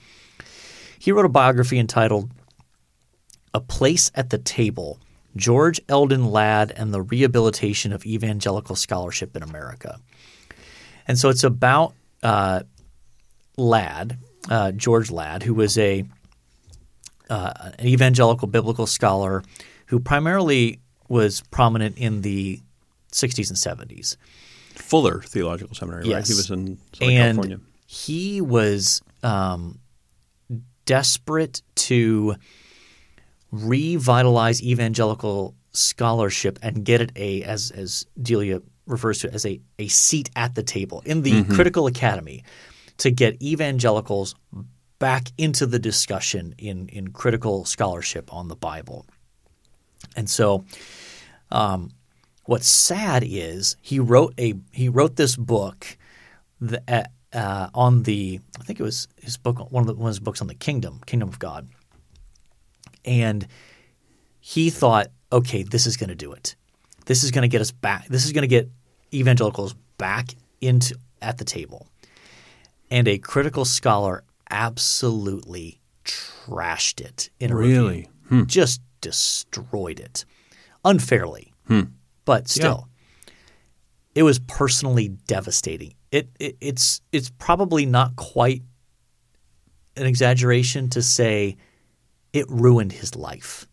He 0.97 1.11
wrote 1.11 1.25
a 1.25 1.29
biography 1.29 1.79
entitled 1.79 2.31
"A 3.53 3.59
Place 3.59 4.11
at 4.15 4.29
the 4.29 4.37
Table: 4.37 4.99
George 5.35 5.79
Eldon 5.89 6.31
Ladd 6.31 6.71
and 6.71 6.93
the 6.93 7.01
Rehabilitation 7.01 7.91
of 7.93 8.05
Evangelical 8.05 8.75
Scholarship 8.75 9.35
in 9.35 9.43
America." 9.43 9.99
And 11.07 11.17
so 11.17 11.29
it's 11.29 11.43
about 11.43 11.93
uh, 12.21 12.61
Ladd, 13.57 14.17
uh, 14.49 14.71
George 14.73 15.09
Ladd, 15.09 15.43
who 15.43 15.53
was 15.53 15.77
a 15.77 16.05
uh, 17.29 17.71
an 17.77 17.85
evangelical 17.85 18.47
biblical 18.47 18.87
scholar 18.87 19.43
who 19.87 19.99
primarily 19.99 20.79
was 21.07 21.41
prominent 21.51 21.97
in 21.97 22.21
the 22.21 22.59
60s 23.11 23.49
and 23.49 23.89
70s. 23.89 24.15
Fuller 24.81 25.21
Theological 25.21 25.75
Seminary, 25.75 26.09
right? 26.09 26.25
He 26.27 26.33
was 26.33 26.49
in 26.49 26.77
Southern 26.93 27.15
and 27.15 27.35
California. 27.37 27.59
he 27.85 28.41
was 28.41 29.01
um, 29.23 29.79
desperate 30.85 31.61
to 31.75 32.35
revitalize 33.51 34.61
evangelical 34.63 35.55
scholarship 35.71 36.59
and 36.61 36.83
get 36.83 37.01
it 37.01 37.11
a 37.15 37.43
as 37.43 37.71
as 37.71 38.05
D'Elia 38.21 38.61
refers 38.85 39.19
to 39.19 39.27
it 39.27 39.33
as 39.33 39.45
a 39.45 39.59
a 39.77 39.87
seat 39.87 40.29
at 40.35 40.55
the 40.55 40.63
table 40.63 41.01
in 41.05 41.21
the 41.21 41.43
critical 41.45 41.87
academy 41.87 42.43
to 42.97 43.11
get 43.11 43.41
evangelicals 43.41 44.35
back 44.97 45.27
into 45.37 45.65
the 45.65 45.79
discussion 45.79 46.53
in 46.57 46.89
in 46.89 47.09
critical 47.09 47.65
scholarship 47.65 48.33
on 48.33 48.47
the 48.47 48.55
Bible. 48.55 49.05
And 50.15 50.29
so 50.29 50.65
um, 51.51 51.91
what's 52.49 52.67
sad 52.67 53.23
is 53.23 53.77
he 53.79 53.99
wrote 53.99 54.33
a 54.39 54.55
he 54.71 54.89
wrote 54.89 55.15
this 55.17 55.35
book 55.35 55.95
that, 56.59 56.83
uh, 57.31 57.37
uh, 57.37 57.69
on 57.75 58.01
the 58.03 58.39
I 58.59 58.63
think 58.63 58.79
it 58.79 58.83
was 58.83 59.07
his 59.21 59.37
book 59.37 59.71
one 59.71 59.81
of 59.81 59.87
the, 59.87 59.93
one 59.93 60.07
of 60.07 60.15
his 60.15 60.19
books 60.19 60.41
on 60.41 60.47
the 60.47 60.55
kingdom 60.55 60.99
kingdom 61.05 61.29
of 61.29 61.37
God, 61.37 61.67
and 63.05 63.47
he 64.39 64.71
thought, 64.71 65.07
okay, 65.31 65.61
this 65.61 65.85
is 65.85 65.95
going 65.95 66.09
to 66.09 66.15
do 66.15 66.31
it. 66.33 66.55
This 67.05 67.23
is 67.23 67.29
going 67.29 67.43
to 67.43 67.47
get 67.47 67.61
us 67.61 67.71
back. 67.71 68.07
This 68.07 68.25
is 68.25 68.31
going 68.31 68.41
to 68.41 68.47
get 68.47 68.67
evangelicals 69.13 69.75
back 69.99 70.29
into 70.59 70.95
at 71.21 71.37
the 71.37 71.45
table. 71.45 71.85
And 72.89 73.07
a 73.07 73.19
critical 73.19 73.63
scholar 73.65 74.23
absolutely 74.49 75.79
trashed 76.03 76.99
it 76.99 77.29
in 77.39 77.51
a 77.51 77.55
Really? 77.55 78.07
review. 78.29 78.45
Just 78.47 78.81
destroyed 79.01 79.99
it 79.99 80.25
unfairly, 80.83 81.53
hmm. 81.67 81.81
But 82.29 82.47
still, 82.47 82.87
it 84.13 84.21
was 84.21 84.37
personally 84.37 85.07
devastating. 85.25 85.95
It, 86.11 86.29
it 86.39 86.57
it's 86.61 87.01
it's 87.11 87.31
probably 87.39 87.87
not 87.87 88.15
quite 88.17 88.61
an 89.95 90.05
exaggeration 90.05 90.91
to 90.91 91.01
say 91.01 91.57
it 92.31 92.45
ruined 92.47 92.91
his 92.91 93.15
life. 93.15 93.65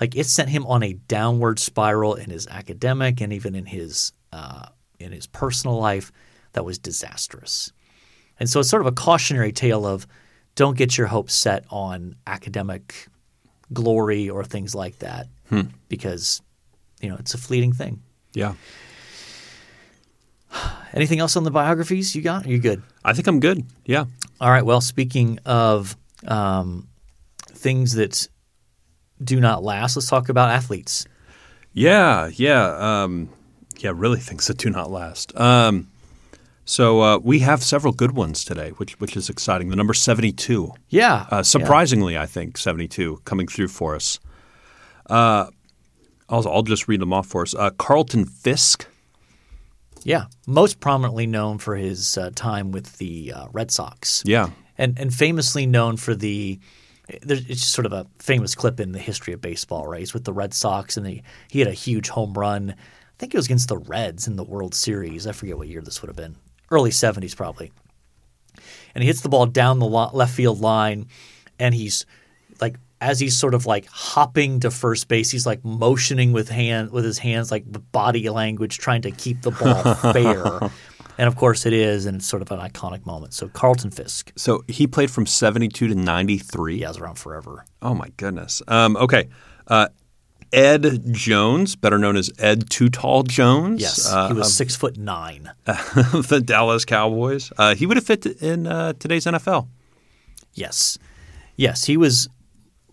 Like 0.00 0.16
it 0.16 0.26
sent 0.26 0.48
him 0.48 0.66
on 0.66 0.82
a 0.82 0.94
downward 0.94 1.60
spiral 1.60 2.14
in 2.16 2.28
his 2.28 2.48
academic 2.48 3.20
and 3.20 3.32
even 3.32 3.54
in 3.54 3.66
his 3.66 4.12
uh, 4.32 4.66
in 4.98 5.12
his 5.12 5.28
personal 5.28 5.78
life 5.78 6.10
that 6.54 6.64
was 6.64 6.76
disastrous. 6.76 7.70
And 8.40 8.50
so 8.50 8.58
it's 8.58 8.68
sort 8.68 8.82
of 8.82 8.88
a 8.88 8.92
cautionary 8.92 9.52
tale 9.52 9.86
of 9.86 10.08
don't 10.56 10.76
get 10.76 10.98
your 10.98 11.06
hopes 11.06 11.34
set 11.34 11.66
on 11.70 12.16
academic 12.26 13.06
glory 13.72 14.28
or 14.28 14.42
things 14.42 14.74
like 14.74 14.98
that 14.98 15.28
because 15.88 16.42
you 17.00 17.08
know 17.08 17.16
it's 17.18 17.34
a 17.34 17.38
fleeting 17.38 17.72
thing. 17.72 18.02
Yeah. 18.34 18.54
Anything 20.92 21.20
else 21.20 21.36
on 21.36 21.44
the 21.44 21.50
biographies 21.50 22.14
you 22.16 22.22
got? 22.22 22.46
Are 22.46 22.50
you 22.50 22.58
good? 22.58 22.82
I 23.04 23.12
think 23.12 23.26
I'm 23.28 23.40
good. 23.40 23.64
Yeah. 23.84 24.06
All 24.40 24.50
right. 24.50 24.64
Well, 24.64 24.80
speaking 24.80 25.38
of 25.46 25.96
um, 26.26 26.88
things 27.46 27.94
that 27.94 28.26
do 29.22 29.38
not 29.40 29.62
last, 29.62 29.96
let's 29.96 30.08
talk 30.08 30.28
about 30.28 30.50
athletes. 30.50 31.06
Yeah, 31.72 32.30
yeah, 32.34 33.02
um, 33.04 33.28
yeah. 33.78 33.92
Really, 33.94 34.18
things 34.18 34.48
that 34.48 34.58
do 34.58 34.70
not 34.70 34.90
last. 34.90 35.38
Um, 35.38 35.88
so 36.64 37.00
uh, 37.00 37.18
we 37.18 37.38
have 37.40 37.62
several 37.62 37.92
good 37.92 38.12
ones 38.12 38.44
today, 38.44 38.70
which 38.70 38.98
which 38.98 39.16
is 39.16 39.30
exciting. 39.30 39.68
The 39.68 39.76
number 39.76 39.94
seventy-two, 39.94 40.72
Yeah. 40.88 41.26
uh, 41.30 41.42
surprisingly, 41.44 42.18
I 42.18 42.26
think 42.26 42.58
seventy-two 42.58 43.20
coming 43.24 43.46
through 43.46 43.68
for 43.68 43.94
us. 43.94 44.18
Uh, 45.08 45.46
I'll, 46.30 46.48
I'll 46.48 46.62
just 46.62 46.88
read 46.88 47.00
them 47.00 47.12
off 47.12 47.26
for 47.26 47.42
us. 47.42 47.54
Uh, 47.54 47.70
Carlton 47.70 48.24
Fisk. 48.24 48.86
Yeah. 50.04 50.26
Most 50.46 50.80
prominently 50.80 51.26
known 51.26 51.58
for 51.58 51.76
his 51.76 52.16
uh, 52.16 52.30
time 52.34 52.72
with 52.72 52.98
the 52.98 53.32
uh, 53.34 53.46
Red 53.52 53.70
Sox. 53.70 54.22
Yeah, 54.24 54.50
And, 54.78 54.98
and 54.98 55.12
famously 55.12 55.66
known 55.66 55.96
for 55.96 56.14
the. 56.14 56.58
There's, 57.22 57.40
it's 57.40 57.62
just 57.62 57.72
sort 57.72 57.86
of 57.86 57.92
a 57.92 58.06
famous 58.20 58.54
clip 58.54 58.78
in 58.78 58.92
the 58.92 59.00
history 59.00 59.34
of 59.34 59.40
baseball, 59.40 59.88
right? 59.88 59.98
He's 59.98 60.14
with 60.14 60.24
the 60.24 60.32
Red 60.32 60.54
Sox, 60.54 60.96
and 60.96 61.04
the, 61.04 61.22
he 61.50 61.58
had 61.58 61.66
a 61.66 61.72
huge 61.72 62.08
home 62.08 62.34
run. 62.34 62.70
I 62.70 63.14
think 63.18 63.34
it 63.34 63.36
was 63.36 63.46
against 63.46 63.68
the 63.68 63.78
Reds 63.78 64.28
in 64.28 64.36
the 64.36 64.44
World 64.44 64.76
Series. 64.76 65.26
I 65.26 65.32
forget 65.32 65.58
what 65.58 65.66
year 65.66 65.80
this 65.80 66.00
would 66.00 66.08
have 66.08 66.16
been. 66.16 66.36
Early 66.70 66.90
70s, 66.90 67.36
probably. 67.36 67.72
And 68.94 69.02
he 69.02 69.08
hits 69.08 69.22
the 69.22 69.28
ball 69.28 69.46
down 69.46 69.80
the 69.80 69.86
left 69.86 70.34
field 70.34 70.60
line, 70.60 71.08
and 71.58 71.74
he's 71.74 72.06
as 73.00 73.18
he's 73.18 73.36
sort 73.38 73.54
of 73.54 73.66
like 73.66 73.86
hopping 73.86 74.60
to 74.60 74.70
first 74.70 75.08
base, 75.08 75.30
he's 75.30 75.46
like 75.46 75.64
motioning 75.64 76.32
with 76.32 76.48
hand 76.48 76.90
with 76.90 77.04
his 77.04 77.18
hands, 77.18 77.50
like 77.50 77.70
the 77.70 77.78
body 77.78 78.28
language, 78.28 78.78
trying 78.78 79.02
to 79.02 79.10
keep 79.10 79.42
the 79.42 79.50
ball 79.50 79.94
fair. 80.12 80.70
And 81.18 81.28
of 81.28 81.36
course, 81.36 81.66
it 81.66 81.72
is, 81.72 82.06
and 82.06 82.16
it's 82.16 82.26
sort 82.26 82.42
of 82.42 82.50
an 82.50 82.60
iconic 82.60 83.04
moment. 83.06 83.34
So 83.34 83.48
Carlton 83.48 83.90
Fisk, 83.90 84.32
so 84.36 84.64
he 84.68 84.86
played 84.86 85.10
from 85.10 85.26
seventy-two 85.26 85.88
to 85.88 85.94
ninety-three. 85.94 86.76
he 86.76 86.82
has 86.82 86.98
around 86.98 87.16
forever. 87.16 87.64
Oh 87.82 87.94
my 87.94 88.08
goodness. 88.16 88.62
Um, 88.68 88.96
okay, 88.96 89.28
uh, 89.66 89.88
Ed 90.52 91.12
Jones, 91.12 91.76
better 91.76 91.98
known 91.98 92.16
as 92.16 92.30
Ed 92.38 92.70
Too 92.70 92.88
Tall 92.88 93.22
Jones. 93.22 93.80
Yes, 93.80 94.10
uh, 94.10 94.28
he 94.28 94.34
was 94.34 94.54
six 94.54 94.76
foot 94.76 94.96
nine. 94.98 95.50
the 95.64 96.42
Dallas 96.44 96.84
Cowboys. 96.84 97.52
Uh, 97.56 97.74
he 97.74 97.86
would 97.86 97.96
have 97.96 98.06
fit 98.06 98.26
in 98.26 98.66
uh, 98.66 98.92
today's 98.94 99.26
NFL. 99.26 99.68
Yes, 100.54 100.98
yes, 101.56 101.84
he 101.84 101.96
was 101.96 102.28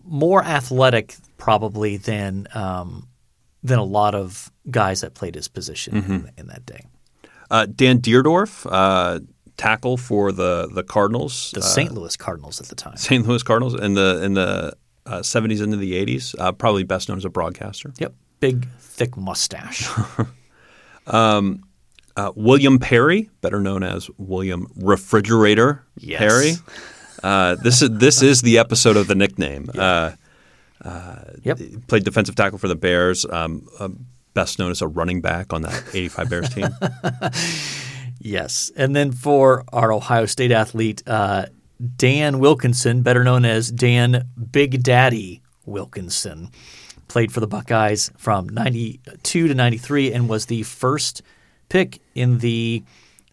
more 0.08 0.42
athletic 0.42 1.16
probably 1.36 1.96
than 1.96 2.46
um, 2.54 3.08
than 3.62 3.78
a 3.78 3.84
lot 3.84 4.14
of 4.14 4.50
guys 4.70 5.00
that 5.02 5.14
played 5.14 5.34
his 5.34 5.48
position 5.48 5.94
Mm-hmm. 5.94 6.12
in, 6.12 6.30
in 6.38 6.46
that 6.48 6.64
day. 6.66 6.86
Uh, 7.50 7.66
Dan 7.66 8.00
Dierdorf, 8.00 8.66
uh, 8.70 9.20
tackle 9.56 9.96
for 9.96 10.32
the 10.32 10.68
the 10.72 10.82
Cardinals, 10.82 11.50
The 11.54 11.62
St. 11.62 11.92
Louis 11.92 12.16
Cardinals 12.16 12.60
at 12.60 12.66
the 12.68 12.74
time. 12.74 12.96
St. 12.96 13.26
Louis 13.26 13.42
Cardinals, 13.42 13.74
in 13.80 13.94
the 13.94 14.22
in 14.22 14.34
the 14.34 14.72
uh, 15.06 15.20
70s 15.20 15.62
into 15.62 15.76
the 15.78 15.92
80s. 16.04 16.34
Uh, 16.38 16.52
probably 16.52 16.82
best 16.84 17.08
known 17.08 17.16
as 17.18 17.24
a 17.24 17.30
broadcaster. 17.30 17.92
Yep. 17.98 18.14
Big, 18.40 18.68
thick 18.78 19.16
mustache. 19.16 19.88
Uh, 22.16 22.32
William 22.34 22.80
Perry, 22.80 23.30
better 23.42 23.60
known 23.60 23.84
as 23.84 24.10
William 24.18 24.66
Refrigerator 24.76 25.84
Yes. 25.96 26.18
Perry. 26.18 26.52
Uh, 27.22 27.56
this 27.56 27.82
is 27.82 27.90
this 27.90 28.22
is 28.22 28.42
the 28.42 28.58
episode 28.58 28.96
of 28.96 29.06
the 29.06 29.14
nickname. 29.14 29.70
Uh, 29.74 30.12
yep. 31.42 31.58
played 31.88 32.04
defensive 32.04 32.36
tackle 32.36 32.58
for 32.58 32.68
the 32.68 32.76
Bears. 32.76 33.26
Um, 33.28 33.66
uh, 33.80 33.88
best 34.34 34.58
known 34.58 34.70
as 34.70 34.80
a 34.80 34.86
running 34.86 35.20
back 35.20 35.52
on 35.52 35.62
that 35.62 35.84
'85 35.92 36.30
Bears 36.30 36.48
team. 36.50 36.68
Yes. 38.20 38.70
And 38.76 38.94
then 38.94 39.12
for 39.12 39.64
our 39.72 39.92
Ohio 39.92 40.26
State 40.26 40.52
athlete, 40.52 41.02
uh, 41.06 41.46
Dan 41.96 42.38
Wilkinson, 42.38 43.02
better 43.02 43.22
known 43.22 43.44
as 43.44 43.70
Dan 43.70 44.28
Big 44.50 44.82
Daddy 44.82 45.42
Wilkinson, 45.64 46.50
played 47.06 47.32
for 47.32 47.40
the 47.40 47.46
Buckeyes 47.46 48.10
from 48.16 48.48
92 48.48 49.48
to 49.48 49.54
93 49.54 50.12
and 50.12 50.28
was 50.28 50.46
the 50.46 50.62
first 50.64 51.22
pick 51.68 52.00
in 52.14 52.38
the 52.38 52.82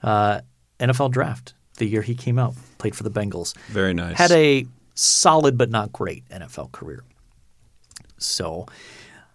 uh, 0.04 0.42
NFL 0.80 1.12
draft 1.12 1.54
the 1.78 1.86
year 1.86 2.02
he 2.02 2.16
came 2.16 2.38
out. 2.38 2.54
Played 2.86 2.96
for 2.96 3.02
the 3.02 3.10
Bengals. 3.10 3.58
Very 3.70 3.96
nice. 3.96 4.16
Had 4.16 4.30
a 4.30 4.68
solid 4.94 5.58
but 5.58 5.72
not 5.72 5.92
great 5.92 6.24
NFL 6.30 6.72
career. 6.72 7.04
So, 8.20 8.68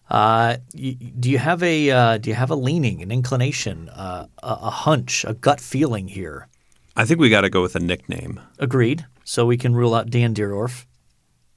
uh, 0.08 0.58
do 0.72 1.28
you 1.28 1.38
have 1.38 1.60
a 1.64 1.90
uh, 1.90 2.18
do 2.18 2.30
you 2.30 2.36
have 2.36 2.50
a 2.50 2.54
leaning, 2.54 3.02
an 3.02 3.10
inclination, 3.10 3.88
uh, 3.88 4.26
a, 4.40 4.46
a 4.46 4.70
hunch, 4.70 5.24
a 5.26 5.34
gut 5.34 5.60
feeling 5.60 6.06
here? 6.06 6.46
I 6.94 7.04
think 7.04 7.18
we 7.18 7.28
got 7.28 7.40
to 7.40 7.50
go 7.50 7.60
with 7.60 7.74
a 7.74 7.80
nickname. 7.80 8.38
Agreed. 8.60 9.06
So 9.24 9.44
we 9.46 9.56
can 9.56 9.74
rule 9.74 9.96
out 9.96 10.10
Dan 10.10 10.32
Dierdorf 10.32 10.86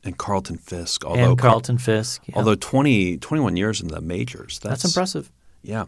And 0.03 0.17
Carlton 0.17 0.57
Fisk, 0.57 1.05
although 1.05 1.29
and 1.29 1.37
Carlton 1.37 1.77
Fisk. 1.77 2.23
Yeah. 2.25 2.37
although 2.37 2.55
20, 2.55 3.19
21 3.19 3.55
years 3.55 3.81
in 3.81 3.89
the 3.89 4.01
majors, 4.01 4.57
that's, 4.57 4.81
that's 4.81 4.85
impressive. 4.85 5.31
Yeah, 5.61 5.85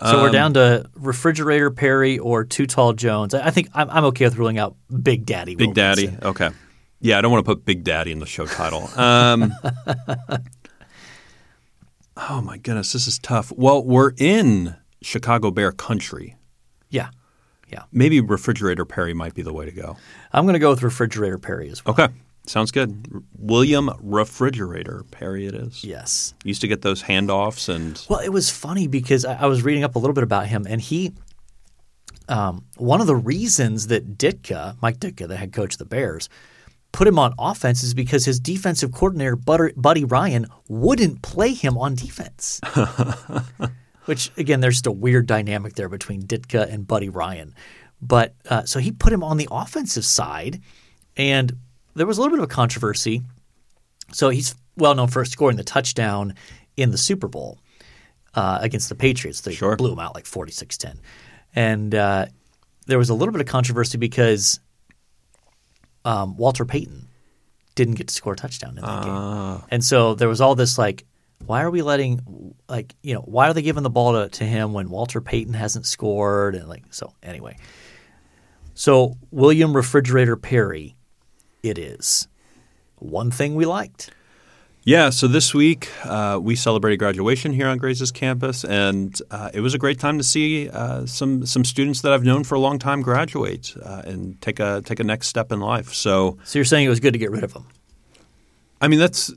So 0.00 0.16
Um, 0.16 0.22
we're 0.22 0.30
down 0.30 0.54
to 0.54 0.88
refrigerator 0.94 1.70
Perry 1.70 2.18
or 2.18 2.44
Too 2.44 2.66
Tall 2.66 2.92
Jones. 2.92 3.32
I 3.32 3.46
I 3.46 3.50
think 3.50 3.68
I'm, 3.74 3.88
I'm 3.90 4.04
okay 4.06 4.24
with 4.26 4.36
ruling 4.36 4.58
out 4.58 4.76
Big 5.02 5.24
Daddy. 5.24 5.54
Big 5.54 5.74
Daddy. 5.74 6.14
Okay. 6.22 6.50
Yeah, 7.00 7.18
I 7.18 7.20
don't 7.20 7.30
want 7.30 7.44
to 7.44 7.54
put 7.54 7.64
Big 7.64 7.84
Daddy 7.84 8.10
in 8.12 8.18
the 8.18 8.26
show 8.26 8.46
title. 8.46 8.88
Um, 8.98 9.52
oh 12.16 12.40
my 12.40 12.58
goodness, 12.58 12.92
this 12.92 13.06
is 13.06 13.18
tough. 13.18 13.52
Well, 13.52 13.84
we're 13.84 14.12
in 14.16 14.74
Chicago 15.02 15.50
Bear 15.50 15.72
country. 15.72 16.36
Yeah, 16.88 17.10
yeah. 17.68 17.84
Maybe 17.92 18.20
Refrigerator 18.20 18.84
Perry 18.84 19.14
might 19.14 19.34
be 19.34 19.42
the 19.42 19.52
way 19.52 19.66
to 19.66 19.72
go. 19.72 19.96
I'm 20.32 20.44
going 20.44 20.54
to 20.54 20.58
go 20.58 20.70
with 20.70 20.82
refrigerator 20.82 21.38
Perry 21.38 21.68
as 21.70 21.84
well. 21.84 21.94
Okay, 21.94 22.08
sounds 22.46 22.70
good. 22.70 23.24
William 23.38 23.90
Refrigerator 24.00 25.04
Perry, 25.10 25.46
it 25.46 25.54
is. 25.54 25.84
Yes. 25.84 26.34
Used 26.44 26.60
to 26.60 26.68
get 26.68 26.82
those 26.82 27.02
handoffs, 27.02 27.68
and 27.68 28.04
Well, 28.08 28.20
it 28.20 28.30
was 28.30 28.50
funny 28.50 28.86
because 28.88 29.24
I, 29.24 29.42
I 29.42 29.46
was 29.46 29.62
reading 29.62 29.84
up 29.84 29.96
a 29.96 29.98
little 29.98 30.14
bit 30.14 30.24
about 30.24 30.46
him, 30.46 30.66
and 30.68 30.80
he, 30.80 31.12
um, 32.28 32.64
one 32.76 33.00
of 33.00 33.06
the 33.06 33.16
reasons 33.16 33.88
that 33.88 34.18
Ditka, 34.18 34.76
Mike 34.80 34.98
Ditka, 34.98 35.28
the 35.28 35.36
head 35.36 35.52
coach 35.52 35.74
of 35.74 35.78
the 35.78 35.84
Bears, 35.84 36.28
put 36.92 37.06
him 37.06 37.18
on 37.18 37.34
offense 37.38 37.82
is 37.82 37.92
because 37.92 38.24
his 38.24 38.40
defensive 38.40 38.90
coordinator, 38.92 39.36
Buddy 39.36 40.04
Ryan, 40.04 40.46
wouldn't 40.68 41.22
play 41.22 41.52
him 41.52 41.76
on 41.76 41.94
defense. 41.94 42.60
Which 44.06 44.30
again, 44.36 44.60
there's 44.60 44.76
just 44.76 44.86
a 44.86 44.92
weird 44.92 45.26
dynamic 45.26 45.74
there 45.74 45.88
between 45.88 46.22
Ditka 46.22 46.72
and 46.72 46.86
Buddy 46.86 47.08
Ryan. 47.08 47.54
But 48.00 48.34
uh, 48.48 48.64
so 48.64 48.78
he 48.78 48.92
put 48.92 49.12
him 49.12 49.22
on 49.22 49.36
the 49.36 49.48
offensive 49.50 50.04
side, 50.04 50.62
and 51.16 51.58
there 51.96 52.06
was 52.06 52.18
a 52.18 52.20
little 52.20 52.36
bit 52.36 52.42
of 52.42 52.50
a 52.50 52.54
controversy. 52.54 53.22
So 54.12 54.28
he's 54.28 54.54
well 54.76 54.94
known 54.94 55.08
for 55.08 55.24
scoring 55.24 55.56
the 55.56 55.64
touchdown 55.64 56.34
in 56.76 56.90
the 56.90 56.98
Super 56.98 57.26
Bowl 57.26 57.58
uh, 58.34 58.58
against 58.60 58.88
the 58.88 58.94
Patriots. 58.94 59.40
They 59.40 59.54
Sure. 59.54 59.76
blew 59.76 59.92
him 59.92 59.98
out 59.98 60.14
like 60.14 60.26
46 60.26 60.76
10. 60.76 61.00
And 61.54 61.94
uh, 61.94 62.26
there 62.86 62.98
was 62.98 63.08
a 63.10 63.14
little 63.14 63.32
bit 63.32 63.40
of 63.40 63.46
controversy 63.48 63.98
because 63.98 64.60
um, 66.04 66.36
Walter 66.36 66.64
Payton 66.64 67.08
didn't 67.74 67.94
get 67.94 68.08
to 68.08 68.14
score 68.14 68.34
a 68.34 68.36
touchdown 68.36 68.76
in 68.78 68.84
that 68.84 69.02
game. 69.02 69.12
And 69.70 69.82
so 69.84 70.14
there 70.14 70.28
was 70.28 70.40
all 70.40 70.54
this 70.54 70.78
like, 70.78 71.04
why 71.44 71.62
are 71.62 71.70
we 71.70 71.82
letting, 71.82 72.54
like, 72.68 72.94
you 73.02 73.14
know, 73.14 73.20
why 73.20 73.48
are 73.48 73.54
they 73.54 73.62
giving 73.62 73.82
the 73.82 73.90
ball 73.90 74.12
to, 74.12 74.28
to 74.38 74.44
him 74.44 74.72
when 74.72 74.88
Walter 74.88 75.20
Payton 75.20 75.52
hasn't 75.54 75.84
scored? 75.86 76.54
And 76.54 76.68
like, 76.68 76.84
so 76.90 77.12
anyway. 77.22 77.56
So 78.74 79.16
William 79.30 79.74
Refrigerator 79.74 80.36
Perry, 80.36 80.95
it 81.68 81.78
is. 81.78 82.28
One 82.98 83.30
thing 83.30 83.54
we 83.54 83.64
liked. 83.66 84.10
Yeah, 84.84 85.10
so 85.10 85.26
this 85.26 85.52
week 85.52 85.88
uh, 86.04 86.38
we 86.40 86.54
celebrated 86.54 86.98
graduation 86.98 87.52
here 87.52 87.66
on 87.66 87.76
Grace's 87.76 88.12
campus, 88.12 88.64
and 88.64 89.20
uh, 89.32 89.50
it 89.52 89.60
was 89.60 89.74
a 89.74 89.78
great 89.78 89.98
time 89.98 90.16
to 90.18 90.22
see 90.24 90.68
uh, 90.68 91.06
some 91.06 91.44
some 91.44 91.64
students 91.64 92.02
that 92.02 92.12
I've 92.12 92.22
known 92.22 92.44
for 92.44 92.54
a 92.54 92.60
long 92.60 92.78
time 92.78 93.02
graduate 93.02 93.74
uh, 93.84 94.02
and 94.04 94.40
take 94.40 94.60
a 94.60 94.82
take 94.84 95.00
a 95.00 95.04
next 95.04 95.26
step 95.26 95.50
in 95.50 95.58
life. 95.58 95.92
So, 95.92 96.38
So 96.44 96.58
you're 96.60 96.64
saying 96.64 96.86
it 96.86 96.88
was 96.88 97.00
good 97.00 97.14
to 97.14 97.18
get 97.18 97.32
rid 97.32 97.42
of 97.42 97.52
them? 97.52 97.66
I 98.80 98.86
mean, 98.86 99.00
that's 99.00 99.32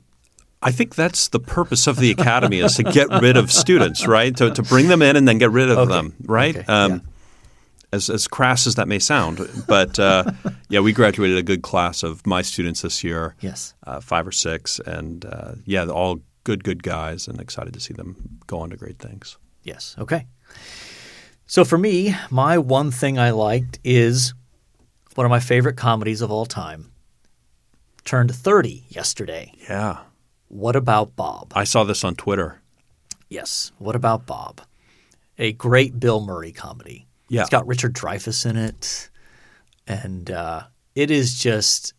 I 0.62 0.70
think 0.70 0.94
that's 0.94 1.26
the 1.28 1.40
purpose 1.40 1.88
of 1.88 1.96
the 1.96 2.12
academy 2.12 2.60
is 2.60 2.74
to 2.76 2.84
get 2.84 3.08
rid 3.20 3.36
of 3.36 3.50
students, 3.50 4.06
right? 4.06 4.36
To 4.36 4.52
to 4.52 4.62
bring 4.62 4.86
them 4.86 5.02
in 5.02 5.16
and 5.16 5.26
then 5.26 5.38
get 5.38 5.50
rid 5.50 5.68
of 5.68 5.78
Okay. 5.78 5.90
them, 5.92 6.14
right? 6.26 6.56
Okay, 6.56 6.72
Um, 6.72 6.92
yeah. 6.92 6.98
As 7.92 8.08
as 8.08 8.28
crass 8.28 8.66
as 8.68 8.76
that 8.76 8.86
may 8.86 9.00
sound, 9.00 9.40
but 9.66 9.98
uh, 9.98 10.24
yeah, 10.68 10.78
we 10.78 10.92
graduated 10.92 11.38
a 11.38 11.42
good 11.42 11.62
class 11.62 12.02
of 12.04 12.24
my 12.24 12.40
students 12.42 12.82
this 12.82 13.02
year. 13.02 13.34
Yes. 13.40 13.74
uh, 13.84 14.00
five 14.00 14.26
or 14.28 14.32
six, 14.32 14.78
and 14.78 15.24
uh, 15.24 15.52
yeah, 15.64 15.86
all 15.86 16.20
good, 16.44 16.62
good 16.62 16.82
guys, 16.84 17.26
and 17.26 17.40
excited 17.40 17.74
to 17.74 17.80
see 17.80 17.92
them 17.92 18.38
go 18.46 18.60
on 18.60 18.70
to 18.70 18.76
great 18.76 18.98
things. 19.00 19.38
Yes. 19.64 19.96
Okay. 19.98 20.26
So 21.46 21.64
for 21.64 21.76
me, 21.76 22.14
my 22.30 22.58
one 22.58 22.92
thing 22.92 23.18
I 23.18 23.30
liked 23.32 23.80
is 23.82 24.34
one 25.16 25.24
of 25.26 25.30
my 25.30 25.40
favorite 25.40 25.76
comedies 25.76 26.22
of 26.22 26.30
all 26.30 26.46
time. 26.46 26.92
Turned 28.04 28.34
30 28.34 28.84
yesterday. 28.88 29.52
Yeah, 29.68 29.98
What 30.48 30.76
about 30.76 31.16
Bob? 31.16 31.52
I 31.56 31.64
saw 31.64 31.82
this 31.84 32.04
on 32.04 32.14
Twitter. 32.14 32.60
Yes. 33.28 33.72
What 33.78 33.96
about 33.96 34.26
Bob? 34.26 34.60
A 35.38 35.52
great 35.52 35.98
Bill 36.00 36.20
Murray 36.20 36.52
comedy. 36.52 37.06
Yeah. 37.30 37.42
It's 37.42 37.50
got 37.50 37.66
Richard 37.66 37.94
Dreyfuss 37.94 38.44
in 38.44 38.56
it. 38.56 39.08
And 39.86 40.30
uh, 40.30 40.64
it 40.94 41.10
is 41.10 41.38
just, 41.38 41.94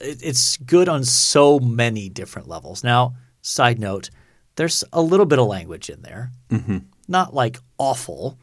it, 0.00 0.22
it's 0.22 0.58
good 0.58 0.88
on 0.88 1.02
so 1.02 1.58
many 1.58 2.08
different 2.10 2.46
levels. 2.46 2.84
Now, 2.84 3.14
side 3.40 3.78
note, 3.80 4.10
there's 4.56 4.84
a 4.92 5.00
little 5.00 5.26
bit 5.26 5.38
of 5.38 5.46
language 5.46 5.88
in 5.88 6.02
there. 6.02 6.30
Mm-hmm. 6.50 6.78
Not 7.08 7.34
like 7.34 7.58
awful, 7.78 8.38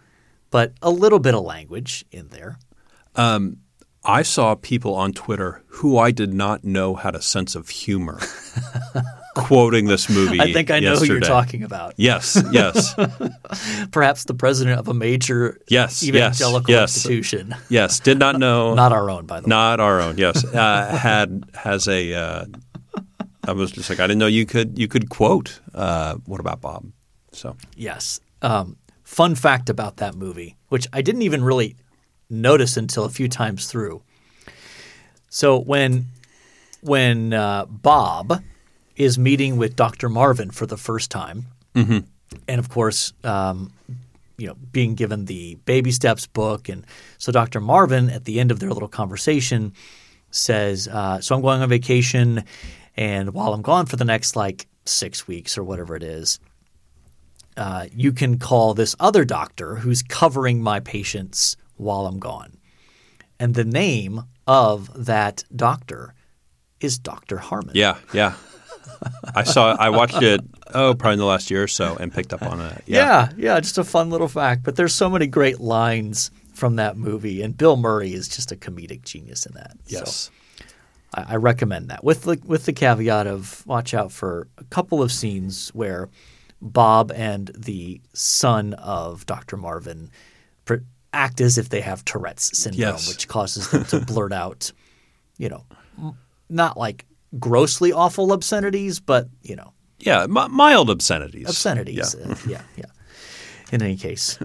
but 0.50 0.74
a 0.82 0.90
little 0.90 1.20
bit 1.20 1.36
of 1.36 1.44
language 1.44 2.04
in 2.12 2.30
there. 2.30 2.58
I 4.04 4.24
saw 4.24 4.56
people 4.56 4.96
on 4.96 5.14
Twitter 5.14 5.64
who 5.68 6.00
I 6.00 6.10
did 6.12 6.34
not 6.34 6.64
know 6.64 6.96
had 6.96 7.16
a 7.16 7.22
sense 7.22 7.56
of 7.56 7.70
humor 7.70 8.20
quoting 9.36 9.86
this 9.86 10.10
movie. 10.10 10.40
I 10.40 10.52
think 10.54 10.70
I 10.72 10.80
know 10.80 10.96
who 10.96 11.06
you're 11.06 11.20
talking 11.20 11.64
about. 11.64 11.94
Yes, 11.98 12.42
yes, 12.52 12.94
Perhaps 13.92 14.26
the 14.26 14.34
president 14.34 14.80
of 14.80 14.88
a 14.88 14.94
major 14.94 15.60
Yes, 15.68 16.04
evangelical 16.04 16.72
yes. 16.74 16.96
institution. 16.96 17.56
yes. 17.70 18.00
Did 18.00 18.20
not 18.20 18.38
know. 18.40 18.74
Not 18.84 18.92
our 18.92 19.10
own, 19.10 19.26
by 19.26 19.40
the 19.40 19.46
way. 19.46 19.50
Not 19.50 19.80
our 19.80 20.00
own. 20.02 20.18
Yes, 20.18 20.44
uh, 20.46 20.96
had 20.98 21.44
has 21.56 21.88
a. 21.88 22.14
Uh, 22.14 22.46
I 23.46 23.52
was 23.52 23.72
just 23.72 23.90
like 23.90 24.00
I 24.00 24.08
didn't 24.08 24.20
know 24.20 24.28
you 24.28 24.46
could 24.46 24.78
you 24.80 24.88
could 24.88 25.10
quote. 25.10 25.60
Uh, 25.74 26.16
what 26.26 26.40
about 26.40 26.62
Bob? 26.62 26.86
So 27.32 27.56
Yes. 27.76 28.20
Um, 28.42 28.78
fun 29.04 29.36
fact 29.36 29.70
about 29.70 29.98
that 29.98 30.16
movie, 30.16 30.58
which 30.70 30.88
I 30.94 31.02
didn't 31.02 31.24
even 31.24 31.44
really 31.44 31.76
notice 32.30 32.78
until 32.78 33.04
a 33.06 33.10
few 33.10 33.28
times 33.28 33.68
through. 33.68 34.02
So 35.30 35.60
when 35.60 36.06
when 36.82 37.34
uh, 37.34 37.66
Bob 37.66 38.42
is 38.96 39.18
meeting 39.18 39.58
with 39.58 39.76
Dr. 39.76 40.10
Marvin 40.10 40.52
for 40.52 40.66
the 40.66 40.78
first 40.78 41.10
time, 41.12 41.46
and 42.48 42.60
of 42.60 42.70
course, 42.70 43.14
um, 43.24 43.72
you 44.38 44.48
know, 44.48 44.56
being 44.72 44.96
given 44.96 45.26
the 45.26 45.56
baby 45.66 45.92
steps 45.92 46.28
book, 46.28 46.70
and 46.70 46.86
so 47.18 47.32
Dr. 47.32 47.60
Marvin 47.60 48.10
at 48.10 48.26
the 48.26 48.40
end 48.40 48.52
of 48.52 48.60
their 48.60 48.70
little 48.72 48.88
conversation 48.90 49.74
says, 50.32 50.88
uh, 50.88 51.22
"So 51.22 51.36
I'm 51.36 51.42
going 51.42 51.62
on 51.62 51.70
vacation, 51.70 52.44
and 52.98 53.34
while 53.34 53.54
I'm 53.54 53.62
gone 53.62 53.86
for 53.86 53.96
the 53.96 54.06
next 54.06 54.36
like 54.36 54.68
six 54.86 55.28
weeks 55.28 55.58
or 55.58 55.64
whatever 55.64 55.96
it 55.96 56.04
is." 56.04 56.40
uh, 57.58 57.86
you 57.94 58.12
can 58.12 58.40
call 58.40 58.74
this 58.74 58.96
other 59.00 59.24
doctor 59.26 59.76
who's 59.76 60.02
covering 60.02 60.62
my 60.62 60.80
patients 60.80 61.56
while 61.78 62.08
I'm 62.08 62.20
gone. 62.20 62.58
And 63.40 63.54
the 63.54 63.64
name 63.64 64.24
of 64.48 65.06
that 65.06 65.44
doctor 65.56 66.14
is 66.80 66.98
Dr. 66.98 67.38
Harmon. 67.38 67.74
yeah, 67.76 67.98
yeah. 68.14 68.34
I 69.36 69.44
saw. 69.44 69.76
I 69.80 69.90
watched 69.90 70.22
it. 70.22 70.42
Oh, 70.74 70.94
probably 70.94 71.14
in 71.14 71.20
the 71.20 71.26
last 71.26 71.52
year 71.52 71.64
or 71.64 71.68
so, 71.68 71.96
and 72.00 72.12
picked 72.14 72.34
up 72.34 72.42
on 72.42 72.60
it. 72.60 72.84
Yeah, 72.86 73.30
yeah, 73.38 73.54
yeah, 73.56 73.60
just 73.60 73.78
a 73.78 73.84
fun 73.84 74.10
little 74.10 74.28
fact. 74.28 74.64
But 74.64 74.76
there's 74.76 74.94
so 74.94 75.10
many 75.10 75.28
great 75.28 75.60
lines 75.60 76.32
from 76.54 76.76
that 76.78 76.98
movie, 76.98 77.42
and 77.42 77.58
Bill 77.58 77.78
Murray 77.78 78.14
is 78.14 78.28
just 78.28 78.52
a 78.52 78.56
comedic 78.56 79.04
genius 79.04 79.46
in 79.46 79.54
that. 79.54 79.76
Yes. 79.88 80.32
So 80.66 80.66
I, 81.14 81.34
I 81.34 81.36
recommend 81.36 81.90
that 81.90 82.04
with 82.04 82.24
the 82.24 82.40
with 82.46 82.66
the 82.66 82.74
caveat 82.74 83.28
of 83.28 83.66
watch 83.68 83.94
out 83.94 84.12
for 84.12 84.48
a 84.58 84.64
couple 84.66 85.02
of 85.04 85.12
scenes 85.12 85.70
where 85.70 86.10
Bob 86.62 87.12
and 87.14 87.52
the 87.58 88.02
son 88.14 88.74
of 88.76 89.26
Dr. 89.26 89.58
Marvin 89.58 90.10
act 91.16 91.42
as 91.42 91.60
if 91.60 91.70
they 91.70 91.82
have 91.82 92.04
Tourette's 92.06 92.58
syndrome, 92.58 92.94
Yes. 92.94 93.08
which 93.08 93.28
causes 93.28 93.70
them 93.70 93.86
to 93.86 94.00
blurt 94.06 94.34
out, 94.34 94.72
you 95.38 95.48
know, 95.50 95.64
not 96.50 96.76
like 96.76 97.06
grossly 97.40 97.92
awful 97.92 98.32
obscenities, 98.32 99.00
but 99.00 99.28
you 99.42 99.56
know, 99.56 99.74
Yeah, 100.00 100.26
mi- 100.28 100.48
mild 100.50 100.90
obscenities. 100.90 101.48
obscenities. 101.48 102.16
Yeah. 102.20 102.32
Uh, 102.32 102.36
yeah, 102.48 102.62
yeah. 102.78 102.86
In 103.72 103.82
any 103.82 103.98
case, 103.98 104.38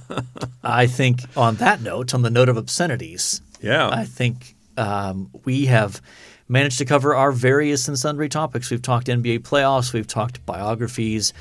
I 0.64 0.86
think 0.86 1.20
on 1.36 1.56
that 1.56 1.82
note, 1.82 2.14
on 2.14 2.22
the 2.22 2.30
note 2.30 2.48
of 2.48 2.56
obscenities, 2.56 3.40
Yeah. 3.60 3.88
I 3.90 4.04
think 4.04 4.54
um, 4.78 5.30
we 5.44 5.66
have 5.66 6.00
managed 6.48 6.78
to 6.78 6.84
cover 6.84 7.14
our 7.14 7.32
various 7.32 7.86
and 7.88 7.98
sundry 7.98 8.28
topics. 8.28 8.70
We've 8.70 8.80
talked 8.82 9.06
NBA 9.08 9.40
playoffs, 9.40 9.92
we've 9.92 10.06
talked 10.06 10.44
biographies, 10.46 11.32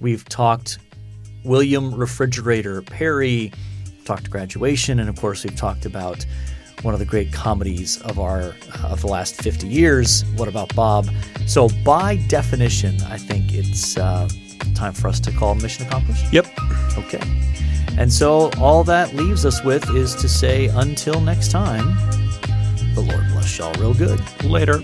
we've 0.00 0.24
talked 0.28 0.78
William 1.44 1.94
Refrigerator 1.94 2.82
Perry, 2.82 3.52
talked 4.04 4.30
graduation, 4.30 5.00
and 5.00 5.08
of 5.08 5.16
course, 5.16 5.42
we've 5.44 5.56
talked 5.56 5.86
about 5.86 6.24
one 6.82 6.94
of 6.94 7.00
the 7.00 7.06
great 7.06 7.32
comedies 7.32 8.00
of 8.02 8.18
our 8.18 8.54
of 8.84 9.00
the 9.00 9.06
last 9.06 9.40
50 9.42 9.66
years. 9.66 10.24
What 10.36 10.48
about 10.48 10.74
Bob? 10.74 11.08
So, 11.46 11.68
by 11.84 12.16
definition, 12.28 13.00
I 13.02 13.18
think 13.18 13.52
it's 13.52 13.96
uh, 13.96 14.28
time 14.74 14.92
for 14.92 15.08
us 15.08 15.20
to 15.20 15.32
call 15.32 15.54
mission 15.54 15.86
accomplished. 15.86 16.32
Yep. 16.32 16.46
Okay. 16.98 17.20
And 17.98 18.12
so 18.12 18.50
all 18.58 18.84
that 18.84 19.14
leaves 19.14 19.44
us 19.44 19.62
with 19.62 19.90
is 19.90 20.14
to 20.16 20.28
say 20.28 20.68
until 20.68 21.20
next 21.20 21.50
time, 21.50 21.96
the 22.94 23.02
Lord 23.02 23.26
bless 23.32 23.58
y'all 23.58 23.74
real 23.74 23.94
good. 23.94 24.20
Later. 24.42 24.80